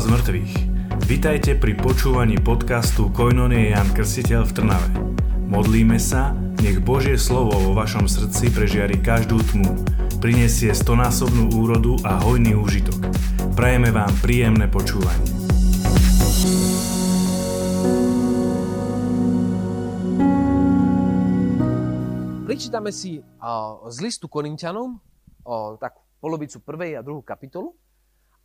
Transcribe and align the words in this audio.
z 0.00 0.08
mŕtvych. 0.08 0.52
Vitajte 1.04 1.60
pri 1.60 1.76
počúvaní 1.76 2.40
podcastu 2.40 3.12
Koinonie 3.12 3.76
Jan 3.76 3.84
Krstiteľ 3.92 4.48
v 4.48 4.52
Trnave. 4.56 4.88
Modlíme 5.44 6.00
sa, 6.00 6.32
nech 6.64 6.80
Božie 6.80 7.20
slovo 7.20 7.52
vo 7.52 7.76
vašom 7.76 8.08
srdci 8.08 8.48
prežiari 8.48 8.96
každú 8.96 9.44
tmu, 9.52 9.76
prinesie 10.24 10.72
stonásobnú 10.72 11.52
úrodu 11.52 12.00
a 12.08 12.16
hojný 12.16 12.56
úžitok. 12.56 12.96
Prajeme 13.52 13.92
vám 13.92 14.08
príjemné 14.24 14.72
počúvanie. 14.72 15.28
Prečítame 22.48 22.88
si 22.88 23.20
z 23.84 23.96
listu 24.00 24.32
Korintianom 24.32 24.96
uh, 24.96 25.76
tak 25.76 26.00
polovicu 26.24 26.56
prvej 26.64 26.96
a 26.96 27.04
druhú 27.04 27.20
kapitolu 27.20 27.76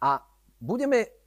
a 0.03 0.20
budeme 0.59 1.24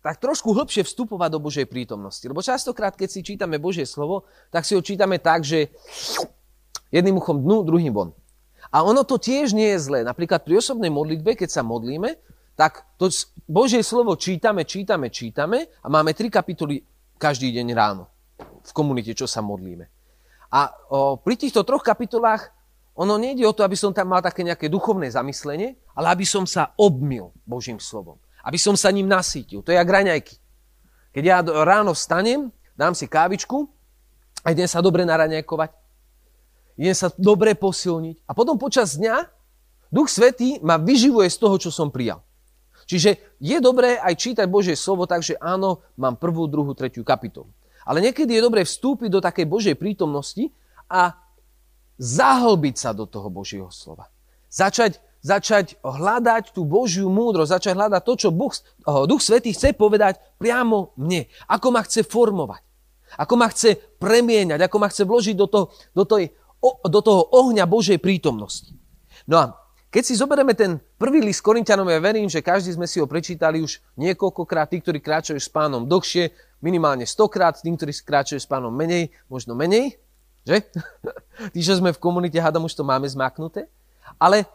tak 0.00 0.16
trošku 0.16 0.56
hlbšie 0.56 0.84
vstupovať 0.84 1.28
do 1.36 1.40
Božej 1.40 1.68
prítomnosti. 1.68 2.24
Lebo 2.24 2.40
častokrát, 2.40 2.96
keď 2.96 3.08
si 3.08 3.20
čítame 3.20 3.60
Božie 3.60 3.84
slovo, 3.84 4.24
tak 4.48 4.64
si 4.64 4.72
ho 4.72 4.80
čítame 4.80 5.20
tak, 5.20 5.44
že 5.44 5.68
jedným 6.88 7.20
uchom 7.20 7.36
dnu, 7.40 7.62
druhým 7.62 7.92
von. 7.92 8.10
A 8.72 8.80
ono 8.80 9.04
to 9.04 9.20
tiež 9.20 9.52
nie 9.52 9.76
je 9.76 9.82
zlé. 9.82 10.00
Napríklad 10.00 10.46
pri 10.46 10.62
osobnej 10.62 10.88
modlitbe, 10.88 11.36
keď 11.36 11.60
sa 11.60 11.62
modlíme, 11.66 12.16
tak 12.56 12.84
to 13.00 13.08
Božie 13.48 13.80
slovo 13.80 14.16
čítame, 14.16 14.68
čítame, 14.68 15.08
čítame 15.08 15.68
a 15.80 15.86
máme 15.88 16.12
tri 16.12 16.28
kapitoly 16.28 16.84
každý 17.16 17.52
deň 17.56 17.66
ráno 17.72 18.08
v 18.40 18.72
komunite, 18.72 19.12
čo 19.16 19.24
sa 19.24 19.40
modlíme. 19.40 19.88
A 20.50 20.72
o, 20.90 21.16
pri 21.20 21.40
týchto 21.40 21.64
troch 21.64 21.84
kapitolách 21.84 22.52
ono 23.00 23.16
nejde 23.16 23.48
o 23.48 23.56
to, 23.56 23.64
aby 23.64 23.78
som 23.78 23.96
tam 23.96 24.12
mal 24.12 24.20
také 24.20 24.44
nejaké 24.44 24.68
duchovné 24.68 25.08
zamyslenie, 25.08 25.78
ale 25.96 26.12
aby 26.12 26.26
som 26.28 26.44
sa 26.44 26.76
obmil 26.76 27.32
Božím 27.48 27.80
slovom. 27.80 28.20
Aby 28.44 28.58
som 28.58 28.74
sa 28.76 28.88
ním 28.92 29.06
nasítil. 29.06 29.60
To 29.64 29.70
je 29.72 29.76
jak 29.76 29.88
raňajky. 29.88 30.36
Keď 31.10 31.22
ja 31.26 31.38
ráno 31.42 31.92
vstanem, 31.92 32.54
dám 32.78 32.94
si 32.94 33.10
kávičku 33.10 33.66
a 34.46 34.54
idem 34.54 34.68
sa 34.70 34.80
dobre 34.80 35.02
naraňajkovať. 35.04 35.70
Idem 36.80 36.96
sa 36.96 37.12
dobre 37.18 37.52
posilniť. 37.58 38.24
A 38.24 38.32
potom 38.32 38.56
počas 38.56 38.96
dňa 38.96 39.28
Duch 39.90 40.08
Svetý 40.08 40.62
ma 40.62 40.78
vyživuje 40.78 41.26
z 41.28 41.36
toho, 41.36 41.58
čo 41.58 41.70
som 41.74 41.90
prijal. 41.90 42.22
Čiže 42.86 43.38
je 43.38 43.58
dobré 43.62 43.98
aj 43.98 44.18
čítať 44.18 44.46
Božie 44.50 44.74
slovo, 44.74 45.06
takže 45.06 45.38
áno, 45.38 45.82
mám 45.94 46.18
prvú, 46.18 46.46
druhú, 46.50 46.74
tretiu 46.74 47.06
kapitolu. 47.06 47.50
Ale 47.86 48.02
niekedy 48.02 48.38
je 48.38 48.42
dobré 48.42 48.62
vstúpiť 48.66 49.10
do 49.10 49.20
takej 49.22 49.46
Božej 49.46 49.74
prítomnosti 49.78 50.50
a 50.90 51.14
zahlbiť 51.98 52.76
sa 52.78 52.90
do 52.96 53.04
toho 53.04 53.28
Božieho 53.30 53.70
slova. 53.70 54.10
Začať, 54.50 54.98
začať 55.20 55.76
hľadať 55.84 56.56
tú 56.56 56.64
Božiu 56.64 57.12
múdrosť, 57.12 57.60
začať 57.60 57.74
hľadať 57.76 58.02
to, 58.04 58.14
čo 58.16 58.28
Boh, 58.32 58.52
oh, 58.88 59.04
Duch 59.04 59.20
Svetý 59.20 59.52
chce 59.52 59.76
povedať 59.76 60.16
priamo 60.40 60.96
mne. 60.96 61.28
Ako 61.48 61.68
ma 61.72 61.84
chce 61.84 62.04
formovať. 62.04 62.64
Ako 63.20 63.34
ma 63.36 63.50
chce 63.50 63.76
premieňať, 63.98 64.60
ako 64.64 64.76
ma 64.80 64.88
chce 64.88 65.02
vložiť 65.04 65.36
do 65.36 65.46
toho, 65.50 65.66
do, 65.92 66.04
tej, 66.06 66.30
do 66.86 67.00
toho 67.02 67.26
ohňa 67.34 67.66
Božej 67.66 67.98
prítomnosti. 67.98 68.70
No 69.26 69.36
a 69.36 69.44
keď 69.90 70.02
si 70.06 70.14
zoberieme 70.14 70.54
ten 70.54 70.78
prvý 70.94 71.18
list 71.18 71.42
Korintianom, 71.42 71.90
ja 71.90 71.98
verím, 71.98 72.30
že 72.30 72.38
každý 72.38 72.78
sme 72.78 72.86
si 72.86 73.02
ho 73.02 73.10
prečítali 73.10 73.58
už 73.58 73.82
niekoľkokrát, 73.98 74.70
tí, 74.70 74.78
ktorí 74.78 75.02
kráčajú 75.02 75.42
s 75.42 75.50
pánom 75.50 75.82
dlhšie, 75.82 76.30
minimálne 76.62 77.02
stokrát, 77.02 77.58
tí, 77.58 77.66
ktorí 77.66 77.90
kráčajú 77.90 78.38
s 78.38 78.46
pánom 78.46 78.70
menej, 78.70 79.10
možno 79.26 79.58
menej. 79.58 79.98
Že? 80.46 80.62
Tí, 81.52 81.60
čo 81.60 81.76
sme 81.76 81.92
v 81.92 82.00
komunite, 82.00 82.40
hádam, 82.40 82.64
už 82.64 82.72
to 82.72 82.80
máme 82.80 83.04
zmaknuté. 83.04 83.68
Ale 84.16 84.48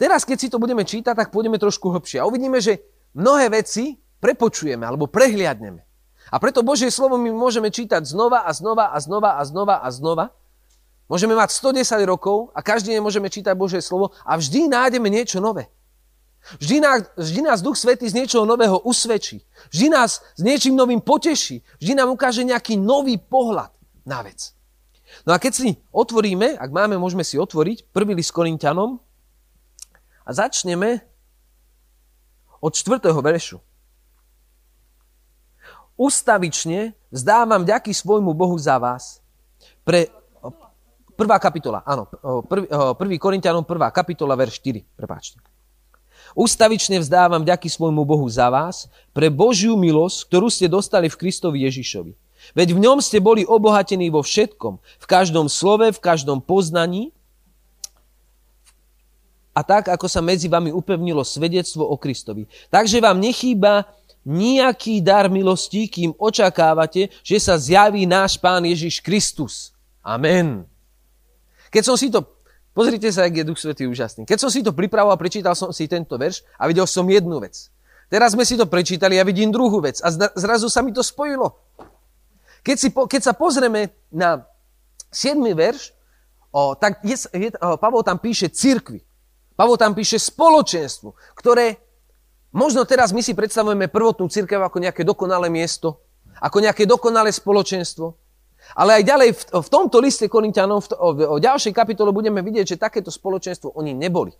teraz, 0.00 0.24
keď 0.24 0.38
si 0.40 0.48
to 0.48 0.56
budeme 0.56 0.80
čítať, 0.80 1.12
tak 1.12 1.28
pôjdeme 1.28 1.60
trošku 1.60 1.92
hlbšie. 1.92 2.24
A 2.24 2.24
uvidíme, 2.24 2.56
že 2.56 2.80
mnohé 3.12 3.52
veci 3.52 4.00
prepočujeme 4.24 4.88
alebo 4.88 5.04
prehliadneme. 5.04 5.84
A 6.32 6.36
preto 6.40 6.64
Božie 6.64 6.88
slovo 6.88 7.20
my 7.20 7.28
môžeme 7.28 7.68
čítať 7.68 8.08
znova 8.08 8.48
a 8.48 8.50
znova 8.56 8.96
a 8.96 8.98
znova 9.02 9.36
a 9.36 9.42
znova 9.44 9.76
a 9.84 9.88
znova. 9.92 10.26
Môžeme 11.10 11.34
mať 11.34 11.52
110 11.52 12.06
rokov 12.06 12.54
a 12.54 12.62
každý 12.62 12.94
deň 12.94 13.02
môžeme 13.02 13.26
čítať 13.26 13.52
Božie 13.52 13.82
slovo 13.82 14.14
a 14.22 14.38
vždy 14.38 14.70
nájdeme 14.70 15.10
niečo 15.10 15.42
nové. 15.42 15.66
Vždy 16.56 16.80
nás, 16.80 17.00
vždy 17.18 17.40
nás 17.44 17.58
Duch 17.60 17.76
Svetý 17.76 18.08
z 18.08 18.16
niečoho 18.16 18.48
nového 18.48 18.80
usvedčí. 18.80 19.44
Vždy 19.74 19.86
nás 19.92 20.22
s 20.22 20.40
niečím 20.40 20.78
novým 20.78 21.02
poteší. 21.02 21.60
Vždy 21.82 21.92
nám 21.98 22.14
ukáže 22.14 22.46
nejaký 22.46 22.80
nový 22.80 23.20
pohľad 23.20 23.74
na 24.08 24.24
vec. 24.24 24.54
No 25.26 25.34
a 25.34 25.42
keď 25.42 25.52
si 25.52 25.68
otvoríme, 25.90 26.56
ak 26.56 26.70
máme, 26.70 26.96
môžeme 26.96 27.26
si 27.26 27.36
otvoriť 27.36 27.90
prvý 27.90 28.14
list 28.14 28.30
Korintianom 28.30 29.02
a 30.30 30.32
začneme 30.32 31.02
od 32.62 32.70
4. 32.70 33.02
veršu. 33.10 33.58
Ustavične 35.98 36.94
vzdávam 37.10 37.66
ďaký 37.66 37.90
svojmu 37.90 38.30
Bohu 38.30 38.54
za 38.54 38.78
vás. 38.78 39.18
Pre, 39.82 40.06
prvá 41.18 41.42
kapitola, 41.42 41.82
áno, 41.82 42.06
prvý, 42.46 42.70
prvý 42.94 43.16
Korintianom, 43.18 43.66
prvá 43.66 43.90
kapitola, 43.90 44.38
verš 44.38 44.62
4, 44.62 44.86
prepáčte. 44.94 45.42
Ustavične 46.38 47.02
vzdávam 47.02 47.42
ďaký 47.42 47.66
svojmu 47.66 48.06
Bohu 48.06 48.30
za 48.30 48.46
vás, 48.54 48.86
pre 49.10 49.34
Božiu 49.34 49.74
milosť, 49.74 50.30
ktorú 50.30 50.46
ste 50.46 50.70
dostali 50.70 51.10
v 51.10 51.18
Kristovi 51.18 51.66
Ježišovi 51.66 52.14
Veď 52.56 52.74
v 52.74 52.82
ňom 52.82 52.98
ste 53.04 53.20
boli 53.20 53.44
obohatení 53.44 54.08
vo 54.08 54.24
všetkom, 54.24 54.80
v 54.80 55.06
každom 55.06 55.46
slove, 55.52 55.92
v 55.92 56.00
každom 56.00 56.40
poznaní. 56.40 57.12
A 59.50 59.66
tak, 59.66 59.90
ako 59.90 60.06
sa 60.06 60.22
medzi 60.22 60.46
vami 60.46 60.70
upevnilo 60.70 61.26
svedectvo 61.26 61.82
o 61.82 61.98
Kristovi. 61.98 62.46
Takže 62.70 63.02
vám 63.02 63.18
nechýba 63.18 63.90
nejaký 64.22 65.00
dar 65.00 65.32
milosti, 65.32 65.88
kým 65.88 66.12
očakávate, 66.14 67.08
že 67.24 67.36
sa 67.40 67.56
zjaví 67.56 68.04
náš 68.04 68.36
Pán 68.36 68.62
Ježiš 68.62 69.00
Kristus. 69.00 69.72
Amen. 70.04 70.68
Keď 71.72 71.82
som 71.82 71.96
si 71.96 72.12
to, 72.12 72.22
pozrite 72.76 73.08
sa, 73.10 73.26
ak 73.26 73.34
je 73.40 73.48
Duch 73.48 73.58
Svetý 73.58 73.88
úžasný. 73.88 74.28
Keď 74.28 74.38
som 74.38 74.50
si 74.52 74.60
to 74.60 74.76
pripravoval, 74.76 75.16
prečítal 75.16 75.56
som 75.56 75.72
si 75.72 75.88
tento 75.88 76.14
verš 76.20 76.44
a 76.60 76.68
videl 76.68 76.84
som 76.84 77.06
jednu 77.08 77.40
vec. 77.40 77.70
Teraz 78.10 78.34
sme 78.34 78.42
si 78.42 78.58
to 78.58 78.66
prečítali 78.66 79.22
a 79.22 79.24
vidím 79.24 79.54
druhú 79.54 79.78
vec. 79.78 80.02
A 80.02 80.10
zrazu 80.34 80.66
sa 80.66 80.82
mi 80.82 80.90
to 80.90 81.00
spojilo. 81.00 81.54
Keď, 82.66 82.76
si, 82.76 82.88
keď 82.90 83.20
sa 83.22 83.32
pozrieme 83.32 83.94
na 84.10 84.44
7. 85.14 85.38
verš, 85.54 85.94
o, 86.50 86.74
tak 86.74 87.00
je, 87.06 87.16
je, 87.30 87.48
o, 87.54 87.78
Pavol 87.78 88.02
tam 88.02 88.18
píše 88.18 88.50
cirkvi. 88.50 89.00
Pavol 89.60 89.76
tam 89.76 89.92
píše 89.92 90.16
spoločenstvu, 90.16 91.36
ktoré 91.36 91.76
možno 92.48 92.88
teraz 92.88 93.12
my 93.12 93.20
si 93.20 93.36
predstavujeme 93.36 93.92
prvotnú 93.92 94.24
církev 94.24 94.56
ako 94.56 94.80
nejaké 94.80 95.04
dokonalé 95.04 95.52
miesto, 95.52 96.00
ako 96.40 96.64
nejaké 96.64 96.88
dokonalé 96.88 97.28
spoločenstvo. 97.28 98.16
Ale 98.72 98.96
aj 98.96 99.04
ďalej 99.04 99.30
v, 99.36 99.42
v 99.60 99.68
tomto 99.68 100.00
liste 100.00 100.24
Korintianom, 100.32 100.80
v, 100.80 100.96
o, 100.96 101.08
o 101.12 101.36
ďalšej 101.36 101.76
kapitole 101.76 102.08
budeme 102.08 102.40
vidieť, 102.40 102.72
že 102.72 102.80
takéto 102.80 103.12
spoločenstvo 103.12 103.76
oni 103.76 103.92
neboli. 103.92 104.32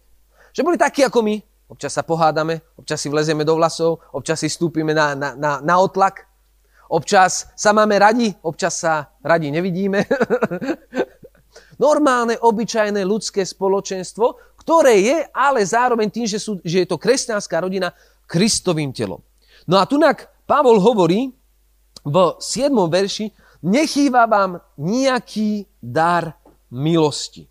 Že 0.56 0.64
boli 0.64 0.80
takí 0.80 1.04
ako 1.04 1.20
my. 1.20 1.36
Občas 1.68 2.00
sa 2.00 2.00
pohádame, 2.00 2.64
občas 2.80 3.04
si 3.04 3.12
vlezeme 3.12 3.44
do 3.44 3.60
vlasov, 3.60 4.00
občas 4.16 4.40
si 4.40 4.48
stúpime 4.48 4.96
na, 4.96 5.12
na, 5.12 5.36
na, 5.36 5.60
na 5.60 5.74
otlak. 5.76 6.32
Občas 6.88 7.52
sa 7.60 7.76
máme 7.76 8.00
radi, 8.00 8.32
občas 8.40 8.80
sa 8.80 9.12
radi 9.20 9.52
nevidíme. 9.52 10.00
Normálne, 11.80 12.36
obyčajné 12.36 13.00
ľudské 13.08 13.40
spoločenstvo, 13.40 14.49
ktoré 14.70 15.02
je 15.02 15.18
ale 15.34 15.66
zároveň 15.66 16.06
tým, 16.06 16.30
že, 16.30 16.38
sú, 16.38 16.62
že 16.62 16.86
je 16.86 16.86
to 16.86 16.94
kresťanská 16.94 17.58
rodina, 17.58 17.90
Kristovým 18.30 18.94
telom. 18.94 19.18
No 19.66 19.82
a 19.82 19.82
tunak 19.82 20.30
Pavol 20.46 20.78
hovorí 20.78 21.34
v 22.06 22.16
7. 22.38 22.70
verši, 22.70 23.34
nechýba 23.66 24.30
vám 24.30 24.62
nejaký 24.78 25.66
dar 25.82 26.38
milosti. 26.70 27.50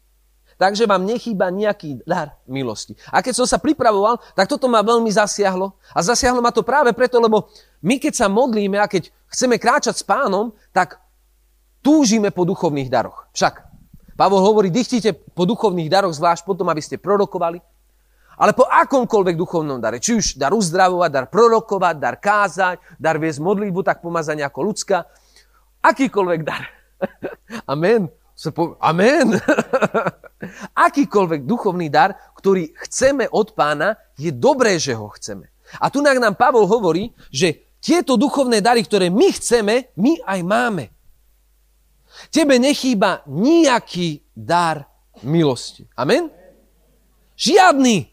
Takže 0.55 0.87
vám 0.87 1.03
nechýba 1.03 1.51
nejaký 1.51 2.07
dar 2.07 2.39
milosti. 2.47 2.95
A 3.11 3.19
keď 3.19 3.43
som 3.43 3.47
sa 3.51 3.59
pripravoval, 3.59 4.23
tak 4.31 4.47
toto 4.47 4.71
ma 4.71 4.79
veľmi 4.79 5.11
zasiahlo. 5.11 5.75
A 5.91 5.99
zasiahlo 5.99 6.39
ma 6.39 6.55
to 6.55 6.63
práve 6.63 6.95
preto, 6.95 7.19
lebo 7.19 7.51
my 7.83 7.99
keď 7.99 8.15
sa 8.15 8.31
modlíme 8.31 8.79
a 8.79 8.87
keď 8.87 9.11
chceme 9.27 9.59
kráčať 9.59 9.99
s 9.99 10.07
pánom, 10.07 10.55
tak 10.71 11.03
túžime 11.83 12.31
po 12.31 12.47
duchovných 12.47 12.87
daroch. 12.87 13.27
Však 13.35 13.68
Pavol 14.19 14.43
hovorí, 14.43 14.67
dychtíte 14.67 15.15
po 15.15 15.47
duchovných 15.47 15.87
daroch, 15.87 16.11
zvlášť 16.11 16.43
potom, 16.43 16.67
aby 16.67 16.83
ste 16.83 16.99
prorokovali, 16.99 17.63
ale 18.35 18.51
po 18.51 18.67
akomkoľvek 18.67 19.35
duchovnom 19.39 19.79
dare, 19.79 20.03
či 20.03 20.19
už 20.19 20.35
dar 20.35 20.51
uzdravovať, 20.51 21.07
dar 21.07 21.25
prorokovať, 21.31 21.95
dar 21.95 22.19
kázať, 22.19 22.99
dar 22.99 23.15
viesť 23.15 23.39
modlitbu, 23.39 23.79
tak 23.79 24.03
pomazanie 24.03 24.43
ako 24.43 24.59
ľudská, 24.67 25.07
akýkoľvek 25.79 26.41
dar. 26.43 26.67
Amen. 27.71 28.11
Amen. 28.79 29.35
Akýkoľvek 30.87 31.43
duchovný 31.43 31.91
dar, 31.91 32.15
ktorý 32.39 32.71
chceme 32.87 33.27
od 33.27 33.51
pána, 33.51 33.99
je 34.15 34.31
dobré, 34.31 34.79
že 34.79 34.95
ho 34.95 35.11
chceme. 35.11 35.51
A 35.79 35.91
tu 35.91 35.99
nám 35.99 36.39
Pavol 36.39 36.63
hovorí, 36.63 37.11
že 37.27 37.67
tieto 37.83 38.15
duchovné 38.15 38.63
dary, 38.63 38.83
ktoré 38.87 39.11
my 39.11 39.27
chceme, 39.35 39.91
my 39.99 40.23
aj 40.23 40.39
máme. 40.43 40.83
Tebe 42.27 42.59
nechýba 42.59 43.23
nejaký 43.31 44.27
dar 44.35 44.91
milosti. 45.23 45.87
Amen? 45.95 46.27
Žiadny. 47.39 48.11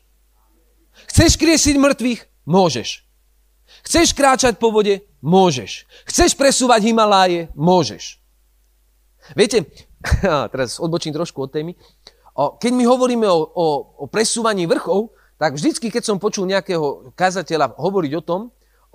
Chceš 1.11 1.35
kriesiť 1.35 1.75
mŕtvych? 1.77 2.47
Môžeš. 2.47 3.03
Chceš 3.83 4.15
kráčať 4.15 4.63
po 4.63 4.71
vode? 4.71 5.03
Môžeš. 5.19 5.91
Chceš 6.07 6.39
presúvať 6.39 6.87
Himaláje? 6.87 7.51
Môžeš. 7.59 8.23
Viete, 9.35 9.67
teraz 10.55 10.79
odbočím 10.79 11.11
trošku 11.11 11.43
od 11.43 11.51
témy, 11.51 11.75
keď 12.37 12.73
my 12.77 12.85
hovoríme 12.85 13.27
o, 13.27 13.41
o, 13.49 13.67
o 14.03 14.05
presúvaní 14.07 14.69
vrchov, 14.69 15.11
tak 15.41 15.57
vždycky, 15.57 15.89
keď 15.89 16.03
som 16.05 16.21
počul 16.21 16.45
nejakého 16.49 17.13
kazateľa 17.17 17.77
hovoriť 17.77 18.13
o 18.21 18.23
tom, 18.25 18.41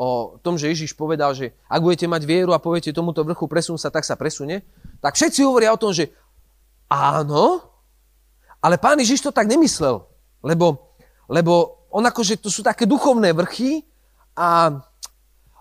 o 0.02 0.42
tom, 0.42 0.58
že 0.58 0.74
Ježiš 0.74 0.98
povedal, 0.98 1.38
že 1.38 1.54
ak 1.70 1.78
budete 1.78 2.10
mať 2.10 2.26
vieru 2.26 2.58
a 2.58 2.64
poviete 2.64 2.90
tomuto 2.90 3.22
vrchu 3.22 3.46
presun 3.46 3.78
sa, 3.78 3.94
tak 3.94 4.02
sa 4.02 4.18
presunie, 4.18 4.66
tak 4.98 5.14
všetci 5.14 5.46
hovoria 5.46 5.70
o 5.70 5.78
tom, 5.78 5.94
že 5.94 6.10
áno, 6.90 7.62
ale 8.58 8.82
pán 8.82 8.98
Ježiš 8.98 9.30
to 9.30 9.30
tak 9.30 9.46
nemyslel, 9.46 10.02
lebo, 10.42 10.98
lebo 11.30 11.86
on 11.94 12.02
akože 12.02 12.42
to 12.42 12.50
sú 12.50 12.66
také 12.66 12.90
duchovné 12.90 13.30
vrchy 13.38 13.86
a 14.34 14.74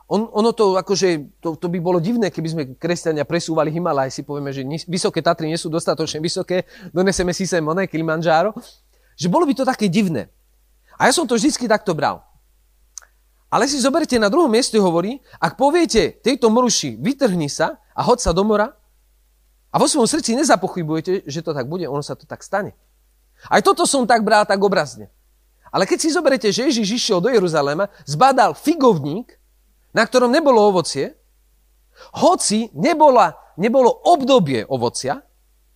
on, 0.08 0.26
ono 0.32 0.56
to 0.56 0.75
akože, 0.81 1.38
to, 1.38 1.60
to 1.60 1.69
by 1.69 1.76
bolo 1.76 2.00
divné, 2.00 2.32
keby 2.32 2.48
sme 2.48 2.62
kresťania 2.81 3.28
presúvali 3.28 3.69
Himalaj, 3.69 4.08
si 4.08 4.25
povieme, 4.25 4.56
že 4.56 4.64
vysoké 4.88 5.20
Tatry 5.20 5.52
nie 5.52 5.60
sú 5.60 5.69
dostatočne 5.69 6.19
vysoké, 6.19 6.64
doneseme 6.96 7.37
si 7.37 7.44
sem 7.44 7.62
oné 7.62 7.87
Kilimanjaro, 7.87 8.56
že 9.20 9.28
bolo 9.28 9.44
by 9.44 9.52
to 9.52 9.69
také 9.69 9.87
divné. 9.92 10.32
A 10.96 11.06
ja 11.06 11.12
som 11.12 11.28
to 11.28 11.37
vždy 11.37 11.69
takto 11.69 11.92
bral. 11.92 12.30
Ale 13.50 13.67
si 13.67 13.82
zoberte, 13.82 14.14
na 14.14 14.31
druhom 14.31 14.47
mieste 14.47 14.79
hovorí, 14.79 15.19
ak 15.43 15.58
poviete 15.58 16.23
tejto 16.23 16.47
moruši, 16.55 16.94
vytrhni 17.02 17.50
sa 17.50 17.82
a 17.91 18.00
hod 18.06 18.23
sa 18.23 18.31
do 18.31 18.47
mora 18.47 18.70
a 19.75 19.76
vo 19.76 19.91
svojom 19.91 20.06
srdci 20.06 20.38
nezapochybujete, 20.38 21.26
že 21.26 21.43
to 21.43 21.50
tak 21.50 21.67
bude, 21.67 21.82
ono 21.91 21.99
sa 21.99 22.14
to 22.14 22.31
tak 22.31 22.47
stane. 22.47 22.79
Aj 23.50 23.58
toto 23.58 23.91
som 23.91 24.06
tak 24.06 24.23
bral 24.23 24.47
tak 24.47 24.62
obrazne. 24.62 25.11
Ale 25.75 25.82
keď 25.82 25.99
si 25.99 26.14
zoberete, 26.14 26.49
že 26.55 26.70
Ježiš 26.70 26.94
išiel 26.94 27.19
do 27.19 27.31
Jeruzalema, 27.31 27.91
zbadal 28.06 28.55
figovník, 28.55 29.35
na 29.91 30.06
ktorom 30.06 30.31
nebolo 30.31 30.62
ovocie, 30.70 31.19
hoci 32.23 32.70
nebola, 32.75 33.35
nebolo 33.58 33.91
obdobie 33.91 34.62
ovocia, 34.70 35.19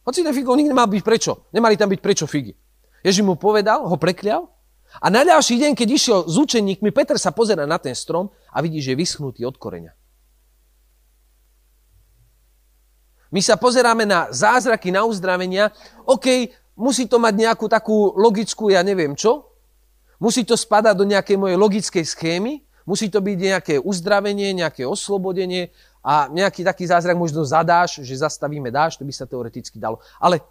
hoci 0.07 0.23
ten 0.23 0.31
figovník 0.31 0.71
nemal 0.71 0.87
byť 0.87 1.03
prečo? 1.03 1.51
Nemali 1.51 1.75
tam 1.75 1.91
byť 1.91 2.01
prečo 2.03 2.31
figy. 2.31 2.55
Ježiš 3.03 3.27
mu 3.27 3.35
povedal, 3.35 3.83
ho 3.83 3.97
preklial 3.99 4.54
a 5.03 5.07
na 5.11 5.27
ďalší 5.27 5.59
deň, 5.59 5.73
keď 5.75 5.89
išiel 5.91 6.19
s 6.31 6.35
učeníkmi, 6.39 6.95
Peter 6.95 7.19
sa 7.19 7.35
pozera 7.35 7.67
na 7.67 7.79
ten 7.83 7.95
strom 7.95 8.31
a 8.55 8.63
vidí, 8.63 8.79
že 8.79 8.95
je 8.95 9.01
vyschnutý 9.03 9.43
od 9.43 9.59
koreňa. 9.59 9.91
My 13.35 13.43
sa 13.43 13.59
pozeráme 13.59 14.07
na 14.07 14.31
zázraky, 14.31 14.95
na 14.95 15.03
uzdravenia. 15.03 15.75
OK, 16.07 16.55
musí 16.79 17.11
to 17.11 17.19
mať 17.19 17.35
nejakú 17.35 17.67
takú 17.67 18.15
logickú, 18.15 18.71
ja 18.71 18.87
neviem 18.87 19.19
čo. 19.19 19.51
Musí 20.23 20.47
to 20.47 20.55
spadať 20.55 20.95
do 20.95 21.03
nejakej 21.03 21.35
mojej 21.35 21.59
logickej 21.59 22.05
schémy. 22.07 22.63
Musí 22.87 23.11
to 23.11 23.19
byť 23.19 23.39
nejaké 23.41 23.75
uzdravenie, 23.83 24.55
nejaké 24.55 24.87
oslobodenie 24.87 25.75
a 26.05 26.31
nejaký 26.31 26.63
taký 26.63 26.87
zázrak 26.87 27.17
možno 27.17 27.43
zadáš, 27.43 28.05
že 28.05 28.15
zastavíme 28.15 28.69
dáš, 28.69 29.01
to 29.01 29.09
by 29.09 29.11
sa 29.11 29.27
teoreticky 29.27 29.81
dalo. 29.81 29.99
Ale 30.21 30.45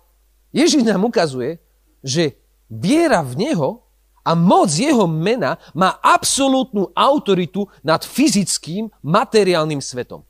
Ježiš 0.49 0.83
nám 0.83 1.07
ukazuje, 1.07 1.61
že 2.01 2.35
viera 2.67 3.21
v 3.23 3.47
Neho 3.47 3.85
a 4.23 4.31
moc 4.39 4.71
Jeho 4.71 5.03
mena 5.03 5.59
má 5.75 5.99
absolútnu 5.99 6.89
autoritu 6.95 7.67
nad 7.83 7.99
fyzickým, 7.99 8.87
materiálnym 9.03 9.83
svetom. 9.83 10.23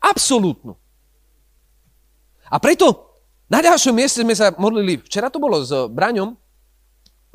Absolútnu. 0.00 0.72
A 2.48 2.56
preto 2.56 3.14
na 3.48 3.60
ďalšom 3.60 3.92
mieste 3.92 4.24
sme 4.24 4.32
sa 4.32 4.56
modlili, 4.56 5.00
včera 5.04 5.28
to 5.28 5.36
bolo 5.36 5.60
s 5.60 5.70
Braňom, 5.92 6.32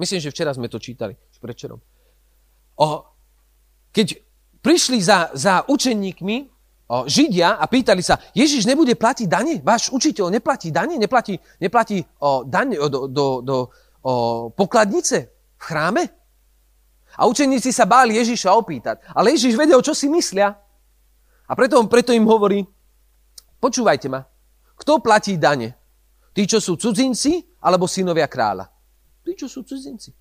myslím, 0.02 0.20
že 0.20 0.34
včera 0.34 0.54
sme 0.54 0.66
to 0.66 0.82
čítali. 0.82 1.14
O, 2.80 2.88
keď 3.94 4.18
prišli 4.60 4.98
za, 5.00 5.30
za 5.38 5.64
učeníkmi 5.70 6.38
o, 6.90 7.06
Židia 7.06 7.62
a 7.62 7.66
pýtali 7.70 8.02
sa, 8.02 8.18
Ježiš 8.34 8.66
nebude 8.66 8.98
platiť 8.98 9.28
dane? 9.30 9.62
Váš 9.62 9.94
učiteľ 9.94 10.34
neplatí 10.34 10.74
dane? 10.74 10.98
Neplatí, 10.98 11.38
neplatí 11.62 12.02
o, 12.18 12.44
dane, 12.44 12.76
o, 12.82 12.90
do, 12.90 13.06
do, 13.06 13.26
do 13.46 13.58
o, 14.04 14.50
pokladnice 14.54 15.18
v 15.58 15.64
chráme? 15.64 16.04
A 17.20 17.26
učeníci 17.28 17.74
sa 17.74 17.84
báli 17.84 18.16
Ježiša 18.16 18.54
opýtať. 18.56 19.04
Ale 19.12 19.36
Ježiš 19.36 19.58
vedel, 19.60 19.82
čo 19.84 19.92
si 19.92 20.08
myslia. 20.08 20.56
A 21.50 21.52
preto, 21.58 21.82
preto 21.90 22.14
im 22.14 22.24
hovorí, 22.30 22.64
počúvajte 23.58 24.08
ma, 24.08 24.24
kto 24.80 25.04
platí 25.04 25.36
dane? 25.36 25.76
Tí, 26.32 26.48
čo 26.48 26.64
sú 26.64 26.80
cudzinci, 26.80 27.60
alebo 27.66 27.90
synovia 27.90 28.30
kráľa? 28.30 28.70
Tí, 29.26 29.36
čo 29.36 29.52
sú 29.52 29.66
cudzinci. 29.68 30.16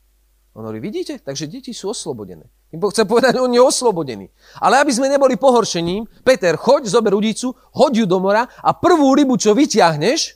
On 0.59 0.67
hovorí, 0.67 0.83
vidíte? 0.83 1.23
Takže 1.23 1.47
deti 1.47 1.71
sú 1.71 1.95
oslobodené. 1.95 2.51
Im 2.75 2.83
chce 2.83 3.07
povedať, 3.07 3.39
on 3.39 3.55
je 3.55 3.63
oslobodený. 3.63 4.27
Ale 4.59 4.83
aby 4.83 4.91
sme 4.91 5.07
neboli 5.07 5.39
pohoršením, 5.39 6.05
Peter, 6.27 6.59
choď, 6.59 6.91
zober 6.91 7.15
udicu, 7.15 7.55
hoď 7.79 8.05
ju 8.05 8.07
do 8.11 8.19
mora 8.19 8.45
a 8.45 8.75
prvú 8.75 9.15
rybu, 9.15 9.39
čo 9.39 9.55
vyťahneš, 9.55 10.35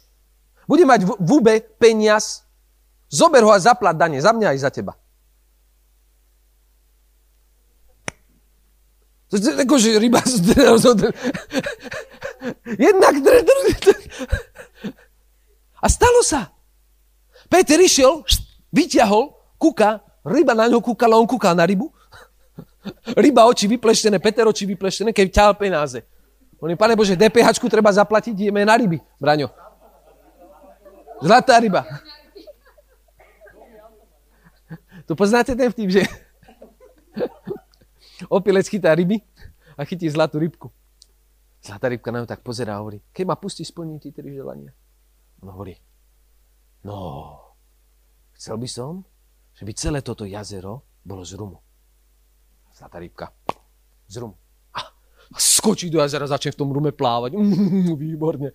bude 0.70 0.86
mať 0.86 1.04
v, 1.04 1.10
v 1.18 1.32
peniaz, 1.76 2.46
zober 3.12 3.44
ho 3.44 3.52
a 3.52 3.60
zaplat 3.60 3.92
dane, 3.92 4.16
za 4.16 4.32
mňa 4.32 4.48
aj 4.56 4.58
za 4.64 4.70
teba. 4.72 4.96
Akože 9.32 10.00
ryba... 10.00 10.24
Jednak... 12.80 13.12
A 15.82 15.86
stalo 15.88 16.24
sa. 16.24 16.52
Peter 17.52 17.76
išiel, 17.76 18.24
vyťahol, 18.72 19.36
kúka, 19.60 20.00
Ryba 20.22 20.54
na 20.54 20.70
ňo 20.70 20.78
kúkala, 20.78 21.18
on 21.18 21.26
kúkal 21.26 21.58
na 21.58 21.66
rybu. 21.66 21.90
Ryba 23.18 23.42
oči 23.50 23.66
vypleštené, 23.66 24.22
Peter 24.22 24.46
oči 24.46 24.66
vypleštené, 24.70 25.10
keď 25.10 25.26
ťahal 25.34 25.54
penáze. 25.58 26.06
On 26.62 26.70
je, 26.70 26.78
pane 26.78 26.94
Bože, 26.94 27.18
DPH 27.18 27.58
treba 27.66 27.90
zaplatiť, 27.90 28.38
ideme 28.38 28.62
na 28.62 28.78
ryby, 28.78 29.02
Braňo. 29.18 29.50
Zlatá 31.18 31.58
ryba. 31.58 31.82
To 35.06 35.18
poznáte 35.18 35.56
ten 35.56 35.68
vtip, 35.72 35.90
že 35.90 36.02
opilec 38.36 38.68
chytá 38.68 38.94
ryby 38.94 39.20
a 39.76 39.82
chytí 39.84 40.06
zlatú 40.08 40.38
rybku. 40.38 40.68
Zlatá 41.62 41.88
rybka 41.90 42.10
na 42.10 42.22
ňu 42.22 42.28
tak 42.28 42.42
pozerá 42.42 42.78
a 42.78 42.82
hovorí, 42.82 42.98
keď 43.14 43.24
ma 43.26 43.36
pustí 43.38 43.62
splniť 43.62 43.98
tie 44.02 44.12
tri 44.12 44.34
želania. 44.34 44.74
On 45.42 45.50
hovorí, 45.54 45.78
no, 46.82 47.38
chcel 48.34 48.58
by 48.58 48.68
som, 48.70 49.06
že 49.54 49.62
by 49.62 49.72
celé 49.74 49.98
toto 50.02 50.26
jazero 50.26 50.82
bolo 51.06 51.22
z 51.22 51.38
rumu. 51.38 51.58
Zlatá 52.74 52.98
rybka. 52.98 53.30
Z 54.10 54.22
rumu. 54.22 54.34
A 54.74 54.90
skočí 55.38 55.90
do 55.90 56.02
jazera, 56.02 56.26
začne 56.26 56.50
v 56.54 56.58
tom 56.58 56.70
rume 56.74 56.90
plávať. 56.90 57.38
Mm, 57.38 57.94
výborne. 58.02 58.50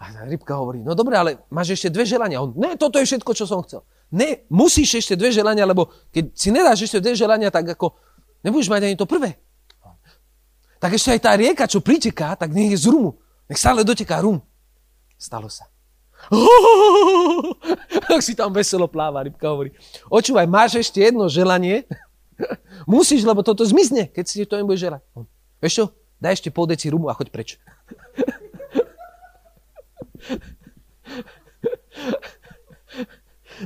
A 0.00 0.24
rybka 0.24 0.56
hovorí, 0.56 0.84
no 0.84 0.92
dobre, 0.92 1.16
ale 1.16 1.30
máš 1.48 1.76
ešte 1.76 1.92
dve 1.92 2.04
želania. 2.04 2.40
On, 2.40 2.52
ne, 2.56 2.76
toto 2.76 3.00
je 3.00 3.08
všetko, 3.08 3.30
čo 3.36 3.44
som 3.44 3.64
chcel. 3.64 3.84
Ne, 4.14 4.46
musíš 4.46 5.02
ešte 5.02 5.18
dve 5.18 5.34
želania, 5.34 5.66
lebo 5.66 5.90
keď 6.14 6.24
si 6.38 6.54
nedáš 6.54 6.86
ešte 6.86 7.02
dve 7.02 7.18
želania, 7.18 7.50
tak 7.50 7.74
ako 7.74 7.98
nebudeš 8.46 8.70
mať 8.70 8.82
ani 8.86 8.94
to 8.94 9.10
prvé. 9.10 9.34
Tak 10.78 10.94
ešte 10.94 11.18
aj 11.18 11.20
tá 11.24 11.34
rieka, 11.34 11.66
čo 11.66 11.82
priteká, 11.82 12.38
tak 12.38 12.54
nech 12.54 12.70
je 12.70 12.86
z 12.86 12.94
rumu. 12.94 13.18
Nech 13.50 13.58
stále 13.58 13.82
doteká 13.82 14.22
rum. 14.22 14.38
Stalo 15.18 15.50
sa. 15.50 15.66
Tak 18.04 18.20
si 18.20 18.36
tam 18.36 18.52
veselo 18.52 18.86
pláva, 18.86 19.24
rybka 19.24 19.48
hovorí. 19.48 19.72
Očúvaj, 20.12 20.46
máš 20.46 20.76
ešte 20.78 21.00
jedno 21.02 21.26
želanie? 21.26 21.88
Musíš, 22.86 23.24
lebo 23.24 23.42
toto 23.42 23.64
zmizne, 23.64 24.12
keď 24.12 24.24
si 24.28 24.44
to 24.44 24.60
nebude 24.60 24.76
želať. 24.78 25.02
Vieš 25.58 25.74
čo? 25.74 25.84
Daj 26.20 26.38
ešte 26.38 26.52
pol 26.54 26.68
deci 26.68 26.92
rumu 26.92 27.08
a 27.10 27.16
choď 27.16 27.28
preč. 27.32 27.56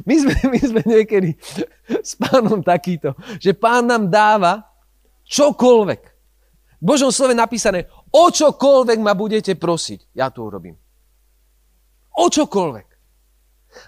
My 0.04 0.14
sme, 0.21 0.35
my 0.52 0.61
sme 0.61 0.83
niekedy 0.85 1.37
s 1.88 2.16
pánom 2.18 2.61
takýto, 2.61 3.16
že 3.40 3.57
pán 3.57 3.88
nám 3.88 4.09
dáva 4.09 4.66
čokoľvek. 5.28 6.02
V 6.78 6.85
Božom 6.85 7.11
slove 7.11 7.35
napísané, 7.35 7.90
o 8.14 8.30
čokoľvek 8.30 8.99
ma 9.02 9.12
budete 9.18 9.59
prosiť, 9.59 10.14
ja 10.14 10.30
to 10.30 10.47
urobím. 10.47 10.78
O 12.14 12.26
čokoľvek. 12.30 12.88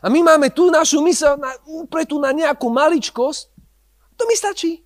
A 0.04 0.06
my 0.12 0.20
máme 0.22 0.52
tú 0.52 0.68
našu 0.68 1.00
mysel 1.06 1.40
na, 1.40 1.56
upretú 1.64 2.20
na 2.20 2.30
nejakú 2.30 2.68
maličkosť. 2.68 3.48
To 4.20 4.22
mi 4.28 4.36
stačí. 4.36 4.84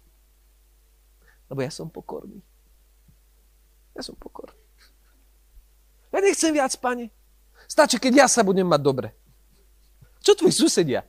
Lebo 1.50 1.61
ja 1.61 1.68
som 1.68 1.90
pokorný. 1.90 2.40
Ja 3.94 4.02
som 4.06 4.14
pokorný. 4.14 4.56
Ja 6.14 6.23
nechcem 6.23 6.54
viac, 6.54 6.71
pane. 6.78 7.11
Stačí, 7.66 7.99
keď 7.99 8.25
ja 8.25 8.26
sa 8.30 8.47
budem 8.47 8.64
mať 8.64 8.80
dobre. 8.80 9.09
Čo 10.24 10.32
tvoji 10.32 10.56
susedia? 10.56 11.04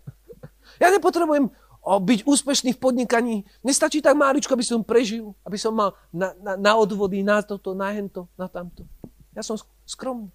Ja 0.76 0.92
nepotrebujem 0.92 1.48
byť 1.86 2.20
úspešný 2.28 2.76
v 2.76 2.82
podnikaní. 2.82 3.36
Nestačí 3.64 4.04
tak 4.04 4.18
máličko, 4.18 4.52
aby 4.58 4.66
som 4.66 4.84
prežil, 4.84 5.32
aby 5.48 5.56
som 5.56 5.72
mal 5.72 5.96
na, 6.12 6.36
na, 6.42 6.54
na 6.60 6.72
odvody, 6.76 7.24
na 7.24 7.40
toto, 7.46 7.72
na 7.78 7.94
hento, 7.96 8.28
na 8.36 8.52
tamto. 8.52 8.84
Ja 9.32 9.46
som 9.46 9.56
skromný. 9.88 10.34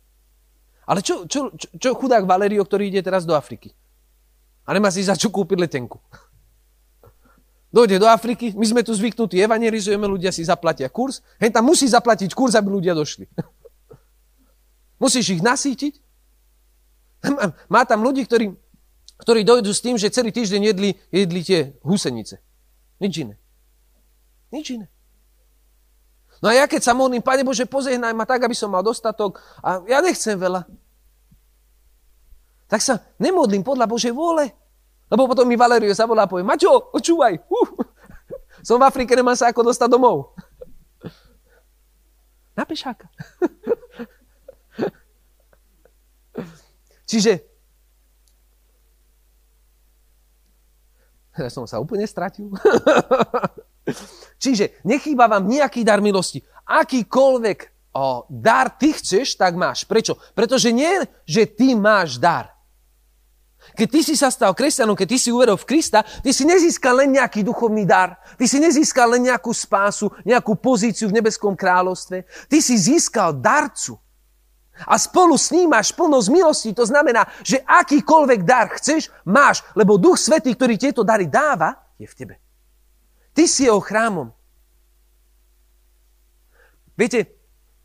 Ale 0.86 1.04
čo, 1.04 1.26
čo, 1.26 1.52
čo, 1.54 1.68
čo 1.76 1.88
chudák 1.94 2.24
Valerio, 2.24 2.64
ktorý 2.64 2.88
ide 2.88 3.02
teraz 3.02 3.28
do 3.28 3.34
Afriky? 3.34 3.74
A 4.64 4.74
nemá 4.74 4.88
si 4.94 5.02
za 5.02 5.18
čo 5.18 5.28
kúpiť 5.28 5.58
letenku. 5.58 5.98
Dojde 7.70 8.02
do 8.02 8.06
Afriky, 8.10 8.50
my 8.58 8.66
sme 8.66 8.82
tu 8.82 8.90
zvyknutí, 8.90 9.38
evangelizujeme, 9.38 10.02
ľudia 10.02 10.34
si 10.34 10.42
zaplatia 10.42 10.90
kurz. 10.90 11.22
Hen 11.38 11.54
tam 11.54 11.70
musí 11.70 11.86
zaplatiť 11.86 12.34
kurz, 12.34 12.58
aby 12.58 12.66
ľudia 12.66 12.94
došli. 12.94 13.30
Musíš 15.02 15.38
ich 15.38 15.42
nasítiť. 15.42 16.02
Má 17.70 17.86
tam 17.86 18.02
ľudí, 18.02 18.26
ktorí, 18.26 18.50
ktorí 19.20 19.44
dojdú 19.44 19.70
s 19.70 19.84
tým, 19.84 20.00
že 20.00 20.08
celý 20.08 20.32
týždeň 20.32 20.72
jedli, 20.72 20.96
jedli 21.12 21.40
tie 21.44 21.76
husenice. 21.84 22.40
Nič 22.96 23.20
iné. 23.20 23.36
Nič 24.48 24.74
iné. 24.74 24.88
No 26.40 26.48
a 26.48 26.56
ja 26.56 26.64
keď 26.64 26.80
sa 26.80 26.96
modlím, 26.96 27.20
Pane 27.20 27.44
Bože, 27.44 27.68
pozehnaj 27.68 28.16
ma 28.16 28.24
tak, 28.24 28.48
aby 28.48 28.56
som 28.56 28.72
mal 28.72 28.80
dostatok 28.80 29.44
a 29.60 29.84
ja 29.84 30.00
nechcem 30.00 30.40
veľa. 30.40 30.64
Tak 32.64 32.80
sa 32.80 33.04
nemodlím 33.20 33.60
podľa 33.60 33.84
Božej 33.84 34.16
vôle. 34.16 34.48
Lebo 35.10 35.26
potom 35.26 35.42
mi 35.44 35.58
Valerio 35.58 35.90
zavolá 35.90 36.24
a 36.24 36.30
povie, 36.30 36.46
Maťo, 36.46 36.94
počúvaj, 36.94 37.34
uh, 37.50 37.68
som 38.66 38.78
v 38.78 38.86
Afrike, 38.86 39.18
nemám 39.18 39.34
sa 39.34 39.50
ako 39.50 39.66
dostať 39.68 39.90
domov. 39.90 40.38
Na 42.54 42.62
pešáka. 42.62 43.10
Čiže 47.10 47.49
ja 51.44 51.52
som 51.52 51.64
sa 51.64 51.80
úplne 51.80 52.04
stratil. 52.04 52.50
Čiže 54.42 54.80
nechýba 54.86 55.26
vám 55.26 55.48
nejaký 55.48 55.84
dar 55.84 55.98
milosti. 56.04 56.40
Akýkoľvek 56.68 57.58
o, 57.96 58.24
dar 58.30 58.70
ty 58.74 58.94
chceš, 58.94 59.34
tak 59.34 59.58
máš. 59.58 59.84
Prečo? 59.84 60.16
Pretože 60.36 60.70
nie, 60.70 61.04
že 61.26 61.48
ty 61.48 61.74
máš 61.74 62.20
dar. 62.20 62.60
Keď 63.76 63.88
ty 63.92 64.00
si 64.00 64.14
sa 64.16 64.32
stal 64.32 64.56
kresťanom, 64.56 64.96
keď 64.96 65.08
ty 65.14 65.18
si 65.20 65.28
uveril 65.28 65.60
v 65.60 65.68
Krista, 65.68 66.00
ty 66.24 66.32
si 66.32 66.48
nezískal 66.48 67.04
len 67.04 67.12
nejaký 67.20 67.44
duchovný 67.44 67.84
dar. 67.84 68.16
Ty 68.40 68.48
si 68.48 68.56
nezískal 68.56 69.16
len 69.16 69.28
nejakú 69.28 69.52
spásu, 69.52 70.08
nejakú 70.24 70.56
pozíciu 70.56 71.12
v 71.12 71.20
nebeskom 71.20 71.52
kráľovstve. 71.52 72.24
Ty 72.48 72.58
si 72.64 72.74
získal 72.80 73.36
darcu. 73.36 74.00
A 74.86 74.96
spolu 74.96 75.36
s 75.36 75.52
ním 75.52 75.72
máš 75.72 75.92
plnosť 75.92 76.28
milosti. 76.32 76.70
To 76.76 76.84
znamená, 76.88 77.28
že 77.44 77.60
akýkoľvek 77.64 78.40
dar 78.44 78.72
chceš, 78.76 79.12
máš, 79.26 79.60
lebo 79.76 80.00
Duch 80.00 80.16
Svetý, 80.16 80.56
ktorý 80.56 80.80
tieto 80.80 81.04
dary 81.04 81.28
dáva, 81.28 81.76
je 82.00 82.08
v 82.08 82.16
tebe. 82.16 82.34
Ty 83.36 83.44
si 83.44 83.68
jeho 83.68 83.80
chrámom. 83.80 84.32
Viete, 86.96 87.32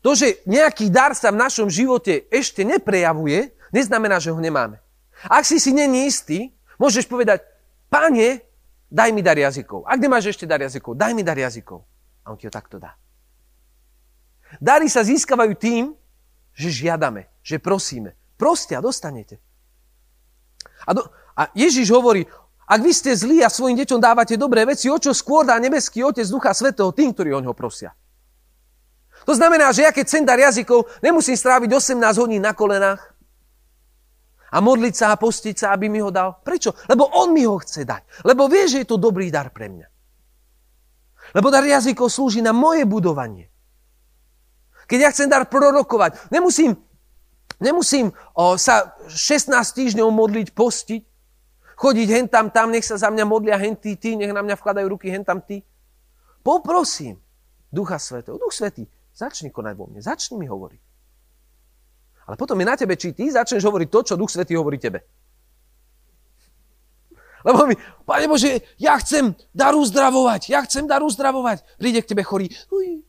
to, 0.04 0.12
že 0.12 0.44
nejaký 0.44 0.92
dar 0.92 1.16
sa 1.16 1.32
v 1.32 1.40
našom 1.40 1.72
živote 1.72 2.28
ešte 2.28 2.62
neprejavuje, 2.62 3.50
neznamená, 3.72 4.20
že 4.20 4.30
ho 4.30 4.38
nemáme. 4.38 4.78
Ak 5.26 5.48
si 5.48 5.56
si 5.56 5.72
není 5.72 6.06
istý, 6.06 6.52
môžeš 6.76 7.08
povedať, 7.08 7.40
pane, 7.88 8.44
daj 8.92 9.10
mi 9.10 9.24
dar 9.24 9.34
jazykov. 9.34 9.88
Ak 9.88 9.98
nemáš 9.98 10.36
ešte 10.36 10.44
dar 10.44 10.60
jazykov, 10.60 10.94
daj 10.94 11.16
mi 11.16 11.24
dar 11.24 11.36
jazykov. 11.36 11.82
A 12.22 12.32
on 12.32 12.38
ti 12.38 12.46
ho 12.46 12.52
takto 12.52 12.76
dá. 12.76 12.94
Dary 14.62 14.86
sa 14.86 15.02
získavajú 15.02 15.52
tým, 15.58 15.96
že 16.56 16.72
žiadame, 16.72 17.28
že 17.44 17.60
prosíme. 17.60 18.16
Proste 18.40 18.74
a 18.74 18.80
dostanete. 18.80 19.38
A, 20.88 20.96
do, 20.96 21.04
a 21.36 21.52
Ježiš 21.52 21.92
hovorí, 21.92 22.24
ak 22.66 22.80
vy 22.82 22.92
ste 22.96 23.12
zlí 23.14 23.44
a 23.44 23.52
svojim 23.52 23.78
deťom 23.78 24.00
dávate 24.00 24.34
dobré 24.34 24.64
veci, 24.66 24.90
o 24.90 24.98
čo 24.98 25.14
skôr 25.14 25.46
dá 25.46 25.60
nebeský 25.60 26.02
Otec 26.02 26.26
Ducha 26.26 26.50
Svetého 26.56 26.90
tým, 26.90 27.14
ktorí 27.14 27.30
o 27.36 27.44
ňo 27.44 27.54
prosia. 27.54 27.94
To 29.28 29.32
znamená, 29.36 29.70
že 29.70 29.86
ja 29.86 29.92
keď 29.94 30.06
sem 30.08 30.24
dar 30.24 30.40
jazykov, 30.40 30.88
nemusím 31.04 31.38
stráviť 31.38 31.70
18 31.70 32.22
hodín 32.22 32.42
na 32.42 32.56
kolenách, 32.56 33.16
a 34.52 34.62
modliť 34.62 34.94
sa 34.94 35.06
a 35.12 35.20
postiť 35.20 35.56
sa, 35.58 35.66
aby 35.74 35.90
mi 35.90 35.98
ho 35.98 36.14
dal. 36.14 36.38
Prečo? 36.40 36.72
Lebo 36.86 37.10
on 37.18 37.34
mi 37.34 37.42
ho 37.42 37.58
chce 37.58 37.82
dať. 37.82 38.24
Lebo 38.24 38.46
vie, 38.46 38.70
že 38.70 38.86
je 38.86 38.88
to 38.88 38.96
dobrý 38.96 39.28
dar 39.28 39.50
pre 39.50 39.66
mňa. 39.66 39.86
Lebo 41.34 41.50
dar 41.50 41.66
jazykov 41.66 42.08
slúži 42.08 42.40
na 42.40 42.54
moje 42.54 42.86
budovanie. 42.86 43.50
Keď 44.86 44.98
ja 45.02 45.10
chcem 45.10 45.26
dar 45.26 45.46
prorokovať, 45.50 46.30
nemusím, 46.30 46.78
nemusím 47.58 48.14
o, 48.34 48.54
sa 48.54 48.94
16 49.10 49.50
týždňov 49.50 50.08
modliť, 50.14 50.54
postiť, 50.54 51.02
chodiť 51.76 52.08
hen 52.08 52.26
tam, 52.30 52.48
tam, 52.48 52.70
nech 52.70 52.86
sa 52.86 52.96
za 52.96 53.10
mňa 53.10 53.24
modlia 53.26 53.58
hen 53.58 53.74
tí, 53.76 53.98
tí, 53.98 54.14
nech 54.14 54.30
na 54.32 54.40
mňa 54.40 54.56
vkladajú 54.56 54.86
ruky 54.86 55.10
hen 55.10 55.26
tam 55.26 55.42
tí. 55.42 55.60
Poprosím 56.40 57.18
Ducha 57.68 57.98
Svetého. 57.98 58.38
Duch 58.38 58.54
Svetý, 58.54 58.86
začni 59.12 59.50
konať 59.50 59.74
vo 59.74 59.90
mne, 59.90 60.00
začni 60.00 60.38
mi 60.38 60.46
hovoriť. 60.46 60.82
Ale 62.26 62.34
potom 62.34 62.58
je 62.58 62.66
na 62.66 62.74
tebe, 62.74 62.98
či 62.98 63.14
ty 63.14 63.30
začneš 63.30 63.62
hovoriť 63.62 63.88
to, 63.90 64.00
čo 64.02 64.18
Duch 64.18 64.30
Svetý 64.30 64.58
hovorí 64.58 64.78
tebe. 64.78 65.02
Lebo 67.46 67.62
mi, 67.70 67.78
Pane 68.02 68.26
Bože, 68.26 68.58
ja 68.74 68.98
chcem 68.98 69.30
dar 69.54 69.78
uzdravovať, 69.78 70.50
ja 70.50 70.66
chcem 70.66 70.82
dar 70.82 71.06
uzdravovať. 71.06 71.62
Príde 71.78 72.02
k 72.02 72.10
tebe 72.10 72.26
chorý. 72.26 72.50
Uj, 72.74 73.05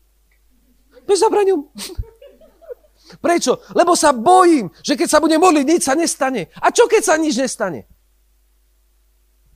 bez 1.07 1.23
zabraňom. 1.23 1.63
Prečo? 3.23 3.63
Lebo 3.71 3.95
sa 3.95 4.11
bojím, 4.11 4.67
že 4.83 4.99
keď 4.99 5.07
sa 5.07 5.23
budem 5.23 5.39
modliť, 5.39 5.63
nič 5.63 5.81
sa 5.87 5.95
nestane. 5.95 6.51
A 6.59 6.75
čo 6.75 6.91
keď 6.91 7.01
sa 7.07 7.15
nič 7.15 7.39
nestane? 7.39 7.87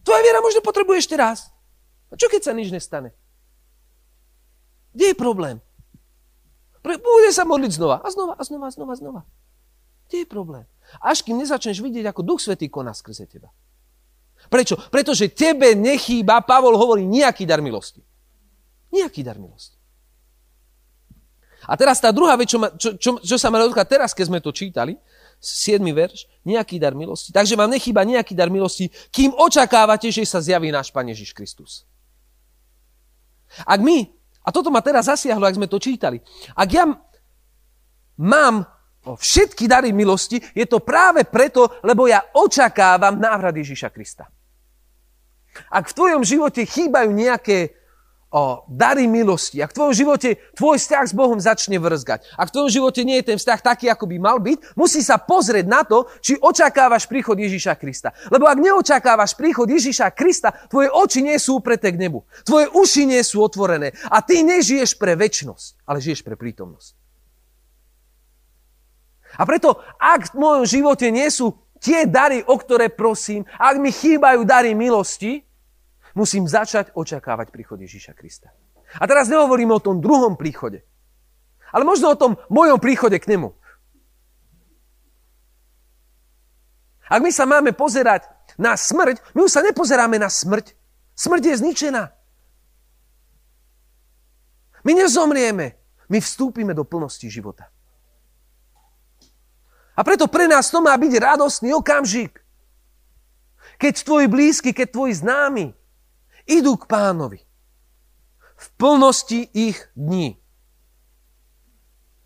Tvoja 0.08 0.24
viera 0.24 0.40
možno 0.40 0.64
potrebuje 0.64 1.04
ešte 1.04 1.20
raz. 1.20 1.52
A 2.10 2.16
čo 2.16 2.32
keď 2.32 2.48
sa 2.48 2.56
nič 2.56 2.72
nestane? 2.72 3.12
Kde 4.96 5.12
je 5.12 5.18
problém? 5.20 5.60
Bude 6.82 7.30
sa 7.30 7.46
modliť 7.46 7.72
znova 7.78 8.02
a 8.02 8.08
znova 8.10 8.34
a 8.40 8.42
znova 8.42 8.66
a 8.68 8.74
znova 8.74 8.94
znova. 8.98 9.22
Kde 10.10 10.26
je 10.26 10.28
problém? 10.28 10.66
Až 11.00 11.24
kým 11.24 11.40
nezačneš 11.40 11.80
vidieť, 11.80 12.10
ako 12.10 12.26
Duch 12.26 12.42
Svetý 12.44 12.68
koná 12.68 12.92
skrze 12.92 13.30
teba. 13.30 13.54
Prečo? 14.50 14.76
Pretože 14.90 15.32
tebe 15.32 15.78
nechýba, 15.78 16.42
Pavol 16.42 16.76
hovorí, 16.76 17.06
nejaký 17.06 17.46
dar 17.46 17.62
milosti. 17.62 18.02
Nejaký 18.92 19.22
dar 19.22 19.38
milosti. 19.38 19.81
A 21.70 21.78
teraz 21.78 22.02
tá 22.02 22.10
druhá 22.10 22.34
vec, 22.34 22.50
čo, 22.50 22.58
ma, 22.58 22.74
čo, 22.74 22.98
čo, 22.98 23.22
čo 23.22 23.36
sa 23.38 23.54
ma 23.54 23.62
dotkla 23.62 23.86
teraz, 23.86 24.18
keď 24.18 24.26
sme 24.30 24.40
to 24.42 24.50
čítali, 24.50 24.98
7. 25.42 25.82
verš, 25.82 26.30
nejaký 26.46 26.78
dar 26.78 26.94
milosti. 26.94 27.34
Takže 27.34 27.58
vám 27.58 27.74
nechýba 27.74 28.06
nejaký 28.06 28.38
dar 28.38 28.54
milosti, 28.54 28.94
kým 29.10 29.34
očakávate, 29.34 30.14
že 30.14 30.22
sa 30.22 30.38
zjaví 30.38 30.70
náš 30.70 30.94
Pán 30.94 31.10
Ježiš 31.10 31.34
Kristus. 31.34 31.90
Ak 33.66 33.82
my, 33.82 34.06
a 34.46 34.50
toto 34.54 34.70
ma 34.70 34.86
teraz 34.86 35.10
zasiahlo, 35.10 35.44
ak 35.50 35.58
sme 35.58 35.66
to 35.66 35.82
čítali, 35.82 36.22
ak 36.54 36.70
ja 36.70 36.86
mám 38.22 38.70
všetky 39.02 39.66
dary 39.66 39.90
milosti, 39.90 40.38
je 40.54 40.66
to 40.70 40.78
práve 40.78 41.26
preto, 41.26 41.82
lebo 41.82 42.06
ja 42.06 42.22
očakávam 42.38 43.18
návrat 43.18 43.58
Ježiša 43.58 43.90
Krista. 43.90 44.30
Ak 45.68 45.90
v 45.90 45.98
tvojom 45.98 46.24
živote 46.24 46.64
chýbajú 46.64 47.12
nejaké 47.12 47.81
o, 48.32 48.64
dary 48.72 49.12
milosti, 49.12 49.60
ak 49.60 49.76
v 49.76 49.78
tvojom 49.78 49.96
živote 49.96 50.30
tvoj 50.56 50.80
vzťah 50.80 51.06
s 51.06 51.14
Bohom 51.14 51.38
začne 51.38 51.76
vrzgať, 51.78 52.40
ak 52.40 52.48
v 52.48 52.54
tvojom 52.56 52.72
živote 52.72 53.02
nie 53.04 53.20
je 53.20 53.36
ten 53.36 53.38
vzťah 53.38 53.60
taký, 53.60 53.92
ako 53.92 54.08
by 54.08 54.18
mal 54.18 54.40
byť, 54.40 54.80
musí 54.80 55.04
sa 55.04 55.20
pozrieť 55.20 55.68
na 55.68 55.84
to, 55.84 56.08
či 56.24 56.40
očakávaš 56.40 57.12
príchod 57.12 57.36
Ježiša 57.36 57.76
Krista. 57.76 58.16
Lebo 58.32 58.48
ak 58.48 58.58
neočakávaš 58.58 59.36
príchod 59.36 59.68
Ježiša 59.68 60.16
Krista, 60.16 60.56
tvoje 60.72 60.88
oči 60.88 61.20
nie 61.20 61.36
sú 61.36 61.60
upreté 61.60 61.92
k 61.92 62.00
nebu, 62.00 62.24
tvoje 62.48 62.72
uši 62.72 63.04
nie 63.04 63.22
sú 63.22 63.44
otvorené 63.44 63.92
a 64.08 64.24
ty 64.24 64.42
nežiješ 64.48 64.96
pre 64.96 65.20
väčnosť, 65.20 65.84
ale 65.84 66.00
žiješ 66.00 66.24
pre 66.24 66.40
prítomnosť. 66.40 66.96
A 69.40 69.48
preto, 69.48 69.80
ak 70.00 70.36
v 70.36 70.40
mojom 70.40 70.66
živote 70.68 71.08
nie 71.08 71.28
sú 71.32 71.56
tie 71.80 72.04
dary, 72.04 72.44
o 72.44 72.56
ktoré 72.60 72.92
prosím, 72.92 73.48
ak 73.56 73.76
mi 73.80 73.92
chýbajú 73.92 74.44
dary 74.44 74.76
milosti, 74.76 75.44
musím 76.14 76.48
začať 76.48 76.92
očakávať 76.96 77.52
príchod 77.52 77.80
Ježíša 77.80 78.16
Krista. 78.16 78.52
A 79.00 79.08
teraz 79.08 79.32
nehovoríme 79.32 79.72
o 79.72 79.84
tom 79.84 80.04
druhom 80.04 80.36
príchode, 80.36 80.84
ale 81.72 81.88
možno 81.88 82.12
o 82.12 82.20
tom 82.20 82.36
mojom 82.52 82.80
príchode 82.80 83.16
k 83.20 83.30
nemu. 83.32 83.56
Ak 87.12 87.20
my 87.20 87.32
sa 87.32 87.44
máme 87.44 87.76
pozerať 87.76 88.28
na 88.56 88.80
smrť, 88.80 89.36
my 89.36 89.44
už 89.44 89.52
sa 89.52 89.60
nepozeráme 89.64 90.16
na 90.16 90.32
smrť. 90.32 90.72
Smrť 91.12 91.44
je 91.44 91.56
zničená. 91.60 92.04
My 94.88 94.92
nezomrieme, 94.96 95.76
my 96.08 96.18
vstúpime 96.24 96.72
do 96.72 96.88
plnosti 96.88 97.28
života. 97.28 97.68
A 99.92 100.02
preto 100.08 100.32
pre 100.32 100.48
nás 100.48 100.72
to 100.72 100.80
má 100.80 100.96
byť 100.96 101.14
radostný 101.20 101.76
okamžik. 101.76 102.40
Keď 103.76 103.94
tvoj 104.08 104.26
blízky, 104.32 104.72
keď 104.72 104.96
tvoj 104.96 105.12
známy 105.20 105.76
idú 106.52 106.76
k 106.76 106.86
pánovi. 106.86 107.40
V 108.60 108.68
plnosti 108.78 109.48
ich 109.56 109.80
dní. 109.96 110.38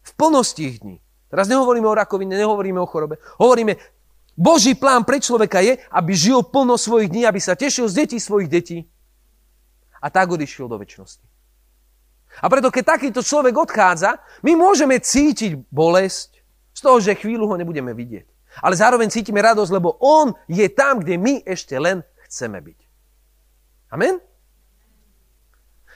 V 0.02 0.12
plnosti 0.18 0.66
ich 0.66 0.82
dní. 0.82 1.00
Teraz 1.30 1.48
nehovoríme 1.48 1.88
o 1.88 1.96
rakovine, 1.96 2.36
nehovoríme 2.36 2.82
o 2.82 2.90
chorobe. 2.90 3.22
Hovoríme, 3.38 3.78
Boží 4.36 4.76
plán 4.76 5.08
pre 5.08 5.24
človeka 5.24 5.64
je, 5.64 5.80
aby 5.92 6.12
žil 6.12 6.44
plno 6.44 6.76
svojich 6.76 7.08
dní, 7.08 7.24
aby 7.24 7.40
sa 7.40 7.56
tešil 7.56 7.88
z 7.88 8.04
detí 8.04 8.18
svojich 8.20 8.52
detí 8.52 8.84
a 10.04 10.12
tak 10.12 10.28
odišiel 10.28 10.68
do 10.68 10.76
väčšnosti. 10.76 11.24
A 12.44 12.52
preto, 12.52 12.68
keď 12.68 13.00
takýto 13.00 13.24
človek 13.24 13.56
odchádza, 13.56 14.20
my 14.44 14.60
môžeme 14.60 15.00
cítiť 15.00 15.56
bolesť, 15.72 16.36
z 16.76 16.80
toho, 16.84 17.00
že 17.00 17.16
chvíľu 17.16 17.48
ho 17.48 17.56
nebudeme 17.56 17.96
vidieť. 17.96 18.28
Ale 18.60 18.76
zároveň 18.76 19.08
cítime 19.08 19.40
radosť, 19.40 19.72
lebo 19.72 19.96
on 20.04 20.36
je 20.52 20.68
tam, 20.68 21.00
kde 21.00 21.16
my 21.16 21.34
ešte 21.48 21.80
len 21.80 22.04
chceme 22.28 22.60
byť. 22.60 22.80
Amen? 23.92 24.18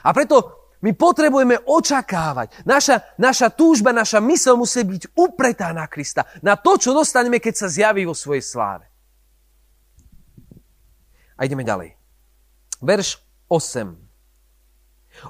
A 0.04 0.10
preto 0.16 0.60
my 0.80 0.96
potrebujeme 0.96 1.60
očakávať. 1.68 2.64
Naša, 2.64 3.20
naša 3.20 3.52
túžba, 3.52 3.92
naša 3.92 4.24
mysel 4.24 4.56
musí 4.56 4.80
byť 4.88 5.12
upretá 5.12 5.76
na 5.76 5.84
Krista. 5.92 6.24
Na 6.40 6.56
to, 6.56 6.80
čo 6.80 6.96
dostaneme, 6.96 7.44
keď 7.44 7.54
sa 7.56 7.68
zjaví 7.68 8.08
vo 8.08 8.16
svojej 8.16 8.44
sláve. 8.44 8.88
A 11.36 11.44
ideme 11.44 11.68
ďalej. 11.68 12.00
Verš 12.80 13.20
8. 13.52 13.92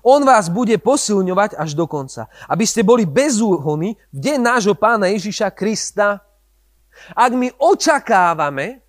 On 0.05 0.21
vás 0.21 0.53
bude 0.53 0.77
posilňovať 0.77 1.57
až 1.57 1.73
do 1.73 1.89
konca, 1.89 2.29
aby 2.45 2.65
ste 2.67 2.85
boli 2.85 3.09
bez 3.09 3.41
úhony 3.41 3.97
v 4.13 4.17
deň 4.21 4.37
nášho 4.37 4.75
pána 4.77 5.09
Ježiša 5.09 5.49
Krista. 5.49 6.21
Ak 7.17 7.31
my 7.33 7.49
očakávame 7.57 8.85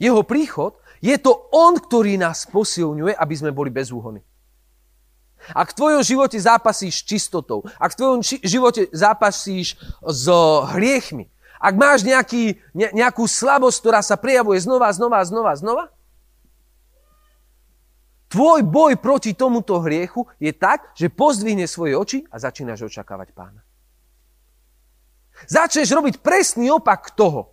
jeho 0.00 0.24
príchod, 0.24 0.80
je 1.04 1.16
to 1.20 1.52
on, 1.52 1.76
ktorý 1.76 2.16
nás 2.16 2.48
posilňuje, 2.48 3.12
aby 3.12 3.34
sme 3.36 3.52
boli 3.52 3.68
bez 3.68 3.92
úhony. 3.92 4.24
Ak 5.52 5.76
v 5.76 5.76
tvojom 5.76 6.00
živote 6.00 6.40
zápasíš 6.40 7.04
čistotou, 7.04 7.60
ak 7.76 7.92
v 7.92 7.98
tvojom 8.00 8.20
živote 8.24 8.88
zápasíš 8.88 9.76
s 10.00 10.24
hriechmi, 10.72 11.28
ak 11.60 11.74
máš 11.76 12.00
nejaký, 12.08 12.56
ne, 12.72 12.88
nejakú 12.96 13.28
slabosť, 13.28 13.76
ktorá 13.84 14.00
sa 14.00 14.16
prejavuje 14.16 14.64
znova, 14.64 14.88
znova, 14.96 15.20
znova, 15.28 15.52
znova, 15.52 15.84
tvoj 18.32 18.64
boj 18.64 18.96
proti 18.96 19.36
tomuto 19.36 19.84
hriechu 19.84 20.24
je 20.40 20.56
tak, 20.56 20.96
že 20.96 21.12
pozdvihne 21.12 21.68
svoje 21.68 21.92
oči 21.92 22.18
a 22.32 22.40
začínaš 22.40 22.88
očakávať 22.88 23.36
pána. 23.36 23.60
Začneš 25.44 25.92
robiť 25.92 26.24
presný 26.24 26.72
opak 26.72 27.12
toho, 27.12 27.52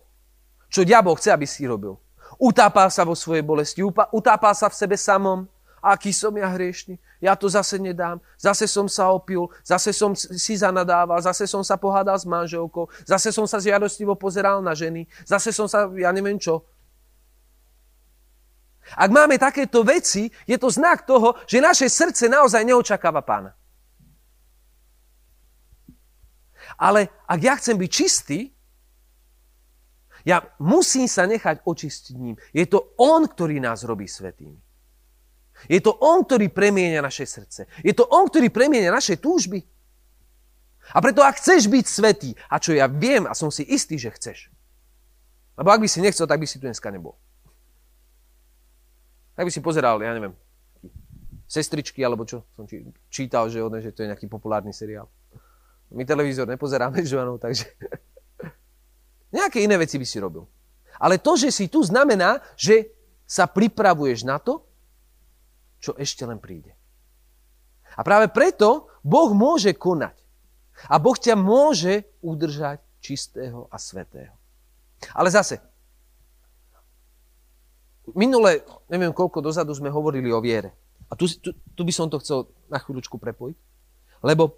čo 0.72 0.88
diabol 0.88 1.20
chce, 1.20 1.28
aby 1.36 1.44
si 1.44 1.68
robil. 1.68 2.01
Utápal 2.42 2.90
sa 2.90 3.06
vo 3.06 3.14
svojej 3.14 3.46
bolesti, 3.46 3.86
utápal 4.10 4.50
sa 4.58 4.66
v 4.66 4.74
sebe 4.74 4.98
samom, 4.98 5.46
aký 5.78 6.10
som 6.10 6.34
ja 6.34 6.50
hriešný, 6.50 6.98
ja 7.22 7.38
to 7.38 7.46
zase 7.46 7.78
nedám, 7.78 8.18
zase 8.34 8.66
som 8.66 8.90
sa 8.90 9.14
opil, 9.14 9.46
zase 9.62 9.94
som 9.94 10.10
si 10.14 10.58
zanadával, 10.58 11.22
zase 11.22 11.46
som 11.46 11.62
sa 11.62 11.78
pohádal 11.78 12.18
s 12.18 12.26
manželkou, 12.26 12.90
zase 13.06 13.30
som 13.30 13.46
sa 13.46 13.62
žiadostivo 13.62 14.18
pozeral 14.18 14.58
na 14.58 14.74
ženy, 14.74 15.06
zase 15.22 15.54
som 15.54 15.70
sa, 15.70 15.86
ja 15.94 16.10
neviem 16.10 16.38
čo. 16.38 16.66
Ak 18.98 19.10
máme 19.14 19.38
takéto 19.38 19.86
veci, 19.86 20.26
je 20.42 20.58
to 20.58 20.66
znak 20.66 21.06
toho, 21.06 21.38
že 21.46 21.62
naše 21.62 21.86
srdce 21.86 22.26
naozaj 22.26 22.66
neočakáva 22.66 23.22
pána. 23.22 23.54
Ale 26.74 27.06
ak 27.26 27.38
ja 27.38 27.54
chcem 27.54 27.78
byť 27.78 27.90
čistý, 27.90 28.50
ja 30.22 30.42
musím 30.58 31.10
sa 31.10 31.26
nechať 31.26 31.66
očistiť 31.66 32.14
ním. 32.18 32.36
Je 32.54 32.66
to 32.66 32.94
on, 32.98 33.26
ktorý 33.26 33.58
nás 33.58 33.82
robí 33.82 34.06
svetými. 34.06 34.58
Je 35.70 35.78
to 35.78 35.94
On, 36.02 36.26
ktorý 36.26 36.50
premienia 36.50 36.98
naše 36.98 37.22
srdce. 37.22 37.70
Je 37.86 37.94
to 37.94 38.02
On, 38.10 38.26
ktorý 38.26 38.50
premienia 38.50 38.90
naše 38.90 39.14
túžby. 39.14 39.62
A 40.90 40.98
preto, 40.98 41.22
ak 41.22 41.38
chceš 41.38 41.70
byť 41.70 41.86
svetý, 41.86 42.30
a 42.50 42.58
čo 42.58 42.74
ja 42.74 42.90
viem 42.90 43.30
a 43.30 43.38
som 43.38 43.54
si 43.54 43.62
istý, 43.62 43.94
že 43.94 44.10
chceš, 44.10 44.50
lebo 45.54 45.70
ak 45.70 45.78
by 45.78 45.86
si 45.86 46.02
nechcel, 46.02 46.26
tak 46.26 46.42
by 46.42 46.46
si 46.48 46.58
tu 46.58 46.66
dneska 46.66 46.90
nebol. 46.90 47.14
Tak 49.38 49.46
by 49.46 49.52
si 49.54 49.62
pozeral, 49.62 50.02
ja 50.02 50.10
neviem, 50.10 50.34
sestričky, 51.46 52.02
alebo 52.02 52.26
čo 52.26 52.42
som 52.58 52.66
čítal, 53.06 53.46
že, 53.46 53.62
že 53.62 53.94
to 53.94 54.02
je 54.02 54.10
nejaký 54.10 54.26
populárny 54.26 54.74
seriál. 54.74 55.06
My 55.92 56.02
televízor 56.02 56.48
nepozeráme 56.48 56.98
s 57.04 57.12
Joanou, 57.12 57.38
takže 57.38 57.68
nejaké 59.32 59.64
iné 59.64 59.80
veci 59.80 59.96
by 59.96 60.06
si 60.06 60.20
robil. 60.20 60.44
Ale 61.00 61.18
to, 61.18 61.34
že 61.34 61.50
si 61.50 61.66
tu, 61.66 61.82
znamená, 61.82 62.38
že 62.54 62.92
sa 63.26 63.48
pripravuješ 63.48 64.28
na 64.28 64.36
to, 64.36 64.62
čo 65.82 65.96
ešte 65.98 66.22
len 66.22 66.38
príde. 66.38 66.76
A 67.96 68.04
práve 68.06 68.30
preto 68.30 68.92
Boh 69.02 69.32
môže 69.34 69.74
konať. 69.74 70.14
A 70.88 70.96
Boh 71.00 71.16
ťa 71.16 71.34
môže 71.34 72.06
udržať 72.22 72.80
čistého 73.02 73.66
a 73.68 73.76
svetého. 73.76 74.32
Ale 75.16 75.28
zase, 75.28 75.58
minule, 78.14 78.62
neviem 78.86 79.10
koľko 79.10 79.42
dozadu 79.42 79.74
sme 79.74 79.90
hovorili 79.90 80.30
o 80.30 80.38
viere. 80.38 80.72
A 81.10 81.18
tu, 81.18 81.28
tu, 81.28 81.52
tu 81.52 81.82
by 81.82 81.92
som 81.92 82.08
to 82.08 82.22
chcel 82.22 82.48
na 82.72 82.80
chvíľučku 82.80 83.20
prepojiť. 83.20 83.58
Lebo 84.22 84.56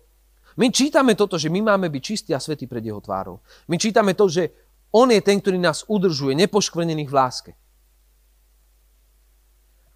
my 0.54 0.70
čítame 0.70 1.18
toto, 1.18 1.34
že 1.34 1.50
my 1.50 1.74
máme 1.74 1.90
byť 1.90 2.02
čistí 2.04 2.30
a 2.30 2.38
svetí 2.38 2.70
pred 2.70 2.84
jeho 2.84 3.02
tvárou. 3.02 3.42
My 3.66 3.74
čítame 3.74 4.14
to, 4.14 4.30
že 4.30 4.63
on 4.94 5.10
je 5.10 5.18
ten, 5.18 5.42
ktorý 5.42 5.58
nás 5.58 5.82
udržuje, 5.90 6.38
nepoškvrnených 6.38 7.10
v 7.10 7.16
láske. 7.18 7.52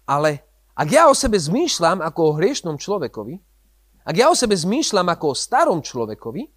Ale 0.03 0.43
ak 0.75 0.87
ja 0.91 1.07
o 1.07 1.15
sebe 1.15 1.39
zmýšľam 1.39 2.03
ako 2.03 2.19
o 2.19 2.35
hriešnom 2.35 2.75
človekovi, 2.75 3.39
ak 4.03 4.15
ja 4.15 4.27
o 4.27 4.35
sebe 4.35 4.59
zmýšľam 4.59 5.07
ako 5.07 5.25
o 5.31 5.39
starom 5.39 5.79
človekovi, 5.79 6.51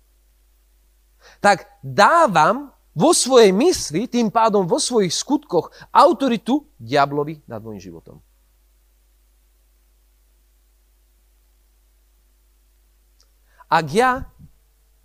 tak 1.39 1.71
dávam 1.87 2.75
vo 2.99 3.15
svojej 3.15 3.55
mysli, 3.55 4.11
tým 4.11 4.35
pádom 4.35 4.67
vo 4.67 4.83
svojich 4.83 5.15
skutkoch, 5.15 5.71
autoritu 5.95 6.67
diablovi 6.83 7.47
nad 7.47 7.63
môjim 7.63 7.79
životom. 7.79 8.19
Ak 13.73 13.89
ja 13.89 14.29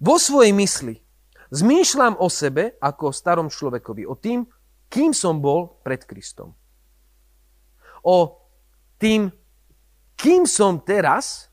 vo 0.02 0.20
svojej 0.20 0.52
mysli 0.52 1.07
zmýšľam 1.52 2.20
o 2.20 2.28
sebe 2.28 2.76
ako 2.80 3.12
o 3.12 3.16
starom 3.16 3.48
človekovi, 3.48 4.04
o 4.08 4.16
tým, 4.16 4.44
kým 4.88 5.12
som 5.12 5.40
bol 5.44 5.80
pred 5.84 6.04
Kristom, 6.04 6.56
o 8.04 8.18
tým, 8.98 9.32
kým 10.18 10.48
som 10.48 10.80
teraz 10.82 11.52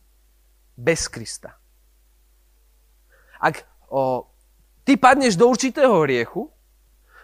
bez 0.74 1.06
Krista. 1.10 1.54
Ak 3.38 3.66
o, 3.92 4.24
ty 4.82 4.96
padneš 4.96 5.36
do 5.36 5.50
určitého 5.50 5.92
hriechu, 6.06 6.48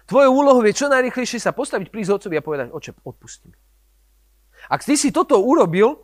tvoje 0.05 0.29
úlohou 0.29 0.61
je 0.67 0.77
čo 0.77 0.91
najrychlejšie 0.91 1.41
sa 1.41 1.55
postaviť 1.55 1.89
pri 1.89 2.03
Otcovi 2.11 2.37
a 2.37 2.45
povedať, 2.45 2.69
oče, 2.75 2.93
odpusti 3.07 3.49
mi. 3.49 3.59
Ak 4.69 4.85
ty 4.85 4.99
si 4.99 5.09
toto 5.09 5.41
urobil, 5.41 5.97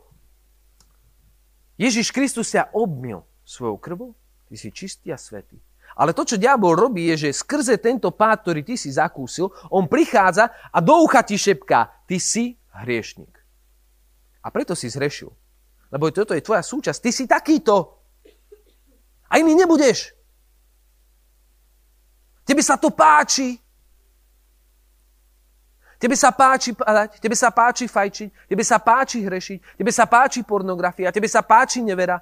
Ježiš 1.76 2.08
Kristus 2.08 2.48
ťa 2.48 2.72
obmil 2.72 3.20
svojou 3.44 3.76
krvou, 3.76 4.10
ty 4.48 4.56
si 4.56 4.72
čistý 4.72 5.12
a 5.12 5.20
svetý. 5.20 5.60
Ale 5.96 6.12
to, 6.12 6.28
čo 6.28 6.36
diabol 6.36 6.76
robí, 6.76 7.08
je, 7.16 7.28
že 7.28 7.40
skrze 7.40 7.80
tento 7.80 8.12
pád, 8.12 8.44
ktorý 8.44 8.60
ty 8.60 8.76
si 8.76 8.92
zakúsil, 8.92 9.48
on 9.72 9.88
prichádza 9.88 10.52
a 10.68 10.78
do 10.84 10.92
ucha 11.00 11.24
ti 11.24 11.40
šepká, 11.40 12.04
ty 12.04 12.20
si 12.20 12.52
hriešnik. 12.84 13.32
A 14.44 14.52
preto 14.52 14.76
si 14.76 14.92
zrešil. 14.92 15.32
Lebo 15.88 16.12
toto 16.12 16.36
je 16.36 16.44
tvoja 16.44 16.60
súčasť. 16.60 17.00
Ty 17.00 17.10
si 17.10 17.24
takýto. 17.24 17.96
A 19.32 19.40
iný 19.40 19.56
nebudeš. 19.56 20.12
Tebe 22.46 22.62
sa 22.62 22.78
to 22.78 22.94
páči. 22.94 23.58
Tebe 25.96 26.12
sa 26.12 26.28
páči 26.28 26.76
padať, 26.76 27.18
tebe 27.24 27.32
sa 27.32 27.48
páči 27.48 27.88
fajčiť, 27.88 28.52
tebe 28.52 28.60
sa 28.60 28.76
páči 28.76 29.24
hrešiť, 29.24 29.80
tebe 29.80 29.88
sa 29.88 30.04
páči 30.04 30.44
pornografia, 30.44 31.08
tebe 31.08 31.24
sa 31.24 31.40
páči 31.40 31.80
nevera. 31.80 32.20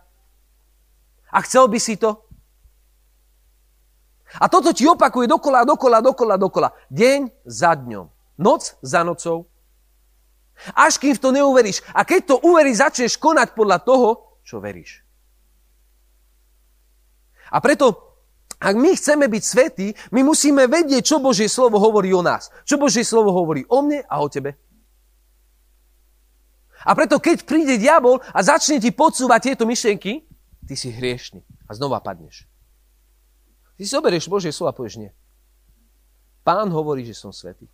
A 1.34 1.38
chcel 1.42 1.66
by 1.66 1.78
si 1.82 1.98
to? 1.98 2.23
A 4.40 4.50
toto 4.50 4.74
ti 4.74 4.88
opakuje 4.88 5.30
dokola, 5.30 5.62
dokola, 5.62 5.98
dokola, 6.02 6.34
dokola. 6.34 6.68
Deň 6.90 7.30
za 7.46 7.78
dňom. 7.78 8.06
Noc 8.42 8.74
za 8.82 9.06
nocou. 9.06 9.46
Až 10.74 10.98
kým 10.98 11.14
v 11.14 11.22
to 11.22 11.30
neuveríš. 11.34 11.82
A 11.94 12.02
keď 12.02 12.34
to 12.34 12.36
uveríš, 12.42 12.82
začneš 12.82 13.14
konať 13.18 13.54
podľa 13.54 13.78
toho, 13.82 14.08
čo 14.42 14.58
veríš. 14.58 15.02
A 17.50 17.62
preto, 17.62 17.94
ak 18.58 18.74
my 18.74 18.96
chceme 18.96 19.26
byť 19.30 19.42
svetí, 19.44 19.88
my 20.10 20.26
musíme 20.26 20.66
vedieť, 20.66 21.02
čo 21.04 21.22
Božie 21.22 21.46
slovo 21.46 21.78
hovorí 21.78 22.10
o 22.10 22.22
nás. 22.22 22.50
Čo 22.66 22.78
Božie 22.78 23.06
slovo 23.06 23.30
hovorí 23.30 23.62
o 23.70 23.82
mne 23.82 24.02
a 24.06 24.18
o 24.18 24.26
tebe. 24.26 24.58
A 26.84 26.92
preto, 26.92 27.16
keď 27.16 27.48
príde 27.48 27.80
diabol 27.80 28.20
a 28.34 28.40
začne 28.44 28.76
ti 28.76 28.92
podsúvať 28.92 29.52
tieto 29.52 29.64
myšlienky, 29.64 30.26
ty 30.68 30.74
si 30.76 30.92
hriešný 30.92 31.40
a 31.64 31.70
znova 31.72 32.04
padneš. 32.04 32.44
Ty 33.74 33.82
zoberieš 33.82 34.30
Božie 34.30 34.54
slovo 34.54 34.70
a 34.70 34.76
povieš 34.76 35.02
nie. 35.02 35.10
Pán 36.46 36.70
hovorí, 36.70 37.02
že 37.02 37.16
som 37.16 37.32
svetý. 37.34 37.66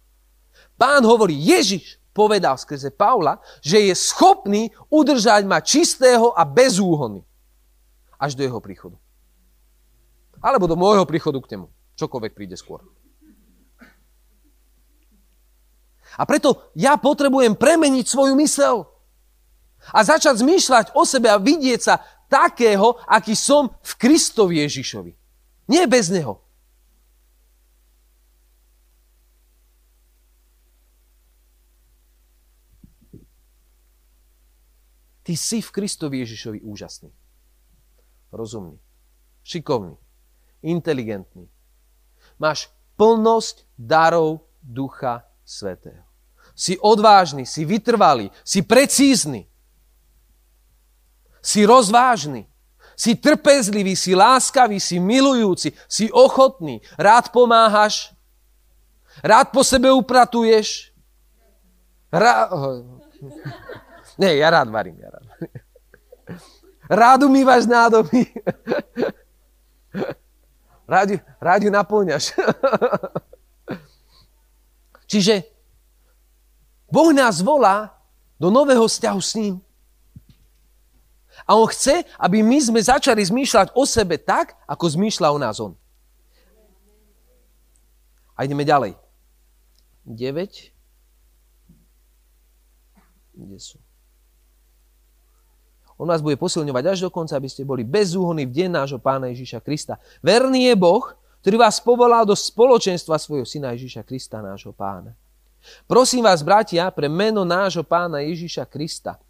Pán 0.78 1.04
hovorí, 1.04 1.36
Ježiš 1.36 2.00
povedal 2.16 2.56
skrze 2.56 2.88
Paula, 2.94 3.42
že 3.60 3.80
je 3.90 3.94
schopný 3.94 4.72
udržať 4.88 5.44
ma 5.44 5.60
čistého 5.60 6.32
a 6.32 6.46
bez 6.46 6.80
úhony. 6.80 7.26
Až 8.16 8.36
do 8.36 8.44
jeho 8.44 8.60
príchodu. 8.60 8.96
Alebo 10.40 10.64
do 10.64 10.76
môjho 10.76 11.04
príchodu 11.04 11.36
k 11.40 11.56
nemu. 11.56 11.66
Čokoľvek 12.00 12.32
príde 12.32 12.56
skôr. 12.56 12.80
A 16.16 16.24
preto 16.24 16.72
ja 16.74 16.96
potrebujem 16.96 17.54
premeniť 17.54 18.06
svoju 18.08 18.34
mysel. 18.40 18.88
A 19.92 20.04
začať 20.04 20.40
zmýšľať 20.40 20.96
o 20.96 21.04
sebe 21.04 21.28
a 21.32 21.40
vidieť 21.40 21.80
sa 21.80 22.04
takého, 22.28 23.00
aký 23.08 23.32
som 23.36 23.72
v 23.80 23.92
Kristovi 23.96 24.60
Ježišovi. 24.64 25.19
Nie 25.70 25.86
bez 25.86 26.10
neho. 26.10 26.42
Ty 35.22 35.38
si 35.38 35.62
v 35.62 35.70
Kristovi 35.70 36.26
Ježišovi 36.26 36.58
úžasný. 36.66 37.14
Rozumný. 38.34 38.82
Šikovný. 39.46 39.94
Inteligentný. 40.66 41.46
Máš 42.42 42.66
plnosť 42.98 43.62
darov 43.78 44.42
Ducha 44.58 45.22
Svetého. 45.46 46.02
Si 46.58 46.74
odvážny, 46.82 47.46
si 47.46 47.62
vytrvalý, 47.62 48.34
si 48.42 48.66
precízny. 48.66 49.46
Si 51.38 51.62
rozvážny. 51.62 52.49
Si 53.00 53.16
trpezlivý, 53.16 53.96
si 53.96 54.12
láskavý, 54.12 54.76
si 54.76 55.00
milujúci, 55.00 55.72
si 55.88 56.12
ochotný, 56.12 56.84
rád 57.00 57.32
pomáhaš, 57.32 58.12
rád 59.24 59.48
po 59.48 59.64
sebe 59.64 59.88
upratuješ. 59.88 60.92
Rá... 62.12 62.52
Nie, 64.20 64.36
ja 64.36 64.52
rád 64.52 64.68
varím, 64.68 65.00
ja 65.00 65.08
rád. 65.16 65.26
Rád 66.90 67.22
umývaš 67.22 67.70
nádoby. 67.70 68.26
Rád, 70.90 71.22
rád 71.38 71.60
ju 71.62 71.70
naplňaš. 71.70 72.34
Čiže 75.06 75.46
Boh 76.90 77.14
nás 77.14 77.38
volá 77.46 77.94
do 78.42 78.50
nového 78.50 78.90
vzťahu 78.90 79.20
s 79.22 79.32
ním. 79.38 79.62
A 81.48 81.56
on 81.56 81.68
chce, 81.68 82.04
aby 82.16 82.42
my 82.44 82.58
sme 82.60 82.80
začali 82.80 83.20
zmýšľať 83.20 83.72
o 83.76 83.84
sebe 83.88 84.16
tak, 84.20 84.56
ako 84.64 84.84
zmýšľa 84.88 85.28
o 85.32 85.38
nás 85.38 85.56
on. 85.60 85.72
A 88.36 88.48
ideme 88.48 88.64
ďalej. 88.64 88.96
9. 90.08 90.72
Kde 93.36 93.58
sú? 93.60 93.78
On 96.00 96.08
vás 96.08 96.24
bude 96.24 96.40
posilňovať 96.40 96.84
až 96.96 96.98
do 97.04 97.10
konca, 97.12 97.36
aby 97.36 97.52
ste 97.52 97.60
boli 97.60 97.84
bezúhony 97.84 98.48
v 98.48 98.56
deň 98.64 98.70
nášho 98.72 98.96
pána 98.96 99.28
Ježíša 99.28 99.60
Krista. 99.60 100.00
Verný 100.24 100.72
je 100.72 100.74
Boh, 100.80 101.04
ktorý 101.44 101.60
vás 101.60 101.76
povolal 101.76 102.24
do 102.24 102.32
spoločenstva 102.32 103.20
svojho 103.20 103.44
syna 103.44 103.76
Ježíša 103.76 104.00
Krista, 104.08 104.40
nášho 104.40 104.72
pána. 104.72 105.12
Prosím 105.84 106.24
vás, 106.24 106.40
bratia, 106.40 106.88
pre 106.88 107.04
meno 107.04 107.44
nášho 107.44 107.84
pána 107.84 108.24
Ježíša 108.24 108.64
Krista. 108.64 109.20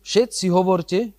Všetci 0.00 0.46
hovorte, 0.48 1.12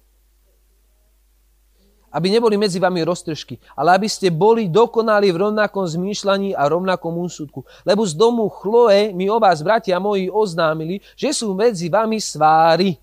aby 2.12 2.28
neboli 2.28 2.60
medzi 2.60 2.76
vami 2.76 3.08
roztržky, 3.08 3.56
ale 3.72 3.96
aby 3.96 4.08
ste 4.12 4.28
boli 4.28 4.68
dokonali 4.68 5.32
v 5.32 5.48
rovnakom 5.48 5.88
zmýšľaní 5.88 6.52
a 6.52 6.68
rovnakom 6.68 7.16
úsudku. 7.24 7.64
Lebo 7.88 8.04
z 8.04 8.14
domu 8.20 8.52
Chloe 8.52 9.16
mi 9.16 9.32
o 9.32 9.40
vás, 9.40 9.64
bratia 9.64 9.96
moji, 9.96 10.28
oznámili, 10.28 11.00
že 11.16 11.32
sú 11.32 11.56
medzi 11.56 11.88
vami 11.88 12.20
svári. 12.20 13.00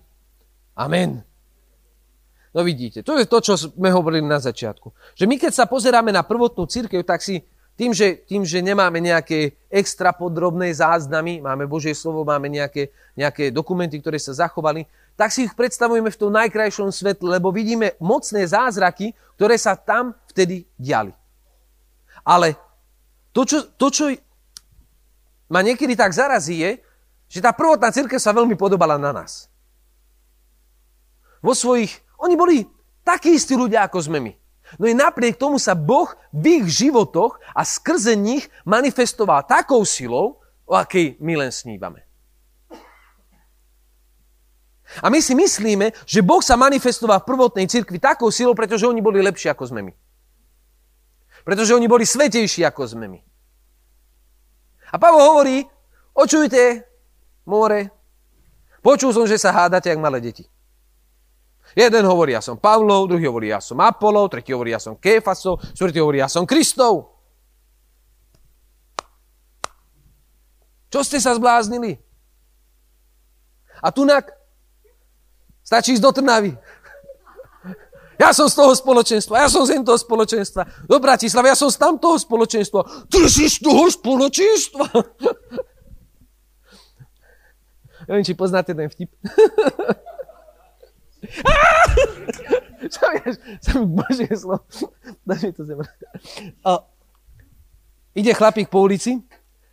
Amen. 0.77 1.25
No 2.53 2.61
vidíte, 2.65 3.05
to 3.05 3.17
je 3.17 3.29
to, 3.29 3.37
čo 3.41 3.53
sme 3.57 3.93
hovorili 3.93 4.25
na 4.25 4.41
začiatku. 4.41 4.93
Že 5.17 5.25
my 5.25 5.35
keď 5.37 5.51
sa 5.53 5.65
pozeráme 5.69 6.09
na 6.13 6.25
prvotnú 6.25 6.65
církev, 6.65 7.01
tak 7.05 7.21
si 7.21 7.41
tým 7.79 7.95
že, 7.95 8.27
tým, 8.27 8.43
že 8.43 8.59
nemáme 8.59 8.99
nejaké 8.99 9.55
extra 9.71 10.11
podrobné 10.11 10.67
záznamy, 10.75 11.39
máme 11.39 11.63
Božie 11.63 11.95
slovo, 11.95 12.27
máme 12.27 12.51
nejaké, 12.51 12.91
nejaké 13.15 13.55
dokumenty, 13.55 14.03
ktoré 14.03 14.19
sa 14.19 14.35
zachovali, 14.35 14.83
tak 15.19 15.35
si 15.35 15.43
ich 15.43 15.51
predstavujeme 15.51 16.07
v 16.07 16.15
tom 16.15 16.31
najkrajšom 16.31 16.95
svetle, 16.95 17.27
lebo 17.27 17.51
vidíme 17.51 17.99
mocné 17.99 18.47
zázraky, 18.47 19.11
ktoré 19.35 19.59
sa 19.59 19.75
tam 19.75 20.15
vtedy 20.31 20.63
diali. 20.79 21.11
Ale 22.23 22.55
to, 23.35 23.43
čo, 23.43 23.67
to, 23.75 23.91
čo 23.91 24.15
ma 25.51 25.59
niekedy 25.59 25.99
tak 25.99 26.15
zarazí, 26.15 26.63
je, 26.63 26.71
že 27.27 27.43
tá 27.43 27.51
prvotná 27.51 27.91
církev 27.91 28.15
sa 28.15 28.31
veľmi 28.31 28.55
podobala 28.55 28.95
na 28.95 29.11
nás. 29.11 29.51
Vo 31.43 31.51
svojich... 31.51 31.91
Oni 32.19 32.35
boli 32.39 32.67
takí 33.03 33.35
istí 33.35 33.55
ľudia, 33.55 33.87
ako 33.87 33.99
sme 33.99 34.19
my. 34.23 34.33
No 34.75 34.87
i 34.87 34.95
napriek 34.95 35.39
tomu 35.39 35.55
sa 35.55 35.71
Boh 35.75 36.11
v 36.31 36.63
ich 36.63 36.83
životoch 36.83 37.39
a 37.55 37.63
skrze 37.67 38.15
nich 38.15 38.47
manifestoval 38.63 39.43
takou 39.43 39.83
silou, 39.87 40.39
o 40.67 40.73
akej 40.75 41.19
my 41.19 41.43
len 41.43 41.51
snívame. 41.51 42.08
A 44.97 45.07
my 45.13 45.21
si 45.21 45.37
myslíme, 45.37 45.93
že 46.09 46.25
Boh 46.25 46.41
sa 46.41 46.57
manifestoval 46.57 47.21
v 47.21 47.29
prvotnej 47.29 47.69
cirkvi 47.69 48.01
takou 48.01 48.33
silou, 48.33 48.57
pretože 48.57 48.89
oni 48.89 49.05
boli 49.05 49.21
lepší 49.21 49.53
ako 49.53 49.69
sme 49.69 49.85
my. 49.85 49.93
Pretože 51.45 51.77
oni 51.77 51.85
boli 51.85 52.09
svetejší 52.09 52.65
ako 52.65 52.83
sme 52.89 53.05
my. 53.05 53.19
A 54.89 54.97
Pavol 54.97 55.21
hovorí, 55.21 55.57
očujte, 56.17 56.81
more, 57.45 57.93
počul 58.81 59.13
som, 59.13 59.29
že 59.29 59.37
sa 59.37 59.53
hádate, 59.53 59.93
jak 59.93 60.01
malé 60.01 60.17
deti. 60.17 60.49
Jeden 61.77 62.01
hovorí, 62.09 62.33
ja 62.33 62.41
som 62.41 62.57
Pavlov, 62.57 63.13
druhý 63.13 63.29
hovorí, 63.29 63.53
ja 63.53 63.61
som 63.61 63.77
Apolov, 63.77 64.33
tretí 64.33 64.49
hovorí, 64.49 64.73
ja 64.73 64.81
som 64.81 64.97
Kéfasov, 64.97 65.61
štvrtý 65.77 66.01
hovorí, 66.01 66.17
ja 66.17 66.25
som 66.25 66.49
Kristov. 66.49 67.13
Čo 70.89 71.05
ste 71.05 71.21
sa 71.21 71.37
zbláznili? 71.37 72.01
A 73.85 73.93
tunak 73.93 74.38
stačí 75.69 75.93
ísť 75.93 76.01
do 76.01 76.09
Trnavy. 76.09 76.57
Ja 78.17 78.33
som 78.33 78.49
z 78.49 78.57
toho 78.57 78.73
spoločenstva, 78.73 79.45
ja 79.45 79.47
som 79.47 79.63
z 79.69 79.79
toho 79.85 79.95
spoločenstva. 79.95 80.89
Do 80.89 80.97
Bratislava, 80.97 81.53
ja 81.53 81.55
som 81.55 81.69
z 81.69 81.77
tamtoho 81.77 82.17
spoločenstva. 82.17 83.07
Ty 83.07 83.19
si 83.29 83.45
z 83.47 83.61
toho 83.63 83.87
spoločenstva. 83.87 84.89
Neviem, 88.09 88.25
či 88.25 88.33
poznáte 88.33 88.73
ten 88.73 88.89
vtip. 88.89 89.13
Čo 92.89 93.05
vieš? 93.13 93.37
Sa 93.61 93.71
mi 93.77 93.85
Božie 93.93 94.33
slovo. 94.33 94.65
Mi 95.23 95.53
to 95.53 95.63
zem. 95.63 95.79
ide 98.17 98.33
chlapík 98.33 98.67
po 98.73 98.81
ulici 98.81 99.21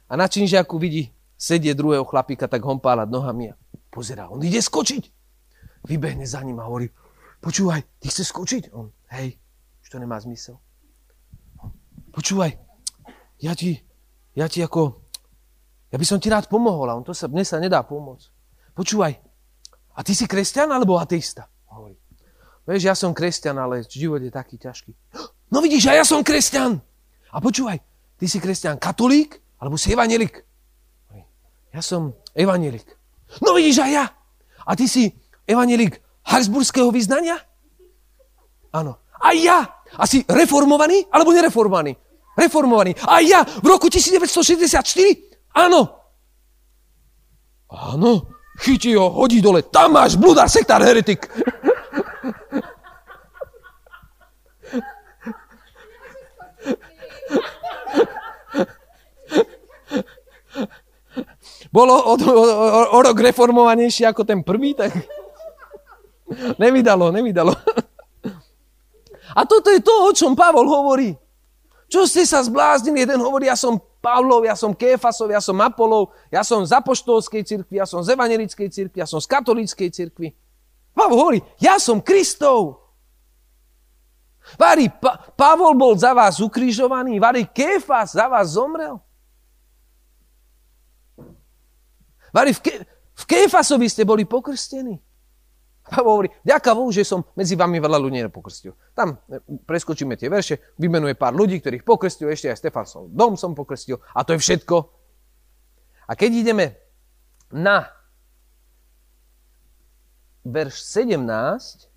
a 0.06 0.14
na 0.14 0.28
činžiaku 0.28 0.76
vidí 0.76 1.08
sedie 1.34 1.72
druhého 1.72 2.04
chlapíka, 2.04 2.46
tak 2.46 2.60
hompáľať 2.62 3.08
nohami 3.08 3.50
a 3.50 3.58
pozerá. 3.88 4.28
On 4.28 4.38
ide 4.44 4.60
skočiť. 4.60 5.15
Vybehne 5.86 6.26
za 6.26 6.42
ním 6.42 6.58
a 6.58 6.66
hovorí, 6.66 6.90
počúvaj, 7.38 8.02
ty 8.02 8.10
chceš 8.10 8.34
skočiť? 8.34 8.74
On, 8.74 8.90
hej, 9.14 9.38
už 9.86 9.88
to 9.94 10.02
nemá 10.02 10.18
zmysel. 10.18 10.58
Počúvaj, 12.10 12.58
ja 13.38 13.54
ti, 13.54 13.78
ja 14.34 14.50
ti 14.50 14.66
ako, 14.66 14.98
ja 15.94 15.96
by 15.96 16.06
som 16.08 16.18
ti 16.18 16.26
rád 16.26 16.50
pomohol 16.50 16.90
a 16.90 16.98
on 16.98 17.06
to 17.06 17.14
sa, 17.14 17.30
mne 17.30 17.46
sa 17.46 17.62
nedá 17.62 17.86
pomôcť. 17.86 18.26
Počúvaj, 18.74 19.12
a 19.96 20.00
ty 20.02 20.12
si 20.12 20.26
kresťan 20.26 20.68
alebo 20.74 20.98
ateista? 20.98 21.46
Hovorí. 21.70 21.96
Vieš, 22.66 22.82
ja 22.82 22.98
som 22.98 23.14
kresťan, 23.14 23.56
ale 23.56 23.86
život 23.86 24.18
je 24.18 24.32
taký 24.34 24.58
ťažký. 24.58 24.92
No 25.54 25.62
vidíš, 25.62 25.86
a 25.86 25.94
ja 25.94 26.04
som 26.04 26.26
kresťan. 26.26 26.82
A 27.30 27.38
počúvaj, 27.38 27.78
ty 28.18 28.26
si 28.26 28.42
kresťan 28.42 28.82
katolík 28.82 29.38
alebo 29.62 29.78
si 29.78 29.94
evanelik? 29.94 30.42
Ja 31.70 31.84
som 31.84 32.16
evanelik. 32.34 32.88
No 33.44 33.54
vidíš, 33.54 33.84
a 33.84 33.86
ja. 33.86 34.04
A 34.66 34.72
ty 34.74 34.88
si 34.88 35.12
evanelik 35.46 36.02
Habsburského 36.26 36.90
vyznania? 36.90 37.38
Áno. 38.74 38.98
A 39.22 39.32
ja. 39.32 39.64
A 39.96 40.04
si 40.04 40.26
reformovaný 40.26 41.08
alebo 41.08 41.32
nereformovaný? 41.32 41.96
Reformovaný. 42.36 42.92
A 43.08 43.24
ja 43.24 43.46
v 43.46 43.66
roku 43.66 43.88
1964? 43.88 44.84
Áno. 45.56 45.88
Áno 47.72 48.36
chytí 48.56 48.96
ho, 48.96 49.08
hodí 49.12 49.44
dole, 49.44 49.62
tam 49.62 49.92
máš 49.92 50.16
bludár, 50.16 50.48
sektár, 50.48 50.80
heretik. 50.80 51.28
Bolo 61.68 61.92
o, 61.92 62.16
o, 62.16 62.32
o, 62.32 62.82
o 62.96 62.98
rok 63.04 63.20
reformovanejší 63.20 64.08
ako 64.08 64.24
ten 64.24 64.40
prvý, 64.40 64.72
tak 64.72 64.96
nevydalo, 66.62 67.12
nevydalo. 67.12 67.52
A 69.38 69.44
toto 69.44 69.68
je 69.68 69.82
to, 69.82 69.92
o 70.06 70.10
čom 70.16 70.32
Pavol 70.38 70.64
hovorí. 70.64 71.12
Čo 71.86 72.06
ste 72.08 72.26
sa 72.26 72.42
zbláznili? 72.42 73.06
Jeden 73.06 73.22
hovorí, 73.22 73.46
ja 73.46 73.54
som 73.54 73.78
Pavlov, 74.02 74.42
ja 74.46 74.54
som 74.54 74.74
Kéfasov, 74.74 75.30
ja 75.30 75.42
som 75.42 75.58
Apolov, 75.62 76.14
ja 76.30 76.42
som 76.46 76.62
z 76.62 76.74
apoštolskej 76.74 77.42
cirkvi, 77.42 77.78
ja 77.78 77.86
som 77.86 78.02
z 78.02 78.14
evangelickej 78.14 78.70
cirkvi, 78.70 79.02
ja 79.02 79.06
som 79.06 79.18
z 79.22 79.26
katolíckej 79.26 79.90
cirkvi. 79.90 80.34
Pavol 80.94 81.18
hovorí, 81.18 81.38
ja 81.58 81.78
som 81.78 81.98
Kristov. 82.02 82.82
Vári, 84.54 84.86
pa- 84.90 85.18
Pavol 85.34 85.74
bol 85.74 85.94
za 85.98 86.14
vás 86.14 86.38
ukrižovaný, 86.38 87.18
Vári, 87.18 87.50
Kéfas 87.50 88.14
za 88.14 88.30
vás 88.30 88.54
zomrel. 88.54 88.98
Vári, 92.30 92.54
v, 92.54 92.60
Ke- 92.62 92.82
v 93.14 93.24
Kéfasovi 93.26 93.86
ste 93.90 94.06
boli 94.06 94.22
pokrstení. 94.26 95.02
Pavol 95.86 96.12
hovorí, 96.18 96.28
ďaká 96.42 96.74
Bohu, 96.74 96.90
že 96.90 97.06
som 97.06 97.22
medzi 97.38 97.54
vami 97.54 97.78
veľa 97.78 97.98
ľudí 98.02 98.18
nepokrstil. 98.26 98.74
Tam 98.90 99.14
e, 99.30 99.38
preskočíme 99.62 100.18
tie 100.18 100.26
verše, 100.26 100.74
vymenuje 100.78 101.14
pár 101.14 101.32
ľudí, 101.32 101.62
ktorých 101.62 101.86
pokrstil, 101.86 102.30
ešte 102.30 102.50
aj 102.50 102.58
Stefansov 102.58 103.06
dom 103.14 103.38
som 103.38 103.54
pokrstil 103.54 104.02
a 104.12 104.26
to 104.26 104.34
je 104.34 104.42
všetko. 104.42 104.76
A 106.06 106.12
keď 106.14 106.30
ideme 106.42 106.66
na 107.50 107.90
verš 110.46 110.82
17. 111.02 111.95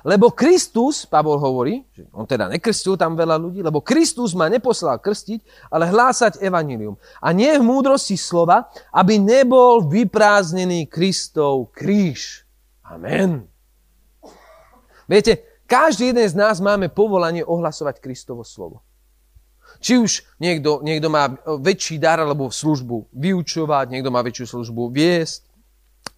Lebo 0.00 0.32
Kristus, 0.32 1.04
Pavol 1.04 1.36
hovorí, 1.36 1.84
že 1.92 2.08
on 2.16 2.24
teda 2.24 2.48
nekrstil 2.48 2.96
tam 2.96 3.12
veľa 3.12 3.36
ľudí, 3.36 3.60
lebo 3.60 3.84
Kristus 3.84 4.32
ma 4.32 4.48
neposlal 4.48 4.96
krstiť, 4.96 5.68
ale 5.68 5.92
hlásať 5.92 6.40
evanilium. 6.40 6.96
A 7.20 7.36
nie 7.36 7.52
v 7.60 7.64
múdrosti 7.64 8.16
slova, 8.16 8.72
aby 8.96 9.20
nebol 9.20 9.84
vyprázdnený 9.84 10.88
Kristov 10.88 11.68
kríž. 11.76 12.48
Amen. 12.84 13.44
Viete, 15.04 15.64
každý 15.68 16.10
jeden 16.10 16.26
z 16.26 16.34
nás 16.34 16.58
máme 16.58 16.90
povolanie 16.90 17.46
ohlasovať 17.46 18.02
Kristovo 18.02 18.42
slovo. 18.42 18.82
Či 19.78 20.02
už 20.02 20.26
niekto, 20.42 20.82
niekto 20.82 21.06
má 21.06 21.30
väčší 21.46 22.02
dar 22.02 22.18
alebo 22.18 22.50
službu 22.50 23.06
vyučovať, 23.14 23.94
niekto 23.94 24.10
má 24.10 24.20
väčšiu 24.20 24.58
službu 24.58 24.90
viesť, 24.90 25.46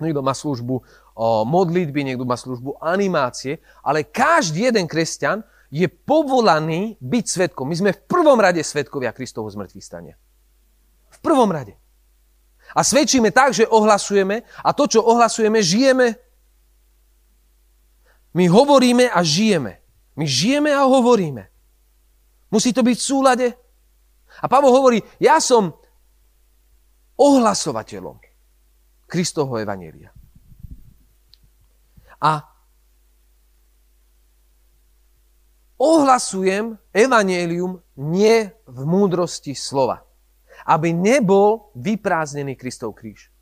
niekto 0.00 0.24
má 0.24 0.32
službu 0.32 0.80
modlitby, 1.20 2.08
niekto 2.08 2.24
má 2.24 2.40
službu 2.40 2.80
animácie, 2.80 3.60
ale 3.84 4.08
každý 4.08 4.72
jeden 4.72 4.88
kresťan 4.88 5.44
je 5.72 5.88
povolaný 5.88 7.00
byť 7.00 7.24
svetkom. 7.24 7.68
My 7.68 7.76
sme 7.76 7.90
v 7.96 8.04
prvom 8.04 8.36
rade 8.36 8.60
svetkovia 8.60 9.12
Kristovho 9.16 9.48
zmrtvých 9.48 9.84
stania. 9.84 10.16
V 11.12 11.18
prvom 11.24 11.48
rade. 11.48 11.76
A 12.72 12.80
svedčíme 12.80 13.32
tak, 13.32 13.52
že 13.52 13.68
ohlasujeme 13.68 14.44
a 14.64 14.70
to, 14.72 14.88
čo 14.88 15.00
ohlasujeme, 15.04 15.60
žijeme. 15.60 16.16
My 18.32 18.48
hovoríme 18.48 19.12
a 19.12 19.20
žijeme. 19.20 19.80
My 20.16 20.24
žijeme 20.24 20.72
a 20.72 20.88
hovoríme. 20.88 21.48
Musí 22.52 22.72
to 22.72 22.84
byť 22.84 22.96
v 22.96 23.08
súlade. 23.08 23.46
A 24.40 24.48
Pavol 24.48 24.72
hovorí, 24.72 25.00
ja 25.20 25.40
som 25.40 25.72
ohlasovateľom 27.16 28.20
Kristovho 29.08 29.60
Evanielia. 29.60 30.12
A 32.22 32.46
ohlasujem 35.74 36.78
Evangelium 36.94 37.82
nie 37.98 38.54
v 38.62 38.80
múdrosti 38.86 39.58
slova. 39.58 40.06
Aby 40.62 40.94
nebol 40.94 41.74
vyprázdnený 41.74 42.54
Kristov 42.54 42.94
kríž. 42.94 43.34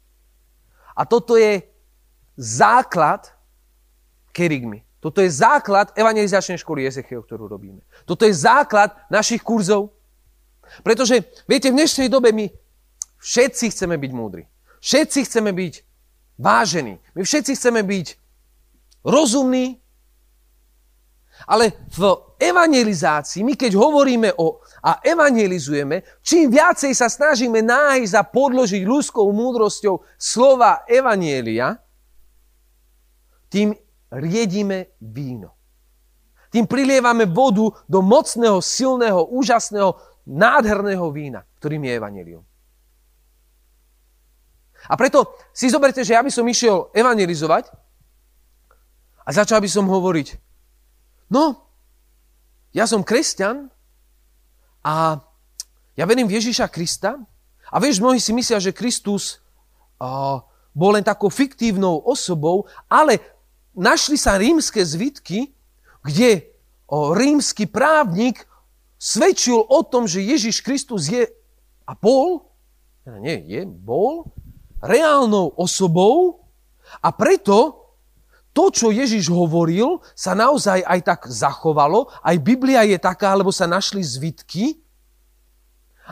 A 0.97 1.05
toto 1.05 1.37
je 1.37 1.61
základ 2.41 3.29
kerigmy. 4.33 4.81
Toto 5.01 5.21
je 5.21 5.33
základ 5.33 5.93
evangelizačnej 5.97 6.61
školy 6.61 6.85
Ezechiel, 6.85 7.25
ktorú 7.25 7.49
robíme. 7.49 7.81
Toto 8.05 8.25
je 8.25 8.37
základ 8.37 8.93
našich 9.09 9.41
kurzov. 9.41 9.97
Pretože, 10.85 11.25
viete, 11.49 11.73
v 11.73 11.81
dnešnej 11.81 12.09
dobe 12.13 12.33
my 12.37 12.53
všetci 13.21 13.73
chceme 13.73 13.97
byť 13.97 14.13
múdri. 14.13 14.45
Všetci 14.81 15.25
chceme 15.25 15.53
byť 15.53 15.75
vážení. 16.37 17.01
My 17.17 17.21
všetci 17.25 17.53
chceme 17.57 17.81
byť 17.81 18.07
rozumní. 19.05 19.81
Ale 21.49 21.73
v 21.97 22.01
evangelizácii, 22.37 23.41
my 23.41 23.57
keď 23.57 23.73
hovoríme 23.73 24.37
o 24.37 24.61
a 24.85 25.01
evangelizujeme, 25.01 26.21
čím 26.21 26.53
viacej 26.53 26.93
sa 26.93 27.09
snažíme 27.09 27.65
nájsť 27.65 28.13
a 28.17 28.23
podložiť 28.29 28.85
ľudskou 28.85 29.25
múdrosťou 29.33 30.05
slova 30.21 30.85
evanielia, 30.85 31.81
tým 33.49 33.73
riedime 34.13 34.95
víno. 35.01 35.57
Tým 36.51 36.67
prilievame 36.67 37.25
vodu 37.31 37.73
do 37.89 38.03
mocného, 38.03 38.59
silného, 38.61 39.33
úžasného, 39.33 39.97
nádherného 40.27 41.07
vína, 41.09 41.47
ktorým 41.59 41.89
je 41.89 41.93
evanelium. 41.95 42.45
A 44.89 44.97
preto 44.97 45.37
si 45.53 45.69
zoberte, 45.69 46.01
že 46.03 46.17
ja 46.17 46.25
by 46.25 46.31
som 46.33 46.47
išiel 46.49 46.89
evangelizovať 46.97 47.69
a 49.31 49.39
začal 49.39 49.63
by 49.63 49.71
som 49.71 49.87
hovoriť, 49.87 50.35
no, 51.31 51.63
ja 52.75 52.91
som 52.91 53.07
kresťan 53.07 53.71
a 54.83 55.23
ja 55.95 56.03
verím 56.03 56.27
v 56.27 56.43
Ježíša 56.43 56.67
Krista 56.67 57.15
a 57.71 57.77
vieš, 57.79 58.03
mnohí 58.03 58.19
si 58.19 58.35
myslia, 58.35 58.59
že 58.59 58.75
Kristus 58.75 59.39
uh, 60.03 60.43
bol 60.75 60.99
len 60.99 61.07
takou 61.07 61.31
fiktívnou 61.31 62.03
osobou, 62.03 62.67
ale 62.91 63.23
našli 63.71 64.19
sa 64.19 64.35
rímske 64.35 64.83
zvitky, 64.83 65.55
kde 66.03 66.51
o, 66.91 67.15
rímsky 67.15 67.71
právnik 67.71 68.43
svedčil 68.99 69.63
o 69.63 69.79
tom, 69.87 70.11
že 70.11 70.27
Ježiš 70.27 70.59
Kristus 70.67 71.07
je 71.07 71.31
a 71.87 71.93
bol, 71.95 72.51
nie 73.23 73.47
je, 73.47 73.63
bol 73.63 74.27
reálnou 74.83 75.55
osobou 75.55 76.43
a 76.99 77.15
preto 77.15 77.81
to, 78.51 78.75
čo 78.75 78.91
Ježiš 78.91 79.31
hovoril, 79.31 80.03
sa 80.19 80.35
naozaj 80.35 80.83
aj 80.83 81.01
tak 81.07 81.21
zachovalo. 81.31 82.11
Aj 82.19 82.35
Biblia 82.35 82.83
je 82.83 82.99
taká, 82.99 83.35
lebo 83.39 83.55
sa 83.55 83.71
našli 83.71 84.03
zvitky. 84.03 84.83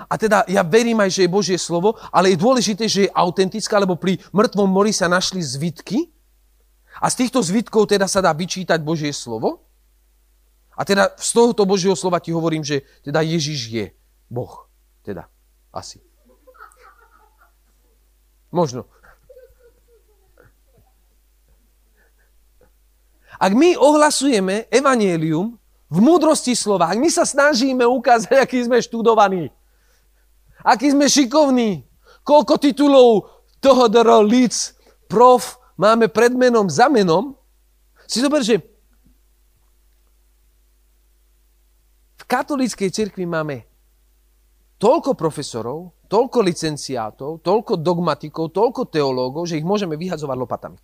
A 0.07 0.15
teda 0.15 0.47
ja 0.47 0.63
verím 0.63 1.03
aj, 1.03 1.11
že 1.11 1.23
je 1.27 1.35
Božie 1.35 1.59
slovo, 1.59 1.99
ale 2.15 2.31
je 2.31 2.39
dôležité, 2.39 2.87
že 2.87 3.01
je 3.07 3.15
autentická, 3.15 3.83
lebo 3.83 3.99
pri 3.99 4.23
mŕtvom 4.31 4.71
mori 4.71 4.95
sa 4.95 5.11
našli 5.11 5.43
zvitky. 5.43 6.07
A 7.03 7.11
z 7.11 7.27
týchto 7.27 7.43
zvitkov 7.43 7.91
teda 7.91 8.07
sa 8.07 8.23
dá 8.23 8.31
vyčítať 8.31 8.79
Božie 8.79 9.11
slovo. 9.11 9.67
A 10.79 10.87
teda 10.87 11.11
z 11.19 11.31
tohoto 11.35 11.67
Božieho 11.67 11.99
slova 11.99 12.23
ti 12.23 12.31
hovorím, 12.31 12.63
že 12.63 12.87
teda 13.03 13.19
Ježiš 13.19 13.61
je 13.67 13.85
Boh. 14.31 14.71
Teda, 15.03 15.27
asi. 15.75 15.99
Možno. 18.55 18.87
Ak 23.39 23.55
my 23.55 23.79
ohlasujeme 23.79 24.67
evanielium 24.67 25.55
v 25.89 25.99
múdrosti 26.03 26.59
slova, 26.59 26.91
ak 26.91 26.99
my 26.99 27.07
sa 27.07 27.23
snažíme 27.23 27.87
ukázať, 27.87 28.35
aký 28.45 28.67
sme 28.67 28.83
študovaní, 28.83 29.55
aký 30.67 30.91
sme 30.91 31.07
šikovní, 31.07 31.87
koľko 32.27 32.59
titulov 32.59 33.31
toho 33.63 33.87
dro, 33.87 34.27
líc, 34.27 34.75
prof, 35.07 35.57
máme 35.79 36.11
pred 36.11 36.35
menom 36.35 36.67
za 36.67 36.91
menom, 36.91 37.39
si 38.11 38.19
zober, 38.19 38.43
že 38.43 38.59
v 42.19 42.23
katolíckej 42.27 42.91
cirkvi 42.91 43.25
máme 43.25 43.65
toľko 44.83 45.15
profesorov, 45.15 45.95
toľko 46.11 46.39
licenciátov, 46.43 47.45
toľko 47.45 47.79
dogmatikov, 47.79 48.51
toľko 48.51 48.89
teológov, 48.89 49.47
že 49.47 49.61
ich 49.61 49.67
môžeme 49.67 49.95
vyhadzovať 49.95 50.37
lopatami. 50.37 50.79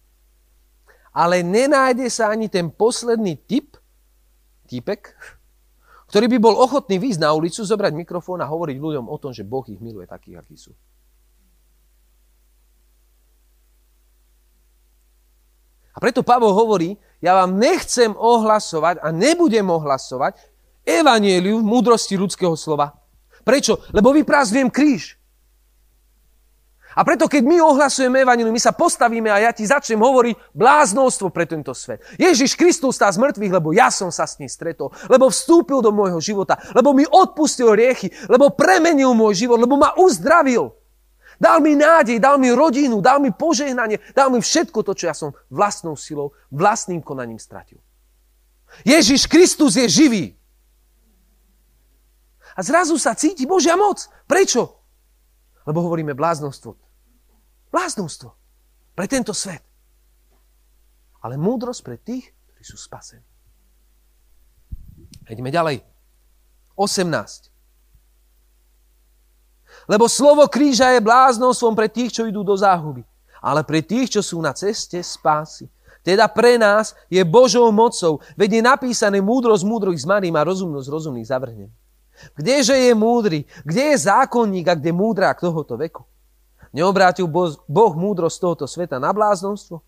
Ale 1.15 1.47
nenájde 1.47 2.11
sa 2.11 2.35
ani 2.35 2.51
ten 2.51 2.75
posledný 2.75 3.39
typ, 3.47 3.79
typek, 4.67 5.15
ktorý 6.11 6.27
by 6.35 6.39
bol 6.43 6.55
ochotný 6.59 6.99
výjsť 6.99 7.23
na 7.23 7.31
ulicu, 7.31 7.63
zobrať 7.63 7.95
mikrofón 7.95 8.43
a 8.43 8.51
hovoriť 8.51 8.77
ľuďom 8.79 9.07
o 9.07 9.17
tom, 9.19 9.31
že 9.31 9.47
Boh 9.47 9.63
ich 9.71 9.79
miluje 9.79 10.11
takých, 10.11 10.43
akí 10.43 10.59
sú. 10.59 10.75
A 15.95 16.03
preto 16.03 16.27
Pavol 16.27 16.51
hovorí, 16.51 16.99
ja 17.23 17.39
vám 17.39 17.55
nechcem 17.55 18.11
ohlasovať 18.19 18.99
a 18.99 19.15
nebudem 19.15 19.71
ohlasovať 19.71 20.43
evanieliu 20.83 21.63
v 21.63 21.67
múdrosti 21.67 22.19
ľudského 22.19 22.59
slova. 22.59 22.99
Prečo? 23.47 23.79
Lebo 23.95 24.11
vyprázdňujem 24.11 24.71
kríž. 24.75 25.15
A 26.95 27.03
preto, 27.03 27.27
keď 27.27 27.43
my 27.43 27.59
ohlasujeme 27.59 28.23
evanilium, 28.23 28.55
my 28.55 28.63
sa 28.63 28.71
postavíme 28.71 29.27
a 29.27 29.43
ja 29.43 29.51
ti 29.51 29.67
začnem 29.67 29.99
hovoriť 29.99 30.55
bláznostvo 30.55 31.35
pre 31.35 31.43
tento 31.43 31.75
svet. 31.75 32.07
Ježiš 32.15 32.55
Kristus 32.55 33.03
tá 33.03 33.11
z 33.11 33.19
mŕtvych, 33.19 33.53
lebo 33.53 33.75
ja 33.75 33.91
som 33.91 34.15
sa 34.15 34.31
s 34.31 34.39
ním 34.39 34.47
stretol, 34.47 34.95
lebo 35.11 35.27
vstúpil 35.27 35.83
do 35.83 35.91
môjho 35.91 36.23
života, 36.23 36.55
lebo 36.71 36.95
mi 36.95 37.03
odpustil 37.03 37.75
riechy, 37.75 38.15
lebo 38.31 38.55
premenil 38.55 39.11
môj 39.11 39.47
život, 39.47 39.59
lebo 39.59 39.75
ma 39.75 39.91
uzdravil. 39.99 40.71
Dal 41.35 41.59
mi 41.59 41.75
nádej, 41.75 42.23
dal 42.23 42.39
mi 42.39 42.55
rodinu, 42.55 43.03
dal 43.03 43.19
mi 43.19 43.35
požehnanie, 43.35 43.99
dal 44.15 44.31
mi 44.31 44.39
všetko 44.39 44.87
to, 44.87 44.95
čo 44.95 45.05
ja 45.11 45.15
som 45.19 45.35
vlastnou 45.51 45.99
silou, 45.99 46.31
vlastným 46.55 47.03
konaním 47.03 47.43
stratil. 47.43 47.83
Ježiš 48.87 49.27
Kristus 49.27 49.75
je 49.75 49.87
živý. 49.91 50.25
A 52.55 52.63
zrazu 52.63 52.95
sa 53.03 53.19
cíti 53.19 53.51
Božia 53.51 53.75
moc. 53.75 54.07
Prečo? 54.31 54.79
Lebo 55.67 55.83
hovoríme 55.83 56.15
bláznostvo. 56.15 56.84
Bláznostvo. 57.75 58.31
Pre 58.95 59.07
tento 59.11 59.35
svet. 59.35 59.59
Ale 61.27 61.35
múdrosť 61.35 61.81
pre 61.83 61.99
tých, 61.99 62.31
ktorí 62.31 62.63
sú 62.63 62.79
spasení. 62.79 63.27
Ideme 65.27 65.51
ďalej. 65.51 65.83
18. 66.79 67.51
Lebo 69.91 70.07
slovo 70.07 70.47
kríža 70.47 70.95
je 70.95 71.03
bláznostvom 71.03 71.75
pre 71.75 71.91
tých, 71.91 72.15
čo 72.15 72.31
idú 72.31 72.47
do 72.47 72.55
záhuby. 72.55 73.03
Ale 73.43 73.67
pre 73.67 73.83
tých, 73.83 74.15
čo 74.15 74.23
sú 74.23 74.39
na 74.39 74.55
ceste 74.55 75.03
spásy. 75.03 75.67
Teda 76.07 76.31
pre 76.31 76.55
nás 76.61 76.95
je 77.11 77.25
Božou 77.27 77.73
mocou, 77.75 78.23
veď 78.39 78.61
je 78.61 78.63
napísané 78.63 79.19
múdrosť 79.19 79.67
múdrých 79.67 80.05
zmarím 80.05 80.37
a 80.39 80.47
rozumnosť 80.47 80.87
rozumných 80.87 81.27
zavrhnem. 81.27 81.73
Kdeže 82.39 82.77
je 82.77 82.93
múdry? 82.95 83.49
Kde 83.67 83.83
je 83.91 84.05
zákonník 84.05 84.69
a 84.71 84.79
kde 84.79 84.95
múdrák 84.95 85.41
tohoto 85.41 85.75
veku? 85.75 86.05
Neobrátil 86.75 87.31
Boh 87.31 87.93
múdrosť 87.95 88.37
tohoto 88.43 88.67
sveta 88.67 88.99
na 88.99 89.15
bláznostvo? 89.15 89.79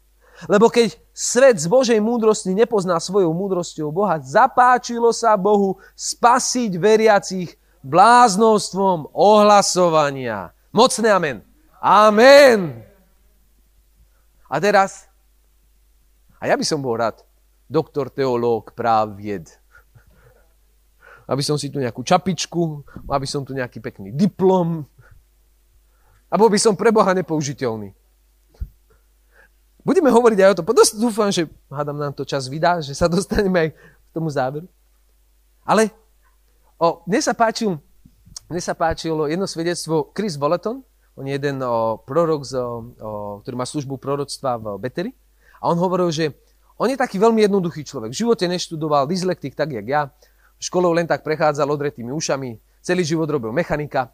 Lebo 0.46 0.70
keď 0.70 0.94
svet 1.10 1.58
z 1.58 1.66
Božej 1.66 1.98
múdrosti 1.98 2.54
nepozná 2.54 3.00
svojou 3.02 3.34
múdrosťou 3.34 3.90
Boha, 3.90 4.20
zapáčilo 4.22 5.10
sa 5.10 5.34
Bohu 5.34 5.80
spasiť 5.98 6.76
veriacich 6.78 7.58
bláznostvom 7.82 9.10
ohlasovania. 9.16 10.54
Mocné 10.70 11.08
amen. 11.10 11.36
Amen. 11.80 12.84
A 14.46 14.56
teraz, 14.62 15.10
a 16.38 16.46
ja 16.46 16.54
by 16.54 16.62
som 16.62 16.78
bol 16.78 16.94
rád, 17.00 17.24
doktor, 17.66 18.12
teológ, 18.12 18.76
práv, 18.78 19.18
vied. 19.18 19.50
Aby 21.26 21.42
som 21.42 21.58
si 21.58 21.66
tu 21.72 21.82
nejakú 21.82 22.06
čapičku, 22.06 22.86
aby 23.10 23.26
som 23.26 23.42
tu 23.42 23.50
nejaký 23.56 23.82
pekný 23.82 24.14
diplom. 24.14 24.86
A 26.36 26.40
bol 26.40 26.52
by 26.52 26.60
som 26.60 26.76
pre 26.76 26.92
Boha 26.92 27.16
nepoužiteľný. 27.16 27.96
Budeme 29.80 30.12
hovoriť 30.12 30.38
aj 30.44 30.50
o 30.52 30.56
tom. 30.60 30.68
Dúfam, 31.00 31.32
že 31.32 31.48
hádam 31.72 31.96
nám 31.96 32.12
to 32.12 32.28
čas 32.28 32.44
vydá, 32.44 32.84
že 32.84 32.92
sa 32.92 33.08
dostaneme 33.08 33.56
aj 33.56 33.68
k 33.72 34.10
tomu 34.12 34.28
záveru. 34.28 34.68
Ale 35.64 35.88
o, 36.76 37.00
mne 37.08 37.24
sa 37.24 37.32
páčil, 37.32 37.80
mne 38.52 38.60
sa 38.60 38.76
páčilo 38.76 39.24
jedno 39.32 39.48
svedectvo 39.48 40.12
Chris 40.12 40.36
Volaton, 40.36 40.84
on 41.16 41.24
je 41.24 41.32
jeden 41.40 41.64
o, 41.64 41.96
prorok, 42.04 42.44
z, 42.44 42.60
o, 42.60 43.40
ktorý 43.40 43.56
má 43.56 43.64
službu 43.64 43.96
proroctva 43.96 44.60
v 44.60 44.76
Beteri. 44.76 45.16
A 45.64 45.72
on 45.72 45.80
hovoril, 45.80 46.12
že 46.12 46.36
on 46.76 46.92
je 46.92 47.00
taký 47.00 47.16
veľmi 47.16 47.48
jednoduchý 47.48 47.80
človek. 47.80 48.12
V 48.12 48.20
živote 48.28 48.44
neštudoval, 48.44 49.08
dyslektik, 49.08 49.56
tak 49.56 49.72
jak 49.72 49.88
ja. 49.88 50.12
Školou 50.60 50.92
len 50.92 51.08
tak 51.08 51.24
prechádzal 51.24 51.64
odretými 51.72 52.12
ušami. 52.12 52.60
Celý 52.84 53.08
život 53.08 53.24
robil 53.32 53.56
mechanika. 53.56 54.12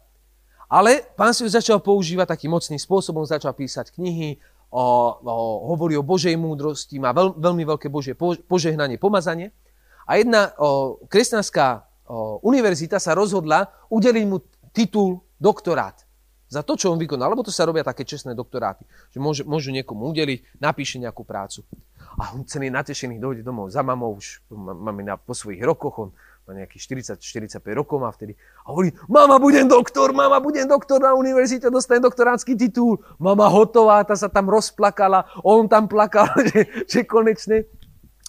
Ale 0.73 1.05
pán 1.13 1.37
si 1.37 1.45
ju 1.45 1.49
začal 1.53 1.77
používať 1.77 2.33
takým 2.33 2.49
mocným 2.49 2.81
spôsobom, 2.81 3.21
začal 3.21 3.53
písať 3.53 3.93
knihy, 3.93 4.41
o, 4.73 4.81
o, 5.21 5.33
hovorí 5.69 5.93
o 5.93 6.01
Božej 6.01 6.33
múdrosti, 6.33 6.97
má 6.97 7.13
veľ, 7.13 7.37
veľmi 7.37 7.61
veľké 7.61 7.93
Božie 7.93 8.17
požehnanie, 8.49 8.97
pomazanie. 8.97 9.53
A 10.09 10.17
jedna 10.17 10.49
o, 10.57 10.97
kresťanská 11.05 11.67
o, 12.09 12.41
univerzita 12.41 12.97
sa 12.97 13.13
rozhodla 13.13 13.69
udeliť 13.93 14.25
mu 14.25 14.41
titul 14.73 15.21
doktorát 15.37 16.01
za 16.49 16.65
to, 16.65 16.73
čo 16.73 16.89
on 16.89 16.97
vykonal, 16.97 17.33
lebo 17.33 17.45
to 17.45 17.53
sa 17.53 17.69
robia 17.69 17.85
také 17.85 18.05
čestné 18.05 18.33
doktoráty, 18.33 18.85
že 19.13 19.17
môžu, 19.17 19.41
môžu 19.45 19.69
niekomu 19.73 20.09
udeliť, 20.09 20.61
napíše 20.61 20.97
nejakú 21.01 21.25
prácu. 21.25 21.65
A 22.17 22.33
on 22.37 22.45
celý 22.45 22.69
natešený 22.69 23.17
dojde 23.17 23.41
domov 23.41 23.73
za 23.73 23.81
mamou, 23.81 24.17
už 24.17 24.45
máme 24.53 25.01
na, 25.01 25.17
po 25.17 25.33
svojich 25.33 25.65
rokoch, 25.65 25.97
on 25.97 26.09
má 26.43 26.51
nejakých 26.53 27.15
40-45 27.19 27.63
rokov 27.71 27.97
má 28.03 28.11
vtedy. 28.11 28.35
A 28.67 28.75
hovorí, 28.75 28.91
mama, 29.07 29.39
budem 29.39 29.63
doktor, 29.63 30.11
mama, 30.11 30.43
budem 30.43 30.67
doktor 30.67 30.99
na 30.99 31.15
univerzite, 31.15 31.71
dostanem 31.71 32.03
doktorátsky 32.03 32.59
titul. 32.59 32.99
Mama 33.15 33.47
hotová, 33.47 34.03
tá 34.03 34.15
sa 34.19 34.27
tam 34.27 34.51
rozplakala, 34.51 35.23
on 35.39 35.71
tam 35.71 35.87
plakal, 35.87 36.27
že, 36.51 36.67
že 36.83 36.99
konečne, 37.07 37.63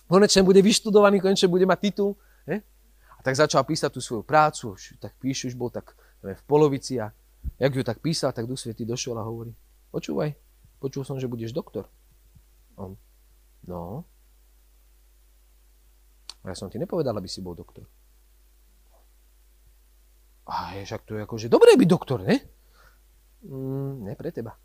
konečne 0.06 0.46
bude 0.46 0.62
vyštudovaný, 0.62 1.18
konečne 1.18 1.50
bude 1.50 1.66
mať 1.66 1.78
titul. 1.90 2.14
Ne? 2.46 2.62
A 3.18 3.20
tak 3.26 3.34
začal 3.34 3.66
písať 3.66 3.90
tú 3.90 3.98
svoju 3.98 4.22
prácu, 4.22 4.78
už, 4.78 5.02
tak 5.02 5.18
píš, 5.18 5.50
už 5.50 5.58
bol 5.58 5.74
tak 5.74 5.98
v 6.22 6.42
polovici 6.46 7.02
a 7.02 7.10
Jak 7.58 7.74
ju 7.74 7.82
tak 7.82 7.98
písal, 7.98 8.32
tak 8.32 8.46
Duch 8.46 8.58
Svetý 8.58 8.84
došiel 8.84 9.18
a 9.18 9.22
hovorí, 9.22 9.54
počúvaj, 9.90 10.34
počul 10.80 11.04
som, 11.04 11.20
že 11.20 11.30
budeš 11.30 11.54
doktor. 11.54 11.86
On, 12.74 12.98
no. 13.68 14.04
A 16.42 16.52
ja 16.52 16.56
som 16.58 16.68
ti 16.68 16.76
nepovedal, 16.76 17.14
aby 17.16 17.30
si 17.30 17.40
bol 17.40 17.54
doktor. 17.54 17.86
A 20.44 20.76
je, 20.76 20.84
však 20.84 21.02
to 21.08 21.16
je 21.16 21.24
akože 21.24 21.46
dobré 21.48 21.72
byť 21.76 21.88
doktor, 21.88 22.20
ne? 22.20 22.36
Mm, 23.44 24.08
ne 24.08 24.12
pre 24.12 24.28
teba. 24.28 24.56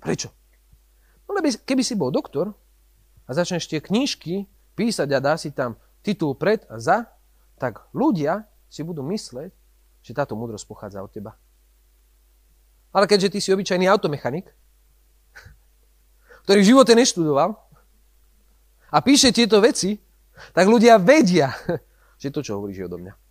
Prečo? 0.00 0.28
No 1.26 1.34
lebo 1.34 1.48
keby 1.48 1.82
si 1.82 1.96
bol 1.96 2.12
doktor 2.12 2.52
a 3.26 3.30
začneš 3.32 3.66
tie 3.66 3.80
knížky 3.80 4.46
písať 4.76 5.08
a 5.16 5.18
dá 5.18 5.34
si 5.40 5.50
tam 5.50 5.80
titul 6.04 6.36
pred 6.36 6.62
a 6.68 6.78
za, 6.78 7.08
tak 7.56 7.88
ľudia 7.96 8.46
si 8.68 8.84
budú 8.84 9.00
mysleť, 9.10 9.50
že 10.04 10.12
táto 10.14 10.36
múdrosť 10.38 10.68
pochádza 10.68 11.02
od 11.02 11.10
teba. 11.10 11.34
Ale 12.92 13.08
keďže 13.10 13.32
ty 13.32 13.38
si 13.42 13.50
obyčajný 13.50 13.88
automechanik, 13.88 14.52
ktorý 16.46 16.60
v 16.62 16.70
živote 16.70 16.92
neštudoval 16.94 17.56
a 18.92 18.98
píše 19.02 19.32
tieto 19.32 19.58
veci, 19.58 19.98
tak 20.52 20.68
ľudia 20.68 21.00
vedia, 21.00 21.50
že 22.22 22.28
to, 22.28 22.44
čo 22.44 22.60
hovoríš, 22.60 22.84
je 22.84 22.86
odo 22.86 23.00
mňa. 23.00 23.25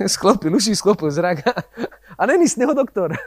Sklopil 0.16 0.54
uši, 0.56 0.76
sklopil 0.76 1.10
zrak 1.10 1.44
a 2.20 2.26
není 2.26 2.48
z 2.48 2.56
neho 2.56 2.74
doktor. 2.74 3.12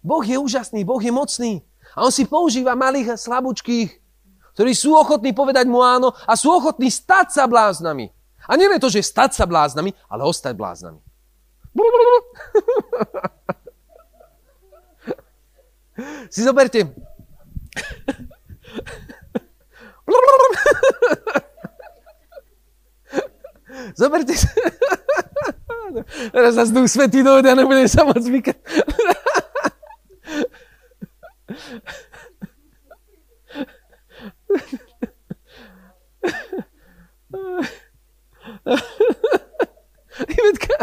Boh 0.00 0.24
je 0.24 0.38
úžasný, 0.40 0.80
Boh 0.84 1.02
je 1.02 1.12
mocný. 1.12 1.60
A 1.92 2.08
on 2.08 2.12
si 2.12 2.24
používa 2.24 2.72
malých 2.72 3.12
a 3.12 3.20
slabúčkých, 3.20 4.00
ktorí 4.56 4.72
sú 4.72 4.96
ochotní 4.96 5.36
povedať 5.36 5.68
mu 5.68 5.84
áno 5.84 6.16
a 6.24 6.32
sú 6.40 6.48
ochotní 6.56 6.88
stať 6.88 7.36
sa 7.36 7.44
bláznami. 7.44 8.08
A 8.48 8.56
nie 8.56 8.72
to, 8.80 8.88
že 8.88 9.04
stať 9.04 9.36
sa 9.36 9.44
bláznami, 9.44 9.92
ale 10.08 10.24
ostať 10.24 10.56
bláznami. 10.56 11.04
Si 16.32 16.40
zoberte. 16.40 16.88
Zoberte 23.94 24.34
si. 24.34 24.48
Teraz 26.30 26.54
sa 26.54 26.64
zdú 26.68 26.86
svetý 26.86 27.22
dojde 27.26 27.50
a 27.50 27.58
nebudem 27.58 27.88
sa 27.90 28.06
moc 28.06 28.22
vykať. 28.22 28.58
Ivetka. 40.30 40.76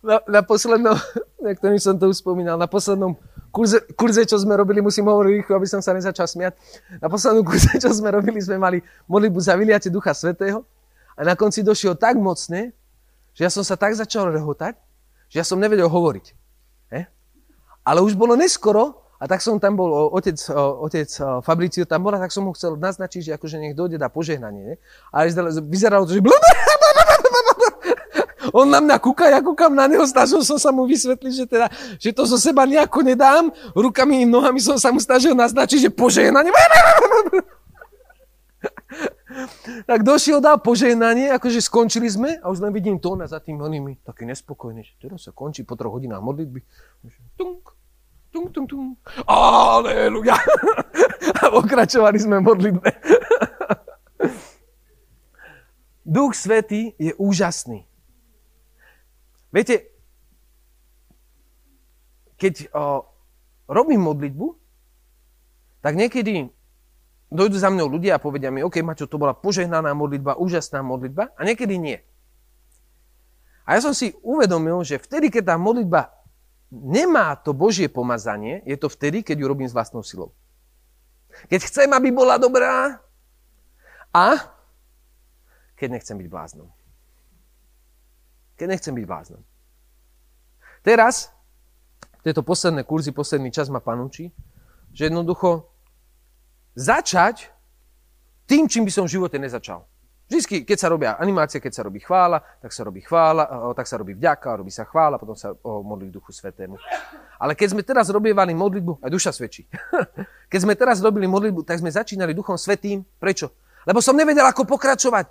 Na, 0.00 0.16
na 0.24 0.40
poslednom, 0.40 0.96
na 1.44 1.50
ktorým 1.52 1.80
som 1.80 1.96
to 1.96 2.08
už 2.08 2.24
spomínal, 2.24 2.56
na 2.56 2.64
poslednom 2.64 3.20
kurze, 3.52 3.84
kurze, 3.92 4.24
čo 4.24 4.40
sme 4.40 4.56
robili, 4.56 4.80
musím 4.80 5.10
hovoriť 5.10 5.32
rýchlo, 5.44 5.54
aby 5.60 5.68
som 5.68 5.84
sa 5.84 5.92
nezačal 5.92 6.24
smiať. 6.24 6.56
Na 7.02 7.12
poslednom 7.12 7.44
kurze, 7.48 7.76
čo 7.76 7.92
sme 7.92 8.08
robili, 8.08 8.40
sme 8.40 8.56
mali 8.56 8.78
modlitbu 9.10 9.40
za 9.42 9.54
vyliate 9.58 9.92
Ducha 9.92 10.16
Svetého 10.16 10.64
a 11.18 11.20
na 11.20 11.36
konci 11.36 11.60
došiel 11.60 12.00
tak 12.00 12.16
mocne, 12.16 12.72
že 13.36 13.44
ja 13.44 13.50
som 13.52 13.60
sa 13.60 13.76
tak 13.76 13.92
začal 13.92 14.32
rehotať, 14.32 14.74
že 15.28 15.36
ja 15.38 15.44
som 15.44 15.60
nevedel 15.60 15.86
hovoriť. 15.86 16.26
Eh? 16.96 17.06
Ale 17.84 18.00
už 18.00 18.16
bolo 18.16 18.34
neskoro 18.34 19.04
a 19.20 19.28
tak 19.28 19.44
som 19.44 19.60
tam 19.60 19.76
bol, 19.76 20.08
otec, 20.16 20.40
otec 20.80 21.08
Fabricio 21.44 21.84
tam 21.84 22.00
bol, 22.00 22.16
a 22.16 22.24
tak 22.24 22.32
som 22.32 22.48
mu 22.48 22.56
chcel 22.56 22.80
naznačiť, 22.80 23.20
že 23.28 23.32
akože 23.36 23.60
nech 23.60 23.76
dojde 23.76 24.00
na 24.00 24.08
požehnanie. 24.08 24.64
Ne? 24.64 24.74
A 25.12 25.28
vyzeralo 25.60 26.08
to, 26.08 26.16
že 26.16 26.24
on 28.52 28.66
na 28.68 28.80
mňa 28.82 28.96
kúka, 28.98 29.26
ja 29.30 29.40
kúkam 29.42 29.74
na 29.74 29.86
neho, 29.86 30.06
snažil 30.06 30.42
som 30.44 30.58
sa 30.58 30.70
mu 30.70 30.86
vysvetliť, 30.86 31.32
že, 31.32 31.44
teda, 31.46 31.66
že 31.96 32.10
to 32.14 32.26
zo 32.26 32.36
seba 32.36 32.66
nejako 32.66 33.02
nedám. 33.02 33.50
Rukami 33.74 34.22
i 34.22 34.26
nohami 34.26 34.60
som 34.60 34.78
sa 34.78 34.92
mu 34.94 35.00
snažil 35.02 35.34
naznačiť, 35.34 35.88
že 35.88 35.90
požehnanie. 35.90 36.52
tak 39.90 40.02
došiel, 40.02 40.42
dal 40.42 40.58
požehnanie, 40.60 41.30
akože 41.34 41.62
skončili 41.62 42.10
sme 42.10 42.38
a 42.42 42.50
už 42.50 42.60
len 42.60 42.72
vidím 42.74 42.98
to 42.98 43.14
a 43.16 43.26
za 43.26 43.40
tým 43.40 43.58
onými 43.62 44.02
taký 44.02 44.26
nespokojný, 44.26 44.82
že 44.84 44.94
teraz 45.00 45.26
sa 45.26 45.32
končí 45.32 45.62
po 45.62 45.78
troch 45.78 45.96
hodinách 45.96 46.22
modlitby. 46.22 46.60
Tunk, 47.38 47.80
Tung, 48.30 48.46
tung, 48.54 48.66
tung. 48.70 48.94
Aleluja. 49.26 50.38
A 51.42 51.50
pokračovali 51.50 52.14
sme 52.22 52.38
modlitbe. 52.38 52.86
Duch 56.14 56.38
Svetý 56.38 56.94
je 56.94 57.10
úžasný. 57.18 57.89
Viete, 59.50 59.90
keď 62.38 62.70
o, 62.72 63.04
robím 63.66 64.00
modlitbu, 64.00 64.46
tak 65.82 65.98
niekedy 65.98 66.48
dojdu 67.30 67.56
za 67.58 67.70
mnou 67.70 67.86
ľudia 67.86 68.18
a 68.18 68.22
povedia 68.22 68.50
mi, 68.50 68.62
OK, 68.62 68.82
Maťo, 68.82 69.10
to 69.10 69.20
bola 69.20 69.34
požehnaná 69.34 69.94
modlitba, 69.94 70.38
úžasná 70.38 70.82
modlitba, 70.82 71.34
a 71.34 71.40
niekedy 71.46 71.78
nie. 71.78 71.98
A 73.68 73.78
ja 73.78 73.80
som 73.86 73.94
si 73.94 74.14
uvedomil, 74.26 74.82
že 74.82 74.98
vtedy, 74.98 75.30
keď 75.30 75.54
tá 75.54 75.56
modlitba 75.60 76.10
nemá 76.70 77.34
to 77.38 77.54
Božie 77.54 77.86
pomazanie, 77.86 78.62
je 78.66 78.74
to 78.74 78.90
vtedy, 78.90 79.22
keď 79.22 79.36
ju 79.42 79.46
robím 79.46 79.70
s 79.70 79.74
vlastnou 79.74 80.02
silou. 80.02 80.34
Keď 81.46 81.70
chcem, 81.70 81.88
aby 81.90 82.10
bola 82.10 82.34
dobrá 82.38 82.98
a 84.10 84.26
keď 85.78 85.98
nechcem 85.98 86.18
byť 86.18 86.26
bláznom. 86.26 86.68
Keď 88.60 88.68
nechcem 88.68 88.92
byť 88.92 89.06
bláznom. 89.08 89.40
Teraz, 90.84 91.32
tieto 92.20 92.44
posledné 92.44 92.84
kurzy, 92.84 93.08
posledný 93.08 93.48
čas 93.48 93.72
ma 93.72 93.80
panúči, 93.80 94.28
že 94.92 95.08
jednoducho 95.08 95.64
začať 96.76 97.48
tým, 98.44 98.68
čím 98.68 98.84
by 98.84 98.92
som 98.92 99.08
v 99.08 99.16
živote 99.16 99.40
nezačal. 99.40 99.88
Vždy, 100.28 100.62
keď 100.62 100.78
sa 100.78 100.92
robia 100.92 101.16
animácie, 101.16 101.58
keď 101.58 101.72
sa 101.72 101.82
robí 101.82 102.04
chvála, 102.04 102.38
tak 102.60 102.70
sa 102.70 102.84
robí 102.84 103.00
chvála, 103.00 103.72
tak 103.72 103.88
sa 103.88 103.96
robí 103.96 104.14
vďaka, 104.14 104.60
robí 104.60 104.70
sa 104.70 104.84
chvála, 104.84 105.16
potom 105.16 105.34
sa 105.34 105.56
modlí 105.64 106.12
k 106.12 106.20
Duchu 106.20 106.30
Svetému. 106.30 106.76
Ale 107.40 107.56
keď 107.56 107.74
sme 107.74 107.82
teraz 107.82 108.12
robievali 108.12 108.54
modlitbu, 108.54 109.00
aj 109.02 109.10
duša 109.10 109.32
svedčí. 109.34 109.66
keď 110.52 110.60
sme 110.62 110.76
teraz 110.76 111.00
robili 111.02 111.26
modlitbu, 111.26 111.64
tak 111.64 111.80
sme 111.80 111.90
začínali 111.90 112.36
Duchom 112.36 112.60
Svetým. 112.60 113.02
Prečo? 113.18 113.50
Lebo 113.88 114.04
som 114.04 114.14
nevedel, 114.14 114.44
ako 114.44 114.68
pokračovať. 114.68 115.26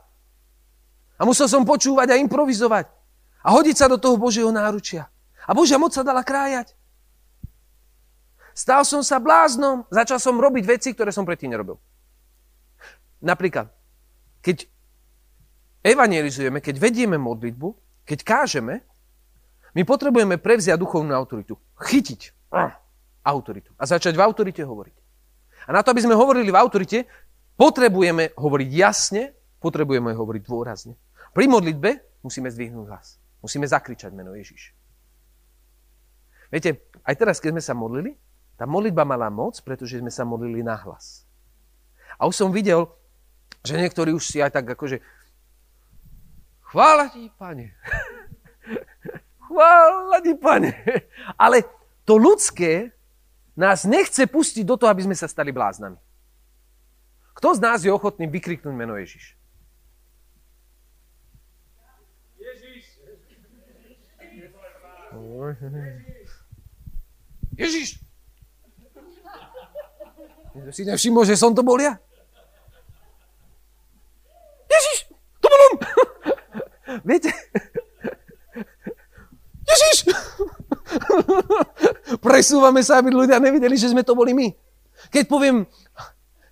A 1.16 1.24
musel 1.24 1.48
som 1.48 1.64
počúvať 1.64 2.12
a 2.12 2.20
improvizovať. 2.20 2.99
A 3.44 3.56
hodiť 3.56 3.76
sa 3.76 3.88
do 3.88 3.96
toho 3.96 4.20
Božieho 4.20 4.52
náručia. 4.52 5.08
A 5.48 5.56
Božia 5.56 5.80
moc 5.80 5.96
sa 5.96 6.04
dala 6.04 6.22
krájať. 6.22 6.76
Stal 8.52 8.84
som 8.84 9.00
sa 9.00 9.24
bláznom, 9.24 9.88
začal 9.88 10.20
som 10.20 10.36
robiť 10.36 10.64
veci, 10.68 10.92
ktoré 10.92 11.16
som 11.16 11.24
predtým 11.24 11.56
nerobil. 11.56 11.80
Napríklad, 13.24 13.72
keď 14.44 14.68
evangelizujeme, 15.80 16.60
keď 16.60 16.76
vedieme 16.76 17.16
modlitbu, 17.16 17.72
keď 18.04 18.20
kážeme, 18.28 18.84
my 19.76 19.82
potrebujeme 19.88 20.36
prevziať 20.36 20.76
duchovnú 20.76 21.16
autoritu. 21.16 21.56
Chytiť 21.80 22.36
autoritu 23.24 23.72
a 23.80 23.84
začať 23.88 24.18
v 24.20 24.24
autorite 24.28 24.60
hovoriť. 24.60 24.96
A 25.68 25.76
na 25.76 25.80
to, 25.80 25.96
aby 25.96 26.04
sme 26.04 26.18
hovorili 26.18 26.52
v 26.52 26.60
autorite, 26.60 27.06
potrebujeme 27.56 28.34
hovoriť 28.36 28.70
jasne, 28.74 29.32
potrebujeme 29.62 30.12
hovoriť 30.12 30.42
dôrazne. 30.44 31.00
Pri 31.32 31.46
modlitbe 31.46 32.20
musíme 32.26 32.50
zdvihnúť 32.50 32.88
hlas. 32.90 33.22
Musíme 33.40 33.68
zakričať 33.68 34.12
meno 34.12 34.36
Ježiš. 34.36 34.76
Viete, 36.52 36.84
aj 37.06 37.16
teraz, 37.16 37.38
keď 37.40 37.56
sme 37.56 37.64
sa 37.64 37.78
modlili, 37.78 38.18
tá 38.60 38.68
modlitba 38.68 39.08
mala 39.08 39.32
moc, 39.32 39.56
pretože 39.64 40.02
sme 40.02 40.12
sa 40.12 40.28
modlili 40.28 40.60
na 40.66 40.76
hlas. 40.76 41.24
A 42.20 42.28
už 42.28 42.36
som 42.36 42.50
videl, 42.52 42.90
že 43.64 43.80
niektorí 43.80 44.12
už 44.12 44.26
si 44.26 44.44
aj 44.44 44.60
tak 44.60 44.68
akože 44.76 45.00
Chvála 46.70 47.10
ti, 47.10 47.32
pane. 47.34 47.74
Chvála 49.50 50.18
ti, 50.22 50.34
pane. 50.38 50.70
Ale 51.46 51.66
to 52.06 52.22
ľudské 52.22 52.94
nás 53.58 53.90
nechce 53.90 54.30
pustiť 54.30 54.68
do 54.68 54.78
toho, 54.78 54.94
aby 54.94 55.10
sme 55.10 55.18
sa 55.18 55.26
stali 55.26 55.50
bláznami. 55.50 55.98
Kto 57.34 57.58
z 57.58 57.60
nás 57.64 57.82
je 57.82 57.90
ochotný 57.90 58.30
vykriknúť 58.30 58.76
meno 58.76 58.94
Ježiš? 59.00 59.39
Ježiš. 67.60 68.00
Si 70.74 70.84
nevšimol, 70.86 71.24
že 71.26 71.40
som 71.40 71.54
to 71.56 71.64
bol 71.64 71.78
ja? 71.80 71.98
Ježiš, 74.70 74.98
to 75.40 75.48
bol 75.50 75.62
on. 75.66 75.74
Viete? 77.10 77.32
Ježiš! 79.70 79.98
Presúvame 82.26 82.82
sa, 82.82 83.02
aby 83.02 83.14
ľudia 83.14 83.38
nevideli, 83.38 83.78
že 83.78 83.94
sme 83.94 84.02
to 84.02 84.18
boli 84.18 84.34
my. 84.34 84.48
Keď 85.14 85.26
poviem, 85.30 85.64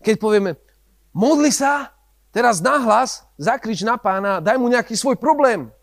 keď 0.01 0.15
povieme, 0.21 0.51
modli 1.11 1.49
sa, 1.49 1.91
teraz 2.29 2.61
nahlas, 2.61 3.25
zakrič 3.35 3.81
na 3.81 3.97
pána, 3.97 4.39
daj 4.39 4.57
mu 4.61 4.69
nejaký 4.69 4.93
svoj 4.93 5.17
problém. 5.17 5.73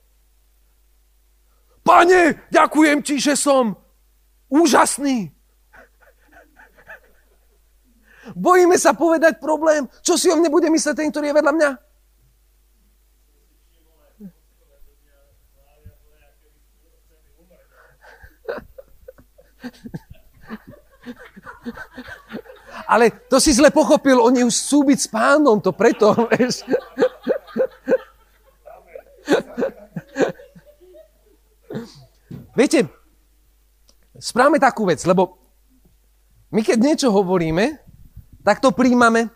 Pane, 1.84 2.48
ďakujem 2.48 2.98
ti, 3.04 3.20
že 3.20 3.36
som 3.36 3.76
úžasný. 4.48 5.28
Bojíme 8.32 8.80
sa 8.80 8.96
povedať 8.96 9.36
problém, 9.36 9.84
čo 10.00 10.16
si 10.16 10.32
o 10.32 10.36
mne 10.40 10.48
bude 10.48 10.72
mysleť 10.72 10.96
ten, 10.96 11.12
ktorý 11.12 11.28
je 11.28 11.36
vedľa 11.36 11.52
mňa. 11.52 11.70
Ale 22.88 23.12
to 23.28 23.36
si 23.40 23.52
zle 23.52 23.68
pochopil, 23.68 24.20
oni 24.20 24.44
už 24.44 24.56
chcú 24.56 24.88
byť 24.88 24.98
s 25.04 25.08
pánom, 25.08 25.60
to 25.60 25.72
preto, 25.72 26.12
vieš. 26.32 26.64
Viete, 32.54 32.86
správame 34.18 34.62
takú 34.62 34.86
vec, 34.86 35.02
lebo 35.04 35.38
my 36.54 36.62
keď 36.62 36.78
niečo 36.78 37.08
hovoríme, 37.10 37.82
tak 38.46 38.62
to 38.62 38.70
príjmame, 38.70 39.30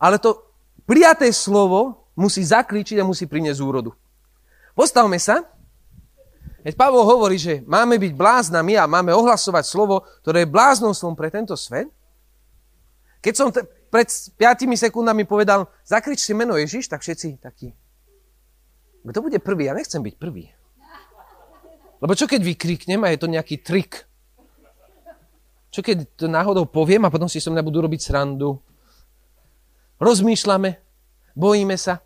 ale 0.00 0.18
to 0.18 0.36
prijaté 0.88 1.30
slovo 1.30 2.10
musí 2.18 2.42
zakričiť 2.42 2.98
a 3.00 3.08
musí 3.08 3.28
priniesť 3.28 3.60
úrodu. 3.62 3.92
Postavme 4.76 5.16
sa 5.16 5.56
Veď 6.66 6.74
Pavol 6.74 7.06
hovorí, 7.06 7.38
že 7.38 7.62
máme 7.62 7.94
byť 7.94 8.12
bláznami 8.18 8.74
a 8.74 8.90
máme 8.90 9.14
ohlasovať 9.14 9.70
slovo, 9.70 10.02
ktoré 10.26 10.42
je 10.42 10.50
bláznostvom 10.50 11.14
pre 11.14 11.30
tento 11.30 11.54
svet. 11.54 11.86
Keď 13.22 13.34
som 13.38 13.54
te, 13.54 13.62
pred 13.86 14.10
5 14.10 14.74
sekundami 14.74 15.22
povedal, 15.22 15.70
zakrič 15.86 16.26
si 16.26 16.34
meno 16.34 16.58
Ježiš, 16.58 16.90
tak 16.90 17.06
všetci 17.06 17.38
takí. 17.38 17.70
Kto 19.06 19.22
bude 19.22 19.38
prvý? 19.38 19.70
Ja 19.70 19.78
nechcem 19.78 20.02
byť 20.02 20.18
prvý. 20.18 20.50
Lebo 21.96 22.12
čo 22.12 22.28
keď 22.28 22.44
vykriknem 22.44 23.00
a 23.04 23.12
je 23.12 23.18
to 23.20 23.28
nejaký 23.28 23.64
trik? 23.64 24.04
Čo 25.72 25.80
keď 25.80 25.96
to 26.16 26.26
náhodou 26.28 26.68
poviem 26.68 27.04
a 27.08 27.12
potom 27.12 27.28
si 27.28 27.40
so 27.40 27.52
mňa 27.52 27.64
budú 27.64 27.84
robiť 27.84 28.00
srandu? 28.00 28.60
Rozmýšľame, 30.00 30.76
bojíme 31.32 31.76
sa. 31.80 32.04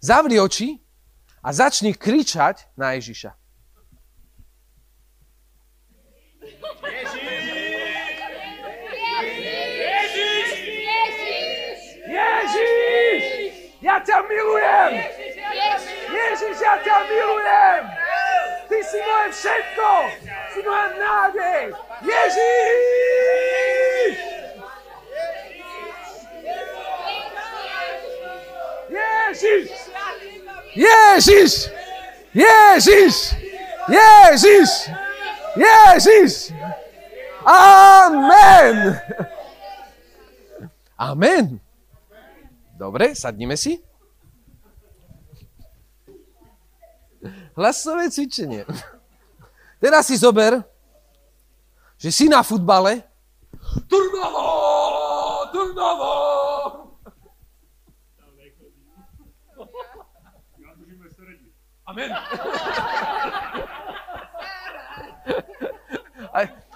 Zavri 0.00 0.40
oči 0.40 0.80
a 1.44 1.52
začni 1.52 1.92
kričať 1.92 2.72
na 2.76 2.96
Ježiša. 2.96 3.36
Ja 13.84 14.00
ťa 14.00 14.16
milujem! 14.24 14.92
Ježiš, 16.08 16.56
ja 16.56 16.74
ťa 16.80 16.96
milujem! 17.04 17.63
Všetko! 19.34 19.90
Si 20.54 20.60
moja 20.62 20.88
nádej! 20.94 21.62
Ježiš! 22.06 23.64
Ježiš! 28.88 29.66
Ježiš! 30.74 31.52
Ježiš! 32.34 33.16
Ježiš! 33.90 34.70
Ježiš! 35.58 36.34
Amen! 37.44 38.98
Amen! 40.98 41.60
Dobre, 42.78 43.14
sadnime 43.14 43.58
si. 43.58 43.82
Hlasové 47.54 48.10
cvičenie. 48.10 48.66
Teraz 49.84 50.08
si 50.08 50.16
zober, 50.16 50.64
že 52.00 52.08
si 52.08 52.24
na 52.24 52.40
futbale. 52.40 53.04
Trnavo! 53.84 54.48
Trnavo! 55.52 56.12
Amen. 61.84 62.10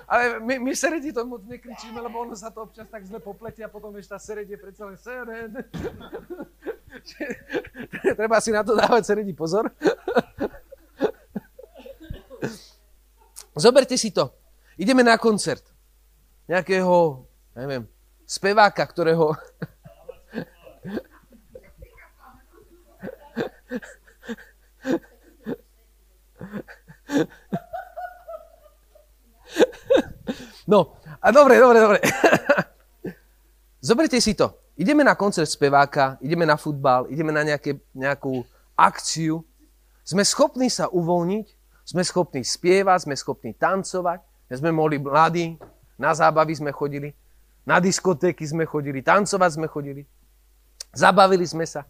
Ale 0.05 0.41
my, 0.45 0.69
my 0.69 0.73
Seredi 0.77 1.09
to 1.09 1.25
moc 1.25 1.49
nekričíme, 1.49 1.97
lebo 2.05 2.29
ono 2.29 2.37
sa 2.37 2.53
to 2.53 2.69
občas 2.69 2.93
tak 2.93 3.09
zle 3.09 3.25
popletie 3.25 3.65
a 3.65 3.73
potom 3.73 3.89
vieš, 3.89 4.13
tá 4.13 4.21
Sered 4.21 4.53
je 4.53 4.61
predsa 4.61 4.85
len 4.85 5.01
Sered. 5.01 5.53
Treba 8.21 8.37
si 8.45 8.53
na 8.53 8.61
to 8.61 8.77
dávať 8.77 9.09
Seredi 9.09 9.33
pozor. 9.33 9.73
Zoberte 13.59 13.99
si 13.99 14.15
to. 14.15 14.31
Ideme 14.79 15.03
na 15.03 15.19
koncert. 15.19 15.67
Nejakého, 16.47 17.27
neviem, 17.59 17.85
speváka, 18.23 18.87
ktorého... 18.87 19.35
No, 30.69 31.01
a 31.19 31.33
dobre, 31.33 31.59
dobre, 31.59 31.79
dobre. 31.81 31.99
Zoberte 33.81 34.21
si 34.23 34.39
to. 34.39 34.55
Ideme 34.79 35.03
na 35.03 35.19
koncert 35.19 35.51
speváka, 35.51 36.15
ideme 36.23 36.47
na 36.47 36.55
futbal, 36.55 37.11
ideme 37.11 37.35
na 37.35 37.43
nejaké, 37.43 37.83
nejakú 37.91 38.47
akciu. 38.79 39.43
Sme 40.07 40.23
schopní 40.23 40.71
sa 40.71 40.87
uvoľniť, 40.87 41.58
sme 41.89 42.05
schopní 42.05 42.45
spievať, 42.45 43.09
sme 43.09 43.16
schopní 43.16 43.57
tancovať. 43.57 44.20
Sme 44.53 44.72
mohli 44.72 45.01
mladí 45.01 45.57
Na 45.97 46.12
zábavy 46.12 46.55
sme 46.57 46.70
chodili, 46.70 47.11
na 47.66 47.82
diskotéky 47.82 48.47
sme 48.47 48.64
chodili, 48.68 49.03
tancovať 49.03 49.51
sme 49.59 49.66
chodili. 49.66 50.07
Zabavili 50.95 51.45
sme 51.45 51.66
sa. 51.66 51.84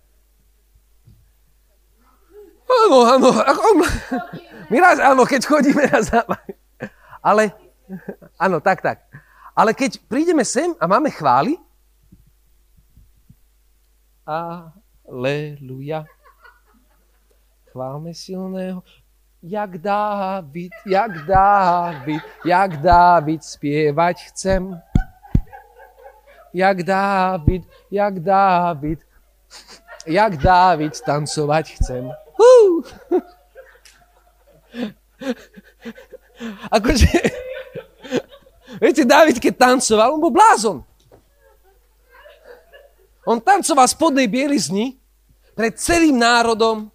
Áno, 2.67 3.05
áno. 3.05 3.31
My 4.73 4.77
raz, 4.81 4.97
áno, 4.99 5.29
keď 5.29 5.45
chodíme 5.45 5.87
na 5.93 6.01
zábavy. 6.01 6.57
Ale, 7.21 7.53
áno, 8.41 8.59
tak, 8.65 8.81
tak. 8.81 9.05
Ale 9.53 9.77
keď 9.77 10.01
prídeme 10.09 10.43
sem 10.47 10.73
a 10.81 10.89
máme 10.89 11.13
chváli, 11.13 11.59
Aleluja. 14.29 16.05
Chválme 17.73 18.13
silného, 18.13 18.85
jak 19.43 19.79
Dávid, 19.79 20.73
jak 20.87 21.27
Dávid, 21.27 22.23
jak 22.45 22.77
Dávid 22.77 23.45
spievať 23.45 24.17
chcem. 24.25 24.83
Jak 26.55 26.83
Dávid, 26.83 27.63
jak 27.91 28.21
Dávid, 28.21 28.99
jak 30.07 30.37
Dávid 30.37 31.01
tancovať 31.01 31.75
chcem. 31.75 32.11
Hú! 32.39 32.83
Akože, 36.71 37.11
viete, 38.81 39.03
Dávid, 39.05 39.43
keď 39.43 39.55
tancoval, 39.59 40.15
on 40.15 40.23
bol 40.23 40.31
blázon. 40.31 40.87
On 43.27 43.37
tancoval 43.43 43.85
spodnej 43.91 44.31
bielizni 44.31 44.97
pred 45.53 45.77
celým 45.77 46.17
národom, 46.17 46.89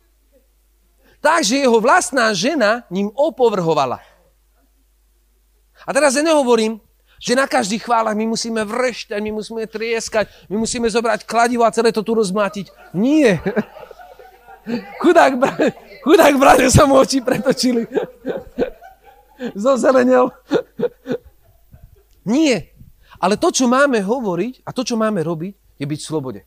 takže 1.23 1.63
jeho 1.63 1.79
vlastná 1.79 2.35
žena 2.35 2.83
ním 2.91 3.07
opovrhovala. 3.15 4.03
A 5.87 5.89
teraz 5.95 6.19
ja 6.19 6.23
nehovorím, 6.23 6.83
že 7.23 7.39
na 7.39 7.47
každých 7.47 7.87
chválach 7.87 8.19
my 8.19 8.27
musíme 8.27 8.67
vrešťať, 8.67 9.19
my 9.23 9.31
musíme 9.31 9.63
trieskať, 9.63 10.27
my 10.51 10.59
musíme 10.59 10.91
zobrať 10.91 11.23
kladivo 11.23 11.63
a 11.63 11.71
celé 11.71 11.95
to 11.95 12.03
tu 12.03 12.11
rozmátiť. 12.19 12.67
Nie. 12.91 13.39
Chudák, 14.99 15.39
bra- 15.39 15.71
chudák 16.03 16.35
brade 16.35 16.67
sa 16.67 16.83
mu 16.83 16.99
oči 16.99 17.23
pretočili. 17.23 17.87
Zozelenel. 19.55 20.35
Nie. 22.27 22.75
Ale 23.23 23.39
to, 23.39 23.55
čo 23.55 23.71
máme 23.71 24.03
hovoriť 24.03 24.67
a 24.67 24.75
to, 24.75 24.83
čo 24.83 24.99
máme 24.99 25.23
robiť, 25.23 25.79
je 25.79 25.85
byť 25.87 25.99
v 25.99 26.07
slobode. 26.07 26.41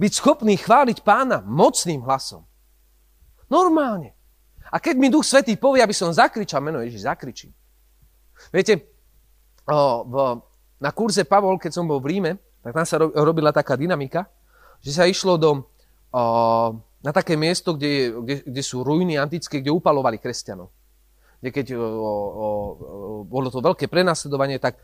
Byť 0.00 0.12
schopný 0.16 0.56
chváliť 0.56 1.04
pána 1.04 1.44
mocným 1.44 2.00
hlasom. 2.08 2.48
Normálne. 3.52 4.16
A 4.72 4.80
keď 4.80 4.96
mi 4.96 5.12
Duch 5.12 5.28
Svetý 5.28 5.60
povie, 5.60 5.84
aby 5.84 5.92
som 5.92 6.08
zakričal 6.08 6.64
meno 6.64 6.80
Ježiš, 6.80 7.04
zakričím. 7.04 7.52
Viete, 8.48 8.88
na 10.80 10.90
kurze 10.96 11.28
Pavol, 11.28 11.60
keď 11.60 11.76
som 11.76 11.84
bol 11.84 12.00
v 12.00 12.16
Ríme, 12.16 12.32
tak 12.64 12.72
tam 12.72 12.86
sa 12.88 12.96
robila 12.96 13.52
taká 13.52 13.76
dynamika, 13.76 14.24
že 14.80 14.96
sa 14.96 15.04
išlo 15.04 15.36
do, 15.36 15.68
na 17.04 17.10
také 17.12 17.36
miesto, 17.36 17.76
kde, 17.76 18.16
kde, 18.24 18.34
kde 18.48 18.62
sú 18.64 18.80
ruiny 18.80 19.20
antické, 19.20 19.60
kde 19.60 19.74
upalovali 19.74 20.16
kresťanov. 20.16 20.72
Kde 21.44 21.50
keď 21.52 21.66
o, 21.76 21.82
o, 21.82 22.46
bolo 23.28 23.52
to 23.52 23.60
veľké 23.60 23.90
prenasledovanie, 23.90 24.62
tak 24.62 24.78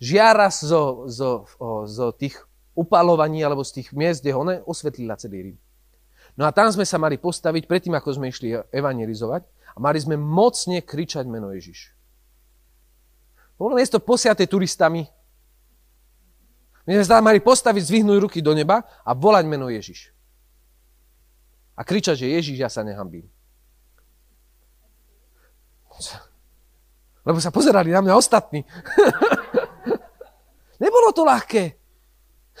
žiara 0.00 0.48
zo, 0.50 1.06
zo, 1.06 1.46
zo 1.86 2.06
tých 2.16 2.40
upalovaní 2.72 3.44
alebo 3.44 3.60
z 3.62 3.80
tých 3.80 3.92
miest, 3.92 4.24
kde 4.24 4.32
ona 4.32 4.52
osvetlila 4.64 5.20
celý 5.20 5.52
Rím. 5.52 5.58
No 6.38 6.46
a 6.46 6.54
tam 6.54 6.70
sme 6.70 6.86
sa 6.86 6.98
mali 6.98 7.18
postaviť 7.18 7.66
predtým, 7.66 7.94
ako 7.96 8.18
sme 8.18 8.30
išli 8.30 8.54
evangelizovať 8.70 9.42
a 9.74 9.78
mali 9.78 9.98
sme 9.98 10.14
mocne 10.14 10.82
kričať 10.82 11.26
meno 11.26 11.50
Ježiš. 11.50 11.94
Bolo 13.60 13.76
miesto 13.76 14.00
posiate 14.00 14.46
turistami. 14.48 15.04
My 16.88 16.96
sme 16.96 17.04
sa 17.04 17.20
mali 17.20 17.44
postaviť, 17.44 17.82
zvihnúť 17.84 18.18
ruky 18.18 18.40
do 18.40 18.56
neba 18.56 18.80
a 19.04 19.10
volať 19.12 19.44
meno 19.44 19.68
Ježiš. 19.68 20.10
A 21.76 21.84
kričať, 21.84 22.24
že 22.24 22.32
Ježiš, 22.32 22.56
ja 22.60 22.68
sa 22.72 22.84
nehambím. 22.84 23.28
Lebo 27.24 27.36
sa 27.36 27.52
pozerali 27.52 27.92
na 27.92 28.00
mňa 28.00 28.16
ostatní. 28.16 28.64
Nebolo 30.82 31.12
to 31.12 31.24
ľahké. 31.28 31.79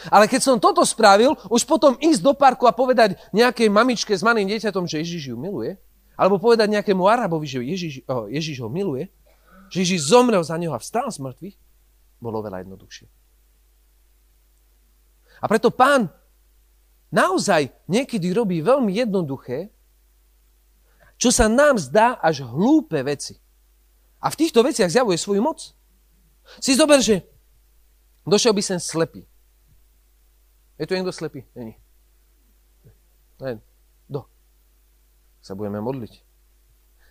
Ale 0.08 0.30
keď 0.30 0.40
som 0.40 0.56
toto 0.56 0.80
spravil, 0.86 1.36
už 1.52 1.66
potom 1.66 1.98
ísť 2.00 2.22
do 2.24 2.32
parku 2.32 2.64
a 2.64 2.72
povedať 2.72 3.20
nejakej 3.34 3.68
mamičke 3.68 4.12
s 4.16 4.24
malým 4.24 4.48
dieťatom, 4.48 4.88
že 4.88 5.02
Ježiš 5.02 5.34
ju 5.34 5.36
miluje, 5.36 5.76
alebo 6.16 6.40
povedať 6.40 6.72
nejakému 6.72 7.04
Arabovi, 7.04 7.44
že 7.44 7.60
Ježiš, 7.60 7.94
oh, 8.08 8.30
Ježiš 8.30 8.64
ho 8.64 8.68
miluje, 8.72 9.12
že 9.68 9.84
Ježiš 9.84 10.08
zomrel 10.08 10.40
za 10.40 10.56
neho 10.56 10.72
a 10.72 10.80
vstal 10.80 11.10
z 11.12 11.20
mŕtvych, 11.20 11.56
bolo 12.22 12.40
veľa 12.40 12.64
jednoduchšie. 12.64 13.06
A 15.40 15.44
preto 15.48 15.72
pán 15.72 16.08
naozaj 17.12 17.72
niekedy 17.88 18.32
robí 18.32 18.60
veľmi 18.60 18.92
jednoduché, 18.92 19.72
čo 21.20 21.28
sa 21.28 21.48
nám 21.48 21.76
zdá 21.76 22.16
až 22.20 22.44
hlúpe 22.44 22.96
veci. 23.04 23.36
A 24.20 24.32
v 24.32 24.38
týchto 24.40 24.64
veciach 24.64 24.88
zjavuje 24.88 25.16
svoju 25.20 25.40
moc. 25.44 25.72
Si 26.60 26.72
zober, 26.76 27.00
že 27.00 27.24
Došiel 28.26 28.52
by 28.52 28.62
sem 28.62 28.80
slepý. 28.80 29.24
Je 30.80 30.88
tu 30.88 30.96
niekto 30.96 31.12
slepý? 31.12 31.44
Není. 31.52 31.76
Ne. 33.44 33.60
Do. 34.08 34.24
Sa 35.44 35.52
budeme 35.52 35.84
modliť. 35.84 36.24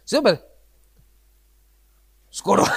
Zober. 0.09 0.41
Skoro. 2.34 2.65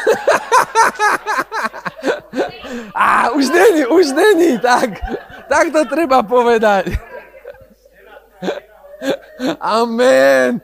Á, 2.93 3.33
už 3.33 3.49
není, 3.49 3.89
už 3.89 4.13
není. 4.13 4.61
Tak, 4.61 5.01
tak 5.49 5.73
to 5.73 5.89
treba 5.89 6.21
povedať. 6.21 6.93
Amen. 9.81 10.61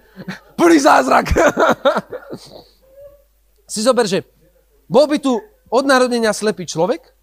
Prvý 0.56 0.76
zázrak. 0.76 1.32
si 3.72 3.80
zober, 3.80 4.04
že 4.04 4.28
bol 4.88 5.08
by 5.08 5.16
tu 5.20 5.40
od 5.68 5.84
narodenia 5.88 6.36
slepý 6.36 6.68
človek, 6.68 7.16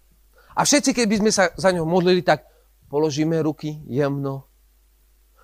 a 0.56 0.64
všetci, 0.64 0.96
keď 0.96 1.06
by 1.06 1.16
sme 1.20 1.30
sa 1.30 1.52
za 1.52 1.68
ňou 1.68 1.84
modlili, 1.84 2.24
tak 2.24 2.48
položíme 2.88 3.42
ruky 3.42 3.82
jemno. 3.86 4.46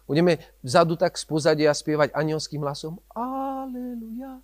Budeme 0.06 0.38
vzadu 0.62 0.98
tak 0.98 1.14
z 1.16 1.24
pozadia 1.24 1.70
spievať 1.72 2.12
anielským 2.12 2.60
hlasom. 2.60 2.98
Aleluja. 3.14 4.42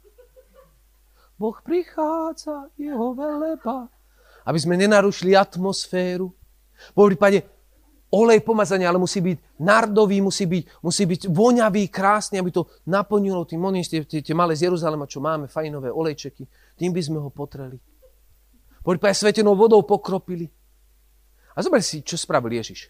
Boh 1.39 1.55
prichádza, 1.63 2.71
jeho 2.75 3.15
veleba. 3.15 3.87
Aby 4.43 4.59
sme 4.59 4.75
nenarušili 4.75 5.39
atmosféru. 5.39 6.35
Po 6.95 7.07
prípade 7.07 7.47
olej 8.11 8.41
pomazania, 8.41 8.89
ale 8.89 8.99
musí 8.99 9.21
byť 9.21 9.61
nardový, 9.61 10.25
musí 10.25 10.49
byť, 10.49 10.63
musí 10.83 11.05
byť 11.05 11.21
voňavý, 11.29 11.93
krásny, 11.93 12.41
aby 12.41 12.51
to 12.51 12.67
naplnilo 12.89 13.45
tým 13.45 13.61
tie, 13.85 14.03
tie, 14.09 14.21
tie 14.25 14.35
malé 14.35 14.57
z 14.57 14.73
Jeruzalema, 14.73 15.05
čo 15.05 15.21
máme, 15.21 15.47
fajnové 15.47 15.93
olejčeky. 15.93 16.49
Tým 16.75 16.91
by 16.97 17.03
sme 17.05 17.19
ho 17.21 17.31
potreli. 17.31 17.77
Po 18.81 18.97
prípade 18.97 19.21
svetenou 19.21 19.53
vodou 19.53 19.85
pokropili. 19.85 20.49
A 21.59 21.63
zober 21.67 21.83
si, 21.83 22.07
čo 22.07 22.15
spravil 22.15 22.55
Ježiš. 22.55 22.87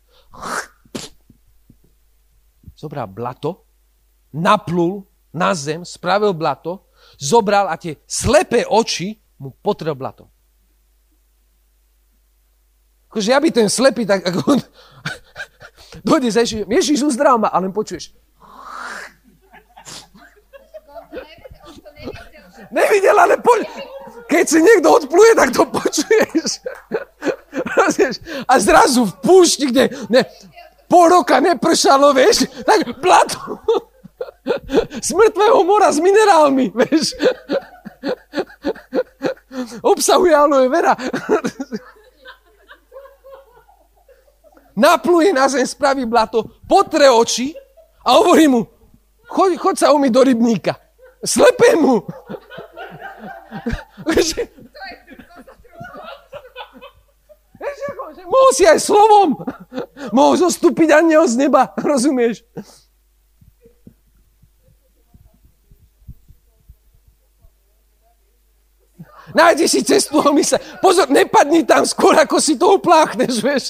Zobral 2.77 3.09
blato, 3.09 3.65
naplul 4.37 5.09
na 5.33 5.57
zem, 5.57 5.89
spravil 5.89 6.37
blato, 6.37 6.93
zobral 7.17 7.73
a 7.73 7.81
tie 7.81 7.97
slepé 8.05 8.69
oči 8.69 9.17
mu 9.41 9.57
potrel 9.65 9.97
blato. 9.97 10.29
Akože 13.09 13.33
ja 13.33 13.41
by 13.41 13.49
ten 13.49 13.73
slepý, 13.73 14.05
tak 14.05 14.21
ako 14.21 14.39
on 14.53 14.61
dojde 16.05 16.29
za 16.29 16.45
Ježiš, 16.45 16.69
Ježiš 16.69 17.01
uzdrav 17.09 17.41
ma, 17.41 17.49
ale 17.49 17.73
počuješ. 17.73 18.13
Nevidel, 22.69 23.17
ale 23.17 23.41
poď. 23.41 23.65
Keď 24.29 24.45
si 24.45 24.61
niekto 24.61 24.93
odpluje, 24.93 25.33
tak 25.33 25.57
to 25.57 25.65
počuješ. 25.65 26.61
A 28.49 28.57
zrazu 28.57 29.05
v 29.05 29.13
púšti, 29.21 29.69
kde 29.69 29.93
ne, 30.09 30.25
pol 30.89 31.13
roka 31.13 31.37
nepršalo, 31.37 32.17
vieš, 32.17 32.49
tak 32.65 32.89
plato 32.97 33.61
z 35.07 35.11
mŕtvého 35.13 35.61
mora 35.69 35.93
s 35.93 36.01
minerálmi, 36.01 36.73
vieš. 36.73 37.13
Obsahuje 39.85 40.33
aloe 40.33 40.73
vera. 40.73 40.97
Napluje 44.79 45.35
na 45.35 45.51
zem, 45.51 45.67
spraví 45.67 46.07
blato, 46.07 46.63
potre 46.65 47.11
oči 47.11 47.51
a 48.07 48.15
hovorí 48.15 48.47
mu, 48.47 48.63
choď, 49.27 49.59
choď 49.59 49.77
sa 49.77 49.91
umyť 49.91 50.13
do 50.15 50.23
rybníka. 50.23 50.79
Slepému. 51.19 52.07
Mohol 58.29 58.51
si 58.55 58.65
aj 58.69 58.79
slovom. 58.81 59.41
Mohol 60.13 60.35
zostúpiť 60.49 60.93
aniel 60.95 61.25
z 61.27 61.49
neba. 61.49 61.73
Rozumieš? 61.79 62.45
nájdi 69.35 69.69
si 69.69 69.81
cestu 69.85 70.21
a 70.21 70.31
sa... 70.45 70.57
Pozor, 70.81 71.09
nepadni 71.13 71.65
tam 71.65 71.85
skôr, 71.85 72.17
ako 72.17 72.41
si 72.41 72.57
to 72.57 72.81
upláchneš, 72.81 73.45
vieš. 73.45 73.65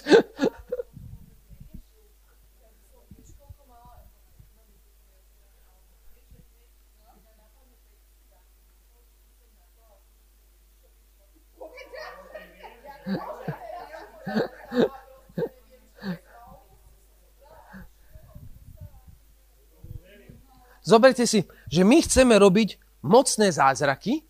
Zoberte 20.89 21.29
si, 21.29 21.45
že 21.69 21.85
my 21.85 22.01
chceme 22.01 22.33
robiť 22.41 22.81
mocné 23.05 23.53
zázraky, 23.53 24.25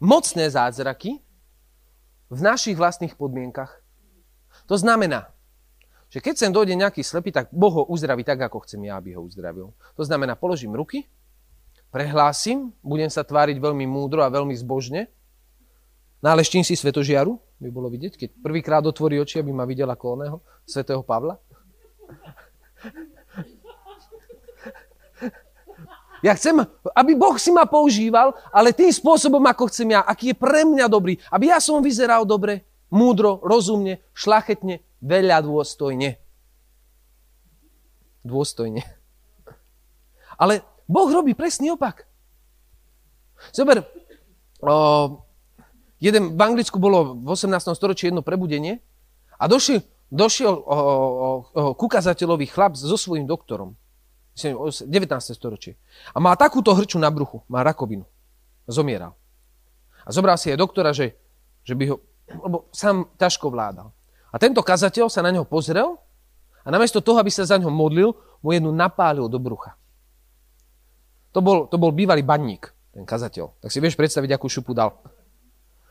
mocné 0.00 0.48
zázraky 0.48 1.20
v 2.32 2.40
našich 2.40 2.72
vlastných 2.72 3.20
podmienkach. 3.20 3.84
To 4.64 4.80
znamená, 4.80 5.28
že 6.08 6.24
keď 6.24 6.34
sem 6.40 6.54
dojde 6.56 6.72
nejaký 6.78 7.04
slepý, 7.04 7.36
tak 7.36 7.52
Boh 7.52 7.74
ho 7.74 7.84
uzdraví 7.84 8.24
tak, 8.24 8.40
ako 8.40 8.64
chcem 8.64 8.80
ja, 8.88 8.96
aby 8.96 9.12
ho 9.12 9.20
uzdravil. 9.20 9.76
To 9.98 10.02
znamená, 10.06 10.38
položím 10.38 10.72
ruky, 10.72 11.04
prehlásim, 11.92 12.72
budem 12.80 13.12
sa 13.12 13.20
tváriť 13.20 13.60
veľmi 13.60 13.84
múdro 13.84 14.24
a 14.24 14.32
veľmi 14.32 14.56
zbožne, 14.56 15.12
náleštím 16.24 16.64
si 16.64 16.80
svetožiaru, 16.80 17.36
by 17.64 17.70
bolo 17.72 17.88
vidieť, 17.88 18.20
keď 18.20 18.28
prvýkrát 18.44 18.84
otvorí 18.84 19.16
oči, 19.16 19.40
aby 19.40 19.48
ma 19.56 19.64
videl 19.64 19.88
ako 19.88 20.20
oného, 20.20 20.36
svetého 20.68 21.00
Pavla. 21.00 21.40
Ja 26.24 26.32
chcem, 26.32 26.56
aby 26.96 27.12
Boh 27.12 27.36
si 27.36 27.52
ma 27.52 27.68
používal, 27.68 28.32
ale 28.48 28.72
tým 28.72 28.88
spôsobom, 28.88 29.44
ako 29.44 29.68
chcem 29.68 29.92
ja, 29.92 30.00
aký 30.04 30.32
je 30.32 30.36
pre 30.40 30.64
mňa 30.64 30.88
dobrý. 30.88 31.20
Aby 31.28 31.52
ja 31.52 31.60
som 31.60 31.84
vyzeral 31.84 32.24
dobre, 32.24 32.64
múdro, 32.88 33.44
rozumne, 33.44 34.00
šlachetne, 34.16 34.80
veľa 35.04 35.44
dôstojne. 35.44 36.16
Dôstojne. 38.24 38.88
Ale 40.40 40.64
Boh 40.88 41.12
robí 41.12 41.36
presný 41.36 41.76
opak. 41.76 42.08
Zober, 43.52 43.84
jeden, 46.00 46.36
v 46.36 46.40
Anglicku 46.40 46.78
bolo 46.78 47.18
v 47.18 47.28
18. 47.32 47.74
storočí 47.74 48.10
jedno 48.10 48.22
prebudenie 48.22 48.80
a 49.38 49.44
došiel, 49.46 49.82
došiel 50.10 50.54
o, 50.54 50.62
o, 50.62 50.74
o, 50.74 51.62
kukazateľový 51.74 52.46
chlap 52.50 52.78
so 52.78 52.96
svojím 52.96 53.26
doktorom. 53.26 53.74
19. 54.34 54.90
storočie. 55.30 55.78
A 56.10 56.18
má 56.18 56.34
takúto 56.34 56.74
hrču 56.74 56.98
na 56.98 57.06
bruchu, 57.06 57.46
má 57.46 57.62
rakovinu. 57.62 58.02
Zomieral. 58.66 59.14
A 60.02 60.10
zobral 60.10 60.34
si 60.34 60.50
aj 60.50 60.58
doktora, 60.58 60.90
že, 60.90 61.14
že 61.62 61.78
by 61.78 61.94
ho, 61.94 61.96
lebo 62.42 62.66
sám 62.74 63.14
ťažko 63.14 63.46
vládal. 63.48 63.94
A 64.34 64.36
tento 64.42 64.58
kazateľ 64.66 65.06
sa 65.06 65.22
na 65.22 65.30
neho 65.30 65.46
pozrel 65.46 65.94
a 66.66 66.68
namiesto 66.68 66.98
toho, 66.98 67.22
aby 67.22 67.30
sa 67.30 67.46
za 67.46 67.56
ňo 67.62 67.70
modlil, 67.70 68.10
mu 68.42 68.50
jednu 68.50 68.74
napálil 68.74 69.30
do 69.30 69.38
brucha. 69.38 69.78
To 71.30 71.38
bol, 71.38 71.70
to 71.70 71.78
bol 71.78 71.94
bývalý 71.94 72.26
banník, 72.26 72.74
ten 72.90 73.06
kazateľ. 73.06 73.62
Tak 73.62 73.70
si 73.70 73.78
vieš 73.78 73.94
predstaviť, 73.94 74.34
akú 74.34 74.50
šupu 74.50 74.74
dal. 74.74 74.98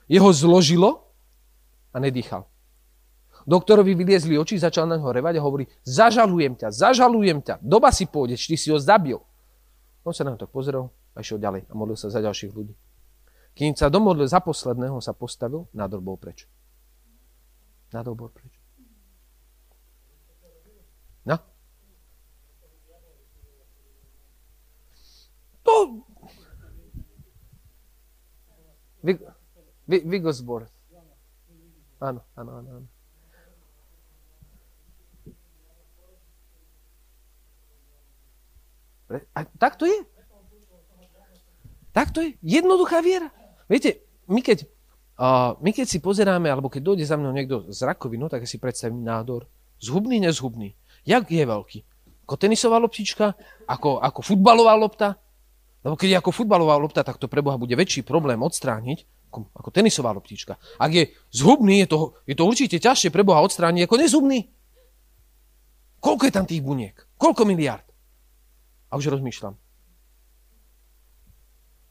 Jeho 0.07 0.29
zložilo 0.33 1.07
a 1.93 1.97
nedýchal. 1.99 2.47
Doktorovi 3.43 3.91
vyliezli 3.95 4.39
oči, 4.39 4.55
začal 4.55 4.87
na 4.87 4.95
neho 4.95 5.11
revať 5.11 5.35
a 5.39 5.43
hovorí, 5.43 5.67
zažalujem 5.83 6.55
ťa, 6.55 6.71
zažalujem 6.71 7.43
ťa, 7.43 7.59
doba 7.59 7.91
si 7.91 8.07
pôjdeš, 8.07 8.47
ty 8.47 8.55
si 8.55 8.71
ho 8.71 8.79
zabil. 8.79 9.19
On 10.07 10.15
sa 10.15 10.23
na 10.23 10.39
to 10.39 10.47
pozrel 10.47 10.91
a 11.15 11.19
išiel 11.19 11.39
ďalej 11.39 11.67
a 11.67 11.73
modlil 11.75 11.99
sa 11.99 12.07
za 12.07 12.23
ďalších 12.23 12.55
ľudí. 12.55 12.75
Kým 13.53 13.75
sa 13.77 13.91
domodlil 13.91 14.25
za 14.25 14.39
posledného, 14.39 14.97
sa 15.03 15.13
postavil, 15.13 15.67
nádor 15.75 16.01
bol 16.01 16.17
preč. 16.17 16.47
Nádor 17.93 18.15
bol 18.15 18.31
preč. 18.31 18.57
No? 21.27 21.37
To... 25.63 26.03
Vigosbor. 30.01 30.65
Áno, 32.01 32.19
áno, 32.33 32.51
áno. 32.57 32.69
áno. 32.81 32.87
A 39.37 39.45
tak 39.61 39.77
to 39.77 39.85
je. 39.85 39.99
Tak 41.93 42.09
to 42.09 42.25
je. 42.25 42.33
Jednoduchá 42.41 43.05
viera. 43.05 43.29
Viete, 43.69 44.01
my 44.25 44.41
keď, 44.41 44.65
uh, 45.21 45.53
my 45.61 45.69
keď 45.69 45.85
si 45.85 46.01
pozeráme, 46.01 46.49
alebo 46.49 46.67
keď 46.67 46.81
dojde 46.81 47.05
za 47.05 47.15
mnou 47.15 47.29
niekto 47.29 47.69
z 47.69 47.85
rakovinou, 47.85 48.25
tak 48.27 48.49
si 48.49 48.57
predstavím 48.57 49.05
nádor. 49.05 49.45
Zhubný, 49.77 50.17
nezhubný. 50.17 50.73
Jak 51.05 51.29
je 51.29 51.45
veľký? 51.45 51.79
Ako 52.25 52.35
tenisová 52.39 52.81
loptička? 52.81 53.37
Ako, 53.69 54.01
ako 54.01 54.25
futbalová 54.25 54.73
lopta? 54.73 55.21
Lebo 55.85 55.99
keď 55.99 56.09
je 56.09 56.17
ako 56.17 56.31
futbalová 56.33 56.79
lopta, 56.79 57.05
tak 57.05 57.19
to 57.21 57.29
pre 57.29 57.43
Boha 57.43 57.59
bude 57.59 57.75
väčší 57.75 58.01
problém 58.01 58.39
odstrániť 58.41 59.05
ako, 59.33 59.49
ako 59.49 59.69
tenisová 59.73 60.13
loptička. 60.13 60.61
Ak 60.77 60.93
je 60.93 61.09
zhubný, 61.33 61.81
je 61.81 61.87
to, 61.89 61.99
je 62.29 62.37
to 62.37 62.45
určite 62.45 62.77
ťažšie 62.77 63.09
pre 63.09 63.25
Boha 63.25 63.41
odstrániť 63.41 63.89
ako 63.89 63.97
nezhubný. 63.97 64.53
Koľko 65.97 66.23
je 66.29 66.33
tam 66.37 66.45
tých 66.45 66.61
buniek? 66.61 66.93
Koľko 67.17 67.49
miliard? 67.49 67.89
A 68.93 69.01
už 69.01 69.09
rozmýšľam. 69.09 69.57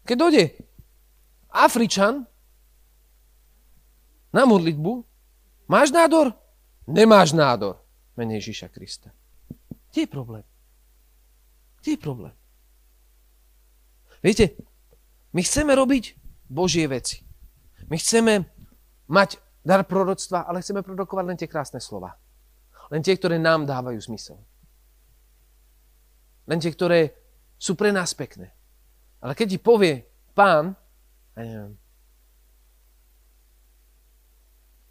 Keď 0.07 0.17
dojde 0.19 0.45
Afričan 1.51 2.31
na 4.31 4.47
modlitbu, 4.47 5.03
máš 5.67 5.91
nádor? 5.91 6.31
Nemáš 6.87 7.35
nádor. 7.35 7.83
Mene 8.15 8.39
Ježíša 8.39 8.71
Krista. 8.71 9.11
Kde 9.91 10.07
je 10.07 10.11
problém? 10.11 10.45
Kde 11.83 11.91
je 11.91 12.01
problém? 12.01 12.35
Viete, 14.23 14.55
my 15.35 15.43
chceme 15.43 15.75
robiť 15.75 16.15
Božie 16.47 16.87
veci. 16.87 17.25
My 17.93 18.01
chceme 18.01 18.49
mať 19.05 19.37
dar 19.61 19.85
proroctva, 19.85 20.49
ale 20.49 20.65
chceme 20.65 20.81
produkovať 20.81 21.25
len 21.29 21.37
tie 21.37 21.45
krásne 21.45 21.77
slova. 21.77 22.17
Len 22.89 23.05
tie, 23.05 23.13
ktoré 23.13 23.37
nám 23.37 23.69
dávajú 23.69 24.01
zmysel. 24.01 24.41
Len 26.49 26.57
tie, 26.57 26.73
ktoré 26.73 27.13
sú 27.61 27.77
pre 27.77 27.93
nás 27.93 28.17
pekné. 28.17 28.49
Ale 29.21 29.37
keď 29.37 29.47
ti 29.53 29.59
povie 29.61 30.09
pán, 30.33 30.73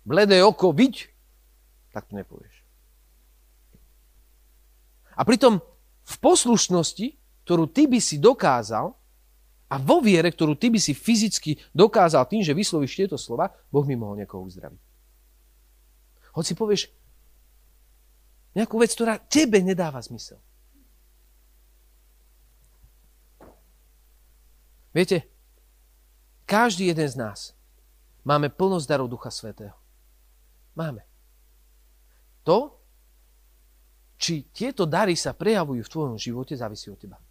bledé 0.06 0.46
oko, 0.46 0.70
viď, 0.70 1.10
tak 1.90 2.06
to 2.06 2.14
nepovieš. 2.14 2.54
A 5.18 5.26
pritom 5.26 5.58
v 6.06 6.16
poslušnosti, 6.22 7.18
ktorú 7.50 7.66
ty 7.66 7.90
by 7.90 7.98
si 7.98 8.22
dokázal, 8.22 8.94
a 9.72 9.80
vo 9.80 10.04
viere, 10.04 10.28
ktorú 10.28 10.60
ty 10.60 10.68
by 10.68 10.84
si 10.84 10.92
fyzicky 10.92 11.56
dokázal 11.72 12.28
tým, 12.28 12.44
že 12.44 12.52
vyslovíš 12.52 12.92
tieto 12.92 13.16
slova, 13.16 13.56
Boh 13.72 13.88
mi 13.88 13.96
mohol 13.96 14.20
niekoho 14.20 14.44
uzdraviť. 14.44 14.82
Hoci 16.36 16.52
povieš 16.60 16.92
nejakú 18.52 18.76
vec, 18.76 18.92
ktorá 18.92 19.16
tebe 19.16 19.64
nedáva 19.64 20.04
zmysel. 20.04 20.44
Viete, 24.92 25.24
každý 26.44 26.92
jeden 26.92 27.08
z 27.08 27.16
nás 27.16 27.56
máme 28.28 28.52
plnosť 28.52 28.86
darov 28.92 29.08
Ducha 29.08 29.32
Svetého. 29.32 29.80
Máme. 30.76 31.08
To, 32.44 32.76
či 34.20 34.52
tieto 34.52 34.84
dary 34.84 35.16
sa 35.16 35.32
prejavujú 35.32 35.80
v 35.80 35.94
tvojom 35.96 36.16
živote, 36.20 36.60
závisí 36.60 36.92
od 36.92 37.00
teba. 37.00 37.24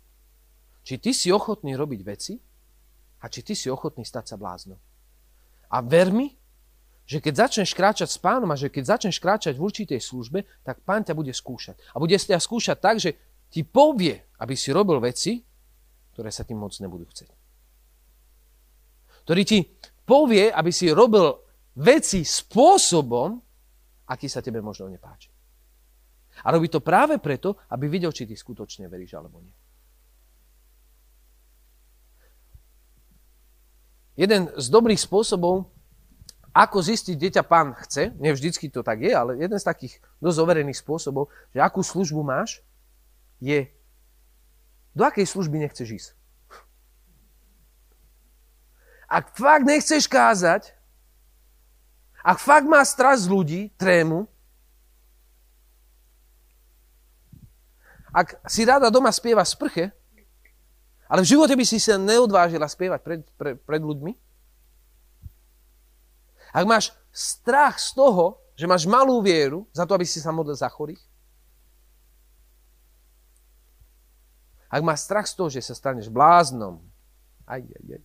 Či 0.91 0.99
ty 0.99 1.15
si 1.15 1.31
ochotný 1.31 1.79
robiť 1.79 2.01
veci 2.03 2.35
a 3.23 3.31
či 3.31 3.47
ty 3.47 3.55
si 3.55 3.71
ochotný 3.71 4.03
stať 4.03 4.35
sa 4.35 4.37
bláznom. 4.41 4.75
A 5.71 5.79
ver 5.87 6.11
mi, 6.11 6.35
že 7.07 7.23
keď 7.23 7.47
začneš 7.47 7.79
kráčať 7.79 8.11
s 8.11 8.19
pánom 8.19 8.51
a 8.51 8.59
že 8.59 8.75
keď 8.75 8.99
začneš 8.99 9.23
kráčať 9.23 9.55
v 9.55 9.71
určitej 9.71 10.03
službe, 10.03 10.43
tak 10.67 10.83
pán 10.83 11.07
ťa 11.07 11.15
bude 11.15 11.31
skúšať. 11.31 11.79
A 11.95 12.03
bude 12.03 12.19
ťa 12.19 12.43
skúšať 12.43 12.83
tak, 12.83 12.99
že 12.99 13.15
ti 13.55 13.63
povie, 13.63 14.19
aby 14.43 14.59
si 14.59 14.75
robil 14.75 14.99
veci, 14.99 15.39
ktoré 16.11 16.35
sa 16.35 16.43
ti 16.43 16.59
moc 16.59 16.75
nebudú 16.75 17.07
chcieť 17.07 17.39
ktorý 19.31 19.43
ti 19.47 19.63
povie, 20.03 20.51
aby 20.51 20.75
si 20.75 20.91
robil 20.91 21.31
veci 21.79 22.27
spôsobom, 22.27 23.39
aký 24.11 24.27
sa 24.27 24.43
tebe 24.43 24.59
možno 24.59 24.91
nepáči. 24.91 25.31
A 26.43 26.51
robí 26.51 26.67
to 26.67 26.83
práve 26.83 27.23
preto, 27.23 27.55
aby 27.71 27.87
videl, 27.87 28.11
či 28.11 28.27
ty 28.27 28.35
skutočne 28.35 28.91
veríš 28.91 29.15
alebo 29.15 29.39
nie. 29.39 29.55
Jeden 34.21 34.53
z 34.53 34.67
dobrých 34.69 35.01
spôsobov, 35.01 35.73
ako 36.53 36.85
zistiť, 36.85 37.17
kde 37.17 37.31
ťa 37.41 37.45
pán 37.49 37.73
chce, 37.73 38.13
nevždycky 38.21 38.69
to 38.69 38.85
tak 38.85 39.01
je, 39.01 39.17
ale 39.17 39.41
jeden 39.41 39.57
z 39.57 39.65
takých 39.65 39.97
dosť 40.21 40.39
overených 40.45 40.77
spôsobov, 40.77 41.33
že 41.57 41.65
akú 41.65 41.81
službu 41.81 42.21
máš, 42.21 42.61
je, 43.41 43.73
do 44.93 45.09
akej 45.09 45.25
služby 45.25 45.57
nechceš 45.65 45.89
ísť. 45.89 46.11
Ak 49.09 49.33
fakt 49.33 49.65
nechceš 49.65 50.05
kázať, 50.05 50.77
ak 52.21 52.37
fakt 52.37 52.69
má 52.69 52.85
strach 52.85 53.17
z 53.17 53.27
ľudí, 53.33 53.73
trému, 53.81 54.29
ak 58.13 58.37
si 58.45 58.69
rada 58.69 58.93
doma 58.93 59.09
spieva 59.09 59.49
sprche, 59.49 59.97
ale 61.11 61.27
v 61.27 61.31
živote 61.35 61.59
by 61.59 61.65
si 61.67 61.83
sa 61.83 61.99
neodvážila 61.99 62.71
spievať 62.71 63.01
pred, 63.03 63.21
pred, 63.35 63.59
pred 63.59 63.83
ľuďmi, 63.83 64.15
ak 66.55 66.65
máš 66.67 66.95
strach 67.11 67.83
z 67.83 67.99
toho, 67.99 68.39
že 68.55 68.71
máš 68.71 68.87
malú 68.87 69.19
vieru 69.19 69.67
za 69.75 69.83
to, 69.83 69.99
aby 69.99 70.07
si 70.07 70.23
sa 70.23 70.31
modlil 70.31 70.55
za 70.55 70.71
chorých, 70.71 71.03
ak 74.71 74.83
máš 74.87 75.03
strach 75.03 75.27
z 75.27 75.35
toho, 75.35 75.51
že 75.51 75.67
sa 75.67 75.75
staneš 75.75 76.07
bláznom, 76.07 76.79
aj, 77.43 77.67
aj, 77.67 77.85
aj, 77.99 78.03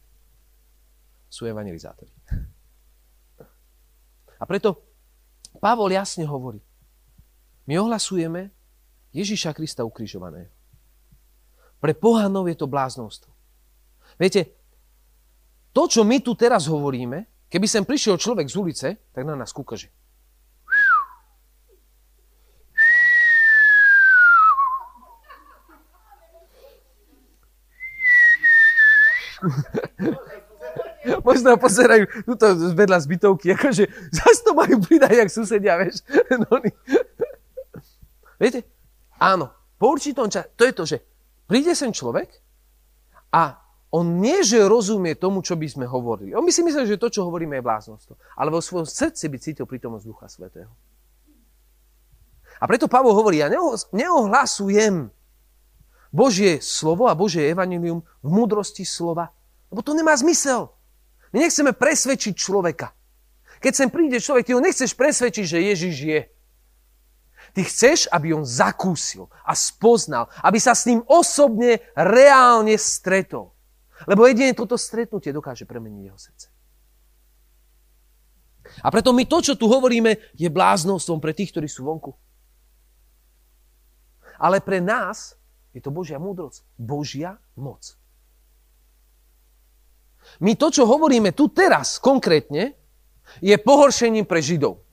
sú 1.29 1.45
evangelizátori. 1.45 2.09
A 4.41 4.43
preto 4.49 4.81
Pavol 5.61 5.93
jasne 5.93 6.25
hovorí, 6.25 6.57
my 7.69 7.77
ohlasujeme 7.77 8.49
Ježiša 9.13 9.53
Krista 9.53 9.85
ukrižovaného. 9.85 10.54
Pre 11.79 11.93
pohanov 11.93 12.47
je 12.49 12.55
to 12.57 12.67
bláznostvo. 12.67 13.31
Viete, 14.15 14.55
to, 15.75 15.91
čo 15.91 16.07
my 16.07 16.23
tu 16.23 16.33
teraz 16.39 16.71
hovoríme, 16.71 17.27
keby 17.51 17.67
sem 17.67 17.83
prišiel 17.83 18.15
človek 18.15 18.47
z 18.47 18.55
ulice, 18.55 18.87
tak 19.11 19.23
na 19.27 19.35
nás 19.35 19.51
kúka, 19.51 19.75
že 19.75 19.91
možno 31.27 31.57
pozerajú 31.59 32.07
túto 32.25 32.45
vedľa 32.73 32.97
zbytovky, 33.03 33.53
akože 33.53 33.83
zase 34.09 34.41
to 34.41 34.57
majú 34.57 34.81
pridať, 34.81 35.13
jak 35.21 35.29
susedia, 35.29 35.77
vieš. 35.77 36.01
No, 36.41 36.59
Viete? 38.35 38.67
Áno, 39.15 39.47
po 39.79 39.95
určitom 39.95 40.27
čase, 40.27 40.51
to 40.59 40.67
je 40.67 40.73
to, 40.75 40.83
že 40.83 40.97
príde 41.45 41.73
sem 41.77 41.93
človek 41.93 42.29
a 43.31 43.61
on 43.95 44.19
nie, 44.19 44.43
že 44.43 44.59
rozumie 44.67 45.15
tomu, 45.15 45.39
čo 45.39 45.55
by 45.55 45.67
sme 45.71 45.85
hovorili. 45.87 46.35
On 46.35 46.43
by 46.43 46.51
si 46.51 46.59
myslel, 46.67 46.83
že 46.83 46.99
to, 46.99 47.07
čo 47.07 47.23
hovoríme, 47.23 47.55
je 47.55 47.63
bláznostvo. 47.63 48.19
Ale 48.35 48.51
vo 48.51 48.59
svojom 48.59 48.83
srdci 48.83 49.31
by 49.31 49.37
cítil 49.39 49.63
prítomnosť 49.63 50.03
Ducha 50.03 50.27
Svetého. 50.27 50.71
A 52.59 52.67
preto 52.67 52.91
Pavol 52.91 53.15
hovorí, 53.15 53.39
ja 53.39 53.47
neohlasujem 53.95 55.11
Božie 56.11 56.59
slovo 56.59 57.07
a 57.07 57.15
Božie 57.15 57.51
evanilium 57.51 58.03
v 58.23 58.29
múdrosti 58.31 58.87
slova, 58.87 59.31
lebo 59.71 59.83
to 59.83 59.95
nemá 59.95 60.15
zmysel. 60.15 60.71
My 61.31 61.43
nechceme 61.43 61.75
presvedčiť 61.75 62.35
človeka. 62.35 62.95
Keď 63.59 63.73
sem 63.75 63.89
príde 63.91 64.19
človek, 64.19 64.47
ty 64.47 64.51
ho 64.55 64.63
nechceš 64.63 64.95
presvedčiť, 64.95 65.45
že 65.47 65.67
Ježiš 65.71 65.95
je. 66.03 66.21
Ty 67.55 67.63
chceš, 67.63 68.11
aby 68.11 68.35
on 68.35 68.43
zakúsil 68.43 69.31
a 69.47 69.55
spoznal, 69.55 70.27
aby 70.43 70.59
sa 70.59 70.75
s 70.75 70.91
ním 70.91 70.99
osobne, 71.07 71.79
reálne 71.95 72.75
stretol. 72.75 73.55
Lebo 74.03 74.27
jedine 74.27 74.51
toto 74.51 74.75
stretnutie 74.75 75.31
dokáže 75.31 75.63
premeniť 75.63 76.03
jeho 76.03 76.19
srdce. 76.19 76.47
A 78.83 78.91
preto 78.91 79.15
my 79.15 79.23
to, 79.23 79.39
čo 79.39 79.55
tu 79.55 79.71
hovoríme, 79.71 80.35
je 80.35 80.51
bláznostvom 80.51 81.23
pre 81.23 81.31
tých, 81.31 81.55
ktorí 81.55 81.71
sú 81.71 81.87
vonku. 81.87 82.11
Ale 84.35 84.59
pre 84.59 84.83
nás 84.83 85.39
je 85.71 85.79
to 85.79 85.95
Božia 85.95 86.19
múdrosť, 86.19 86.67
Božia 86.75 87.39
moc. 87.55 87.95
My 90.43 90.59
to, 90.59 90.75
čo 90.75 90.83
hovoríme 90.83 91.31
tu 91.31 91.47
teraz 91.47 92.03
konkrétne, 92.03 92.75
je 93.39 93.55
pohoršením 93.55 94.27
pre 94.27 94.43
Židov. 94.43 94.83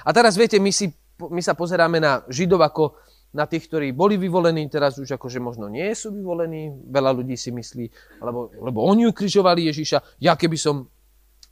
A 0.00 0.16
teraz 0.16 0.40
viete, 0.40 0.56
my, 0.56 0.72
si, 0.72 0.88
my 1.28 1.42
sa 1.44 1.52
pozeráme 1.52 2.00
na 2.00 2.24
Židov 2.32 2.64
ako 2.64 2.96
na 3.30 3.46
tých, 3.46 3.70
ktorí 3.70 3.94
boli 3.94 4.18
vyvolení, 4.18 4.66
teraz 4.66 4.98
už 4.98 5.14
akože 5.14 5.38
možno 5.38 5.70
nie 5.70 5.86
sú 5.94 6.10
vyvolení. 6.10 6.72
Veľa 6.90 7.14
ľudí 7.14 7.38
si 7.38 7.54
myslí, 7.54 7.84
lebo, 8.24 8.50
lebo 8.58 8.78
oni 8.82 9.06
ukrižovali 9.06 9.70
Ježiša. 9.70 10.18
Ja 10.18 10.34
keby 10.34 10.58
som, 10.58 10.90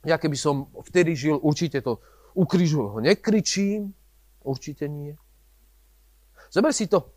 ja 0.03 0.19
keby 0.19 0.35
som 0.35 0.67
vtedy 0.83 1.15
žil, 1.15 1.39
určite 1.39 1.79
to 1.79 2.03
ukrižujem 2.35 2.89
ho. 2.91 2.99
Nekričím, 2.99 3.95
určite 4.43 4.91
nie. 4.91 5.15
Zober 6.51 6.75
si 6.75 6.89
to. 6.91 7.07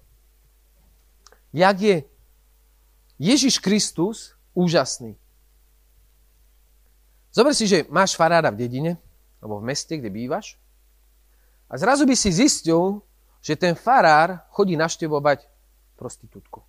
Jak 1.52 1.76
je 1.80 1.96
Ježiš 3.18 3.58
Kristus 3.58 4.38
úžasný. 4.54 5.18
Zober 7.32 7.56
si, 7.56 7.64
že 7.64 7.88
máš 7.88 8.12
farára 8.14 8.52
v 8.52 8.60
dedine, 8.60 8.92
alebo 9.40 9.58
v 9.58 9.72
meste, 9.72 9.96
kde 9.96 10.12
bývaš, 10.12 10.61
a 11.72 11.74
zrazu 11.80 12.04
by 12.04 12.12
si 12.12 12.28
zistil, 12.28 13.00
že 13.40 13.56
ten 13.56 13.72
farár 13.72 14.44
chodí 14.52 14.76
naštevovať 14.76 15.48
prostitútku 15.96 16.60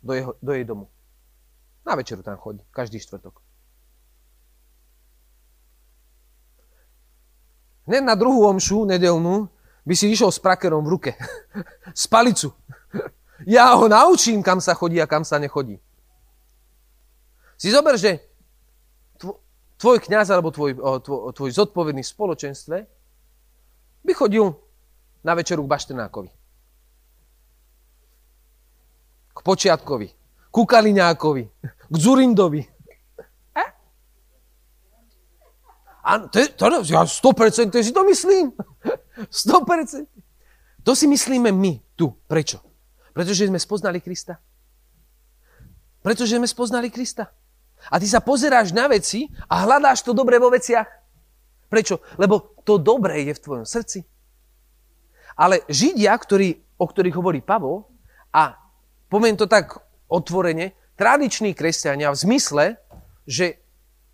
do, 0.00 0.12
jeho, 0.16 0.32
do 0.40 0.52
jej 0.56 0.64
domu. 0.64 0.88
Na 1.84 1.92
večeru 1.92 2.24
tam 2.24 2.40
chodí, 2.40 2.64
každý 2.72 2.96
štvrtok. 3.04 3.36
Hneď 7.84 8.00
na 8.00 8.16
druhú 8.16 8.48
omšu, 8.48 8.88
nedelnú, 8.88 9.52
by 9.84 9.92
si 9.92 10.08
išiel 10.08 10.32
s 10.32 10.40
prakerom 10.40 10.88
v 10.88 10.92
ruke. 10.96 11.12
s 11.92 12.08
palicu. 12.08 12.56
Ja 13.44 13.76
ho 13.76 13.84
naučím, 13.92 14.40
kam 14.40 14.64
sa 14.64 14.72
chodí 14.72 14.96
a 14.96 15.10
kam 15.10 15.20
sa 15.20 15.36
nechodí. 15.36 15.76
Si 17.60 17.68
zober, 17.68 18.00
že 18.00 18.24
tvoj 19.76 20.00
kniaz 20.00 20.32
alebo 20.32 20.48
tvoj, 20.48 20.80
tvoj, 21.04 21.36
tvoj 21.36 21.50
zodpovedný 21.52 22.00
v 22.00 22.12
spoločenstve 22.16 22.76
by 24.04 24.12
chodil 24.14 24.54
na 25.24 25.34
večeru 25.34 25.64
k 25.64 25.72
Baštenákovi. 25.72 26.30
K 29.34 29.38
Počiatkovi. 29.42 30.08
Ku 30.52 30.62
Kaliňákovi. 30.62 31.44
K 31.64 31.94
Zurindovi. 31.96 32.62
Eh? 33.56 33.70
Áno, 36.04 36.28
to, 36.28 36.38
to, 36.54 36.64
ja 36.86 37.02
100% 37.02 37.72
to 37.72 37.82
si 37.82 37.90
to 37.90 38.04
myslím. 38.04 38.52
100%. 39.50 40.06
To 40.84 40.92
si 40.92 41.08
myslíme 41.08 41.48
my 41.48 41.80
tu. 41.96 42.12
Prečo? 42.28 42.60
Pretože 43.16 43.48
sme 43.48 43.56
spoznali 43.56 44.04
Krista. 44.04 44.36
Pretože 46.04 46.36
sme 46.36 46.44
spoznali 46.44 46.92
Krista. 46.92 47.32
A 47.88 47.96
ty 47.96 48.04
sa 48.04 48.20
pozeráš 48.20 48.76
na 48.76 48.84
veci 48.88 49.32
a 49.48 49.64
hľadáš 49.64 50.04
to 50.04 50.12
dobré 50.12 50.36
vo 50.36 50.52
veciach. 50.52 51.03
Prečo? 51.68 52.00
Lebo 52.20 52.58
to 52.62 52.80
dobré 52.80 53.26
je 53.28 53.32
v 53.34 53.42
tvojom 53.42 53.66
srdci. 53.66 54.04
Ale 55.34 55.66
Židia, 55.66 56.14
ktorí, 56.14 56.78
o 56.78 56.86
ktorých 56.86 57.18
hovorí 57.18 57.40
Pavol, 57.42 57.90
a 58.30 58.54
poviem 59.10 59.34
to 59.34 59.50
tak 59.50 59.82
otvorene, 60.06 60.74
tradiční 60.94 61.54
kresťania 61.54 62.14
v 62.14 62.20
zmysle, 62.22 62.64
že 63.26 63.58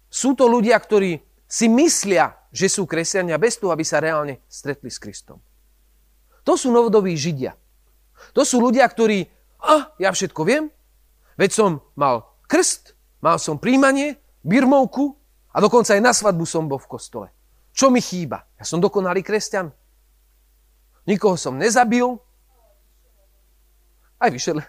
sú 0.09 0.33
to 0.33 0.49
ľudia, 0.49 0.81
ktorí 0.81 1.21
si 1.45 1.67
myslia, 1.69 2.37
že 2.51 2.73
sú 2.73 2.89
kresťania 2.89 3.37
bez 3.37 3.61
toho, 3.61 3.75
aby 3.75 3.85
sa 3.85 4.01
reálne 4.01 4.41
stretli 4.49 4.89
s 4.89 4.97
Kristom. 4.97 5.39
To 6.49 6.57
sú 6.57 6.73
novodoví 6.73 7.13
Židia. 7.15 7.53
To 8.33 8.43
sú 8.49 8.65
ľudia, 8.65 8.89
ktorí, 8.89 9.29
a 9.61 9.93
ja 10.01 10.09
všetko 10.09 10.41
viem, 10.45 10.73
veď 11.37 11.51
som 11.53 11.71
mal 11.97 12.33
krst, 12.49 12.97
Mal 13.21 13.37
som 13.37 13.61
príjmanie, 13.61 14.17
birmovku 14.41 15.13
a 15.53 15.61
dokonca 15.61 15.93
aj 15.93 16.01
na 16.01 16.13
svadbu 16.17 16.49
som 16.49 16.65
bol 16.65 16.81
v 16.81 16.89
kostole. 16.89 17.29
Čo 17.81 17.89
mi 17.89 18.05
chýba? 18.05 18.45
Ja 18.61 18.69
som 18.69 18.77
dokonalý 18.77 19.25
kresťan. 19.25 19.73
Nikoho 21.09 21.41
som 21.41 21.57
nezabil. 21.57 22.05
Aj 24.21 24.29
vyšel. 24.29 24.61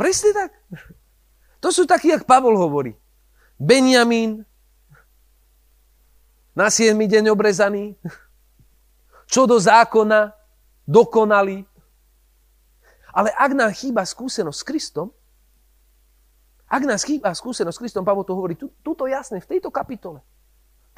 Presne 0.00 0.32
tak. 0.32 0.56
To 1.60 1.68
sú 1.68 1.84
takí, 1.84 2.08
jak 2.08 2.24
Pavol 2.24 2.56
hovorí. 2.56 2.96
Benjamín, 3.60 4.48
na 6.56 6.72
7. 6.72 6.96
deň 6.96 7.28
obrezaný, 7.28 7.92
čo 9.28 9.44
do 9.44 9.60
zákona, 9.60 10.32
dokonalý. 10.88 11.68
Ale 13.12 13.36
ak 13.36 13.52
nám 13.52 13.68
chýba 13.76 14.00
skúsenosť 14.00 14.56
s 14.56 14.64
Kristom, 14.64 15.12
ak 16.72 16.88
nás 16.88 17.04
chýba 17.04 17.36
skúsenosť 17.36 17.76
s 17.76 17.82
Kristom, 17.84 18.00
Pavol 18.00 18.24
to 18.24 18.32
hovorí 18.32 18.56
tu, 18.56 18.72
tuto 18.80 19.04
jasne, 19.04 19.44
v 19.44 19.50
tejto 19.52 19.68
kapitole, 19.68 20.24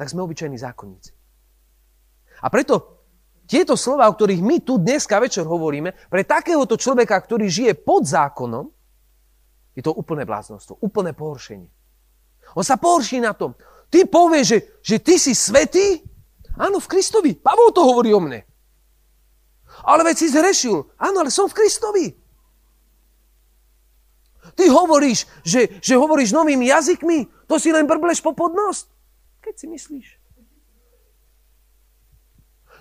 tak 0.00 0.08
sme 0.08 0.24
obyčajní 0.24 0.56
zákonníci. 0.56 1.12
A 2.40 2.48
preto 2.48 3.04
tieto 3.44 3.76
slova, 3.76 4.08
o 4.08 4.16
ktorých 4.16 4.40
my 4.40 4.56
tu 4.64 4.80
dneska 4.80 5.20
večer 5.20 5.44
hovoríme, 5.44 5.92
pre 6.08 6.24
takéhoto 6.24 6.80
človeka, 6.80 7.20
ktorý 7.20 7.52
žije 7.52 7.76
pod 7.76 8.08
zákonom, 8.08 8.72
je 9.76 9.84
to 9.84 9.92
úplné 9.92 10.24
bláznostvo, 10.24 10.80
úplné 10.80 11.12
pohoršenie. 11.12 11.68
On 12.56 12.64
sa 12.64 12.80
pohorší 12.80 13.20
na 13.20 13.36
tom. 13.36 13.52
Ty 13.92 14.08
povieš, 14.08 14.46
že, 14.48 14.58
že 14.80 14.96
ty 15.04 15.20
si 15.20 15.36
svetý? 15.36 16.00
Áno, 16.56 16.80
v 16.80 16.90
Kristovi. 16.96 17.36
Pavol 17.36 17.68
to 17.76 17.84
hovorí 17.84 18.16
o 18.16 18.24
mne. 18.24 18.40
Ale 19.84 20.00
veď 20.00 20.16
si 20.16 20.32
zhrešil. 20.32 20.96
Áno, 20.96 21.20
ale 21.20 21.28
som 21.28 21.44
v 21.44 21.60
Kristovi. 21.60 22.06
Ty 24.56 24.64
hovoríš, 24.72 25.28
že, 25.44 25.76
že 25.84 26.00
hovoríš 26.00 26.32
novými 26.32 26.72
jazykmi, 26.72 27.28
to 27.44 27.60
si 27.60 27.68
len 27.68 27.84
brbleš 27.84 28.24
po 28.24 28.32
podnosť. 28.32 28.99
Keď 29.40 29.54
si 29.56 29.66
myslíš. 29.66 30.08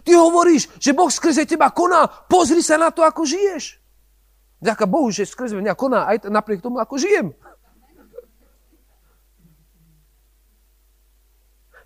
Ty 0.04 0.12
hovoríš, 0.16 0.72
že 0.80 0.96
Boh 0.96 1.12
skrze 1.12 1.44
teba 1.44 1.72
koná, 1.72 2.08
pozri 2.08 2.64
sa 2.64 2.80
na 2.80 2.92
to, 2.92 3.04
ako 3.04 3.28
žiješ. 3.28 3.80
Ďaká 4.60 4.88
Bohu, 4.88 5.08
že 5.12 5.28
skrze 5.28 5.56
mňa 5.56 5.74
koná 5.76 6.08
aj 6.08 6.28
napriek 6.28 6.64
tomu, 6.64 6.80
ako 6.80 7.00
žijem. 7.00 7.32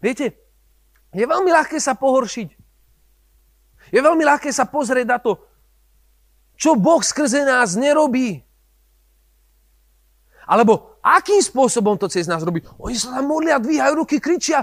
Viete, 0.01 0.36
je 1.13 1.26
veľmi 1.26 1.47
ľahké 1.53 1.78
sa 1.80 1.93
pohoršiť. 1.95 2.49
Je 3.93 3.99
veľmi 4.01 4.26
ľahké 4.26 4.49
sa 4.49 4.65
pozrieť 4.65 5.07
na 5.07 5.21
to, 5.21 5.38
čo 6.57 6.74
Boh 6.74 6.99
skrze 6.99 7.45
nás 7.45 7.78
nerobí. 7.78 8.41
Alebo 10.53 11.01
akým 11.01 11.41
spôsobom 11.41 11.97
to 11.97 12.05
cez 12.05 12.29
nás 12.29 12.45
robí. 12.45 12.61
Oni 12.77 12.93
sa 12.93 13.17
tam 13.17 13.25
modlia, 13.25 13.57
dvíhajú 13.57 14.05
ruky, 14.05 14.21
kričia. 14.21 14.61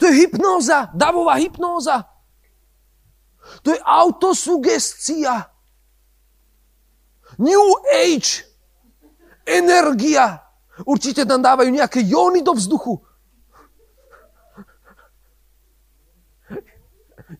To 0.00 0.08
je 0.08 0.24
hypnóza, 0.24 0.88
davová 0.96 1.36
hypnóza. 1.36 2.08
To 3.60 3.68
je 3.68 3.80
autosugestia. 3.84 5.52
New 7.36 7.68
Age. 7.84 8.48
Energia. 9.44 10.40
Určite 10.88 11.28
tam 11.28 11.44
dávajú 11.44 11.68
nejaké 11.68 12.00
jóny 12.00 12.40
do 12.40 12.56
vzduchu. 12.56 13.04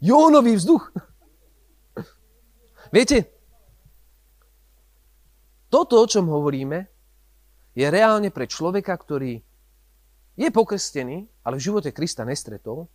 Jónový 0.04 0.60
vzduch. 0.60 0.92
Viete, 2.92 3.24
toto, 5.72 6.04
o 6.04 6.06
čom 6.06 6.28
hovoríme, 6.28 6.95
je 7.76 7.86
reálne 7.86 8.32
pre 8.32 8.48
človeka, 8.48 8.96
ktorý 8.96 9.44
je 10.36 10.48
pokrstený, 10.48 11.28
ale 11.44 11.60
v 11.60 11.64
živote 11.68 11.92
Krista 11.92 12.24
nestretol, 12.24 12.88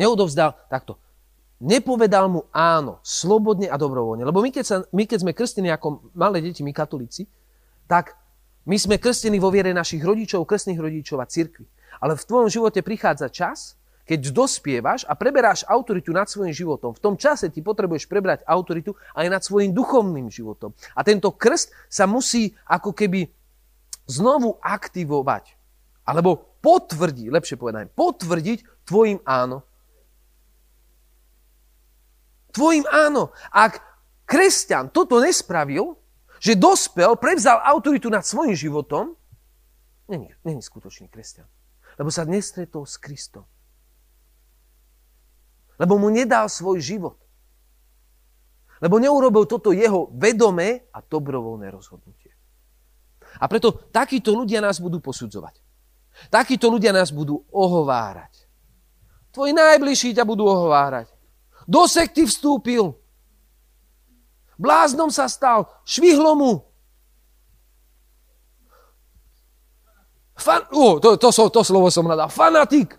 neodovzdal 0.00 0.56
takto. 0.72 0.96
Nepovedal 1.56 2.28
mu 2.28 2.48
áno, 2.52 3.00
slobodne 3.00 3.68
a 3.68 3.80
dobrovoľne. 3.80 4.28
Lebo 4.28 4.44
my 4.44 4.52
keď, 4.52 4.64
sa, 4.64 4.76
my 4.92 5.08
keď 5.08 5.18
sme 5.24 5.32
krstení 5.32 5.72
ako 5.72 6.12
malé 6.12 6.44
deti, 6.44 6.60
my 6.60 6.72
katolíci, 6.72 7.24
tak 7.88 8.12
my 8.68 8.76
sme 8.76 9.00
krstení 9.00 9.40
vo 9.40 9.48
viere 9.48 9.72
našich 9.72 10.04
rodičov, 10.04 10.44
krstných 10.44 10.76
rodičov 10.76 11.16
a 11.16 11.24
cirkvi. 11.24 11.64
Ale 11.96 12.12
v 12.12 12.26
tvojom 12.28 12.48
živote 12.52 12.84
prichádza 12.84 13.32
čas, 13.32 13.80
keď 14.04 14.36
dospievaš 14.36 15.08
a 15.08 15.16
preberáš 15.16 15.64
autoritu 15.64 16.12
nad 16.12 16.28
svojim 16.28 16.52
životom, 16.52 16.92
v 16.92 17.00
tom 17.00 17.14
čase 17.16 17.48
ty 17.48 17.64
potrebuješ 17.64 18.04
prebrať 18.04 18.44
autoritu 18.44 18.92
aj 19.16 19.26
nad 19.32 19.40
svojim 19.40 19.72
duchovným 19.72 20.28
životom. 20.28 20.76
A 20.92 21.00
tento 21.02 21.32
krst 21.32 21.72
sa 21.88 22.04
musí 22.04 22.52
ako 22.68 22.92
keby 22.92 23.32
znovu 24.06 24.58
aktivovať. 24.62 25.58
Alebo 26.06 26.58
potvrdiť, 26.62 27.26
lepšie 27.30 27.58
povedané, 27.58 27.90
potvrdiť 27.90 28.86
tvojim 28.86 29.18
áno. 29.26 29.66
Tvojim 32.54 32.86
áno. 32.88 33.34
Ak 33.50 33.82
kresťan 34.24 34.88
toto 34.94 35.18
nespravil, 35.20 35.98
že 36.38 36.56
dospel, 36.56 37.18
prevzal 37.18 37.60
autoritu 37.60 38.06
nad 38.08 38.22
svojim 38.22 38.54
životom, 38.54 39.18
není, 40.08 40.30
není 40.46 40.62
skutočný 40.62 41.10
kresťan. 41.10 41.46
Lebo 41.96 42.12
sa 42.12 42.28
nestretol 42.28 42.84
s 42.84 43.00
Kristom. 43.00 43.44
Lebo 45.76 46.00
mu 46.00 46.08
nedal 46.08 46.48
svoj 46.48 46.80
život. 46.80 47.20
Lebo 48.80 49.00
neurobil 49.00 49.48
toto 49.48 49.72
jeho 49.72 50.12
vedomé 50.12 50.84
a 50.92 51.00
dobrovoľné 51.00 51.72
rozhodnutie. 51.72 52.25
A 53.36 53.44
preto 53.46 53.72
takíto 53.92 54.32
ľudia 54.32 54.64
nás 54.64 54.80
budú 54.80 55.00
posudzovať. 55.00 55.60
Takíto 56.32 56.72
ľudia 56.72 56.96
nás 56.96 57.12
budú 57.12 57.44
ohovárať. 57.52 58.48
Tvoji 59.32 59.52
najbližší 59.52 60.16
ťa 60.16 60.24
budú 60.24 60.48
ohovárať. 60.48 61.12
Do 61.68 61.84
sekty 61.84 62.24
vstúpil. 62.24 62.96
Bláznom 64.56 65.12
sa 65.12 65.28
stal. 65.28 65.68
Švihlo 65.84 66.32
mu. 66.32 66.52
Fan... 70.40 70.64
Oh, 70.72 70.96
to, 70.96 71.20
to, 71.20 71.28
to, 71.28 71.44
to 71.52 71.60
slovo 71.60 71.92
som 71.92 72.08
hľadal. 72.08 72.32
Fanatik. 72.32 72.96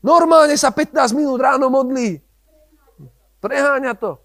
Normálne 0.00 0.56
sa 0.56 0.72
15 0.72 1.12
minút 1.12 1.36
ráno 1.36 1.68
modlí. 1.68 2.22
Preháňa 3.44 3.92
to. 3.98 4.16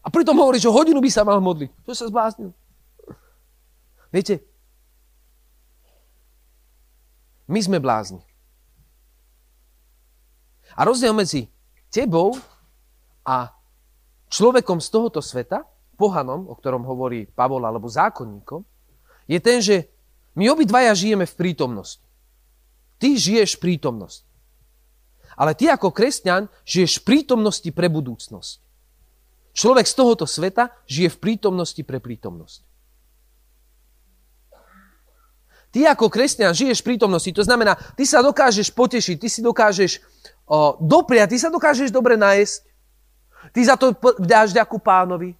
A 0.00 0.08
pritom 0.08 0.38
hovorí, 0.38 0.56
že 0.56 0.72
hodinu 0.72 1.02
by 1.02 1.10
sa 1.12 1.28
mal 1.28 1.44
modliť. 1.44 1.70
To 1.84 1.92
sa 1.92 2.08
zbláznil. 2.08 2.56
Viete, 4.10 4.42
my 7.50 7.58
sme 7.62 7.78
blázni. 7.82 8.22
A 10.78 10.86
rozdiel 10.86 11.10
medzi 11.14 11.50
tebou 11.90 12.38
a 13.26 13.50
človekom 14.30 14.78
z 14.78 14.88
tohoto 14.90 15.18
sveta, 15.18 15.66
pohanom, 15.98 16.46
o 16.46 16.54
ktorom 16.54 16.86
hovorí 16.86 17.26
Pavol 17.26 17.66
alebo 17.66 17.90
zákonníkom, 17.90 18.62
je 19.26 19.38
ten, 19.42 19.58
že 19.58 19.90
my 20.38 20.46
obidvaja 20.50 20.94
žijeme 20.94 21.26
v 21.26 21.34
prítomnosti. 21.34 22.06
Ty 23.02 23.18
žiješ 23.18 23.58
prítomnosť. 23.58 24.22
Ale 25.34 25.54
ty 25.58 25.70
ako 25.70 25.90
kresťan 25.90 26.46
žiješ 26.66 27.02
v 27.02 27.06
prítomnosti 27.06 27.70
pre 27.74 27.90
budúcnosť. 27.90 28.62
Človek 29.50 29.86
z 29.86 29.94
tohoto 29.94 30.26
sveta 30.26 30.70
žije 30.86 31.10
v 31.10 31.18
prítomnosti 31.18 31.82
pre 31.82 31.98
prítomnosť. 31.98 32.69
Ty 35.70 35.94
ako 35.94 36.10
kresťan 36.10 36.50
žiješ 36.50 36.82
v 36.82 36.94
prítomnosti, 36.94 37.30
to 37.30 37.46
znamená, 37.46 37.78
ty 37.94 38.02
sa 38.02 38.20
dokážeš 38.20 38.74
potešiť, 38.74 39.16
ty 39.22 39.28
si 39.30 39.38
dokážeš 39.38 40.02
o, 40.50 40.74
dopriať, 40.82 41.34
ty 41.34 41.38
sa 41.38 41.46
dokážeš 41.46 41.94
dobre 41.94 42.18
najesť, 42.18 42.66
ty 43.54 43.60
za 43.62 43.78
to 43.78 43.94
dáš 44.18 44.50
ďaku 44.50 44.82
pánovi, 44.82 45.38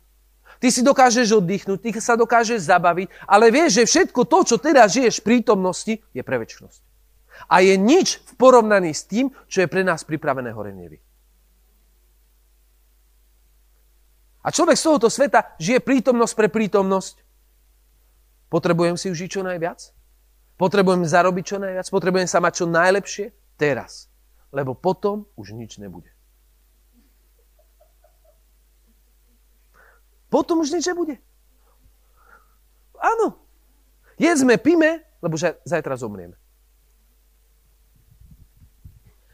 ty 0.63 0.71
si 0.71 0.87
dokážeš 0.87 1.35
oddychnúť, 1.35 1.79
ty 1.83 1.91
sa 1.99 2.15
dokážeš 2.15 2.63
zabaviť, 2.63 3.11
ale 3.27 3.51
vieš, 3.51 3.83
že 3.83 3.91
všetko 3.91 4.23
to, 4.23 4.39
čo 4.47 4.57
teraz 4.63 4.95
žiješ 4.95 5.19
v 5.19 5.27
prítomnosti, 5.35 5.99
je 6.15 6.23
pre 6.23 6.39
väčšnosť 6.39 6.91
a 7.49 7.65
je 7.65 7.79
nič 7.79 8.21
v 8.21 8.33
porovnaní 8.37 8.93
s 8.93 9.07
tým, 9.07 9.33
čo 9.49 9.65
je 9.65 9.71
pre 9.71 9.87
nás 9.87 10.05
pripravené 10.05 10.53
hore 10.53 10.75
nebi. 10.75 10.99
A 14.41 14.49
človek 14.49 14.77
z 14.77 14.85
tohoto 14.89 15.09
sveta 15.13 15.57
žije 15.61 15.85
prítomnosť 15.85 16.35
pre 16.37 16.49
prítomnosť. 16.49 17.21
Potrebujem 18.49 18.97
si 18.97 19.13
užiť 19.13 19.29
čo 19.29 19.45
najviac? 19.45 19.93
Potrebujem 20.61 21.09
zarobiť 21.09 21.45
čo 21.49 21.57
najviac? 21.57 21.89
Potrebujem 21.89 22.29
sa 22.29 22.37
mať 22.45 22.53
čo 22.61 22.67
najlepšie? 22.69 23.33
Teraz. 23.57 24.13
Lebo 24.53 24.77
potom 24.77 25.25
už 25.33 25.57
nič 25.57 25.81
nebude. 25.81 26.13
Potom 30.29 30.61
už 30.61 30.77
nič 30.77 30.85
nebude. 30.85 31.17
Áno. 33.01 33.41
Jedzme, 34.21 34.61
píme, 34.61 35.01
lebo 35.25 35.41
zajtra 35.41 35.97
zomrieme. 35.97 36.37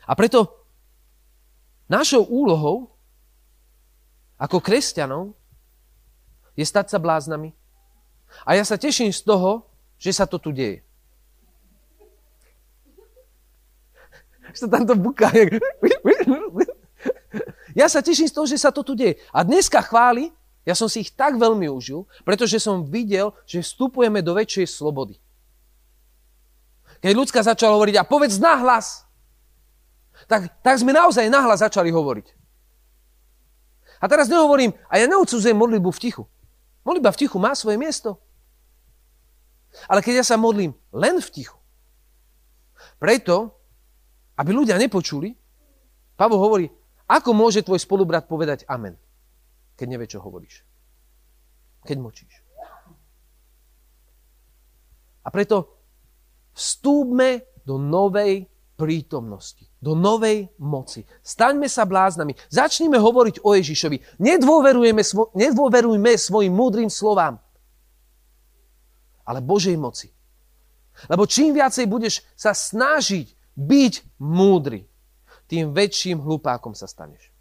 A 0.07 0.15
preto 0.15 0.63
našou 1.91 2.23
úlohou 2.23 2.95
ako 4.39 4.63
kresťanov 4.63 5.35
je 6.55 6.63
stať 6.63 6.95
sa 6.95 7.03
bláznami. 7.03 7.51
A 8.47 8.55
ja 8.55 8.63
sa 8.63 8.79
teším 8.79 9.11
z 9.11 9.27
toho, 9.27 9.67
že 9.99 10.15
sa 10.15 10.23
to 10.31 10.39
tu 10.39 10.55
deje. 10.55 10.86
Že 14.57 14.67
tam 14.73 14.83
to 14.89 14.95
buká. 14.97 15.29
Ja 17.77 17.93
sa 17.93 18.01
teším 18.01 18.25
z 18.25 18.35
toho, 18.35 18.49
že 18.49 18.57
sa 18.57 18.73
to 18.73 18.81
tu 18.81 18.97
deje. 18.97 19.21
A 19.29 19.45
dneska 19.45 19.85
chváli, 19.85 20.33
ja 20.65 20.73
som 20.73 20.89
si 20.89 21.05
ich 21.05 21.13
tak 21.13 21.37
veľmi 21.37 21.69
užil, 21.69 22.09
pretože 22.25 22.57
som 22.57 22.89
videl, 22.89 23.37
že 23.45 23.61
vstupujeme 23.61 24.25
do 24.25 24.33
väčšej 24.33 24.67
slobody. 24.81 25.21
Keď 27.05 27.13
ľudská 27.13 27.45
začala 27.45 27.77
hovoriť, 27.77 28.01
a 28.01 28.09
povedz 28.09 28.41
nahlas, 28.41 29.05
tak, 30.25 30.49
tak 30.65 30.81
sme 30.81 30.97
naozaj 30.97 31.29
nahlas 31.29 31.61
začali 31.61 31.93
hovoriť. 31.93 32.33
A 34.01 34.05
teraz 34.09 34.29
nehovorím, 34.33 34.73
a 34.89 34.97
ja 34.97 35.05
neodsudzujem 35.05 35.57
modlitbu 35.57 35.93
v 35.93 36.01
tichu. 36.01 36.25
Modlitba 36.85 37.13
v 37.13 37.21
tichu 37.21 37.37
má 37.37 37.53
svoje 37.53 37.77
miesto. 37.77 38.17
Ale 39.85 40.01
keď 40.01 40.25
ja 40.25 40.25
sa 40.25 40.41
modlím 40.41 40.73
len 40.93 41.21
v 41.21 41.29
tichu, 41.29 41.61
preto, 42.97 43.56
aby 44.37 44.51
ľudia 44.53 44.77
nepočuli, 44.77 45.33
Pavol 46.17 46.41
hovorí, 46.41 46.67
ako 47.07 47.31
môže 47.37 47.61
tvoj 47.63 47.81
spolubrat 47.81 48.25
povedať 48.25 48.65
amen, 48.67 48.97
keď 49.77 49.87
nevie, 49.87 50.09
čo 50.09 50.25
hovoríš. 50.25 50.65
Keď 51.87 51.97
močíš. 52.03 52.35
A 55.23 55.29
preto 55.31 55.77
vstúpme 56.57 57.63
do 57.63 57.79
novej 57.79 58.47
prítomnosti, 58.77 59.65
do 59.79 59.95
novej 59.97 60.51
moci. 60.61 61.07
Staňme 61.23 61.67
sa 61.67 61.87
bláznami. 61.89 62.37
Začnime 62.51 63.01
hovoriť 63.01 63.43
o 63.43 63.55
Ježišovi. 63.57 64.21
Nedôverujme, 64.21 65.03
svo, 65.03 65.33
nedôverujme 65.35 66.15
svojim 66.19 66.53
múdrym 66.53 66.91
slovám. 66.91 67.41
ale 69.27 69.43
Božej 69.43 69.75
moci. 69.75 70.15
Lebo 71.11 71.27
čím 71.27 71.59
viacej 71.59 71.91
budeš 71.91 72.23
sa 72.39 72.55
snažiť 72.55 73.36
byť 73.57 74.21
múdry, 74.21 74.85
tým 75.49 75.73
väčším 75.73 76.21
hlupákom 76.21 76.77
sa 76.77 76.85
staneš. 76.85 77.33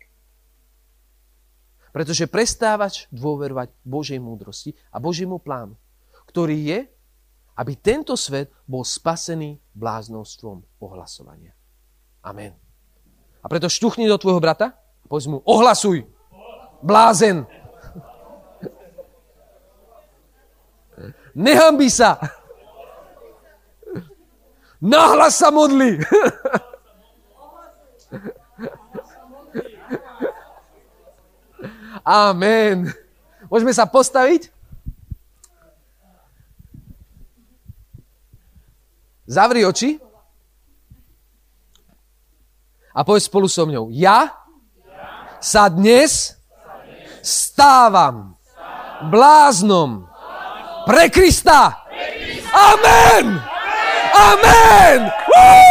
Pretože 1.92 2.28
prestávaš 2.28 3.08
dôverovať 3.12 3.72
Božej 3.88 4.20
múdrosti 4.20 4.76
a 4.92 5.00
Božiemu 5.00 5.40
plánu, 5.40 5.80
ktorý 6.28 6.58
je, 6.60 6.80
aby 7.56 7.74
tento 7.80 8.20
svet 8.20 8.52
bol 8.68 8.84
spasený 8.84 9.60
bláznostvom 9.72 10.60
ohlasovania. 10.84 11.56
Amen. 12.20 12.52
A 13.40 13.48
preto 13.48 13.72
štuchni 13.72 14.12
do 14.12 14.20
tvojho 14.20 14.44
brata 14.44 14.76
a 14.76 15.06
povedz 15.08 15.32
mu, 15.32 15.40
ohlasuj, 15.48 16.04
blázen. 16.84 17.48
Nehambi 21.36 21.88
sa. 21.88 22.20
Nahlas 24.86 25.34
sa 25.34 25.50
modli. 25.50 25.98
Amen. 32.06 32.94
Môžeme 33.50 33.74
sa 33.74 33.90
postaviť? 33.90 34.54
Zavri 39.26 39.66
oči 39.66 39.98
a 42.94 43.02
povedz 43.02 43.26
spolu 43.26 43.50
so 43.50 43.66
mňou. 43.66 43.90
Ja 43.90 44.38
sa 45.42 45.66
dnes 45.66 46.38
stávam 47.26 48.38
bláznom 49.10 50.06
pre 50.86 51.10
Krista. 51.10 51.90
Amen! 52.54 53.55
Amen! 54.16 55.12
Woo! 55.28 55.65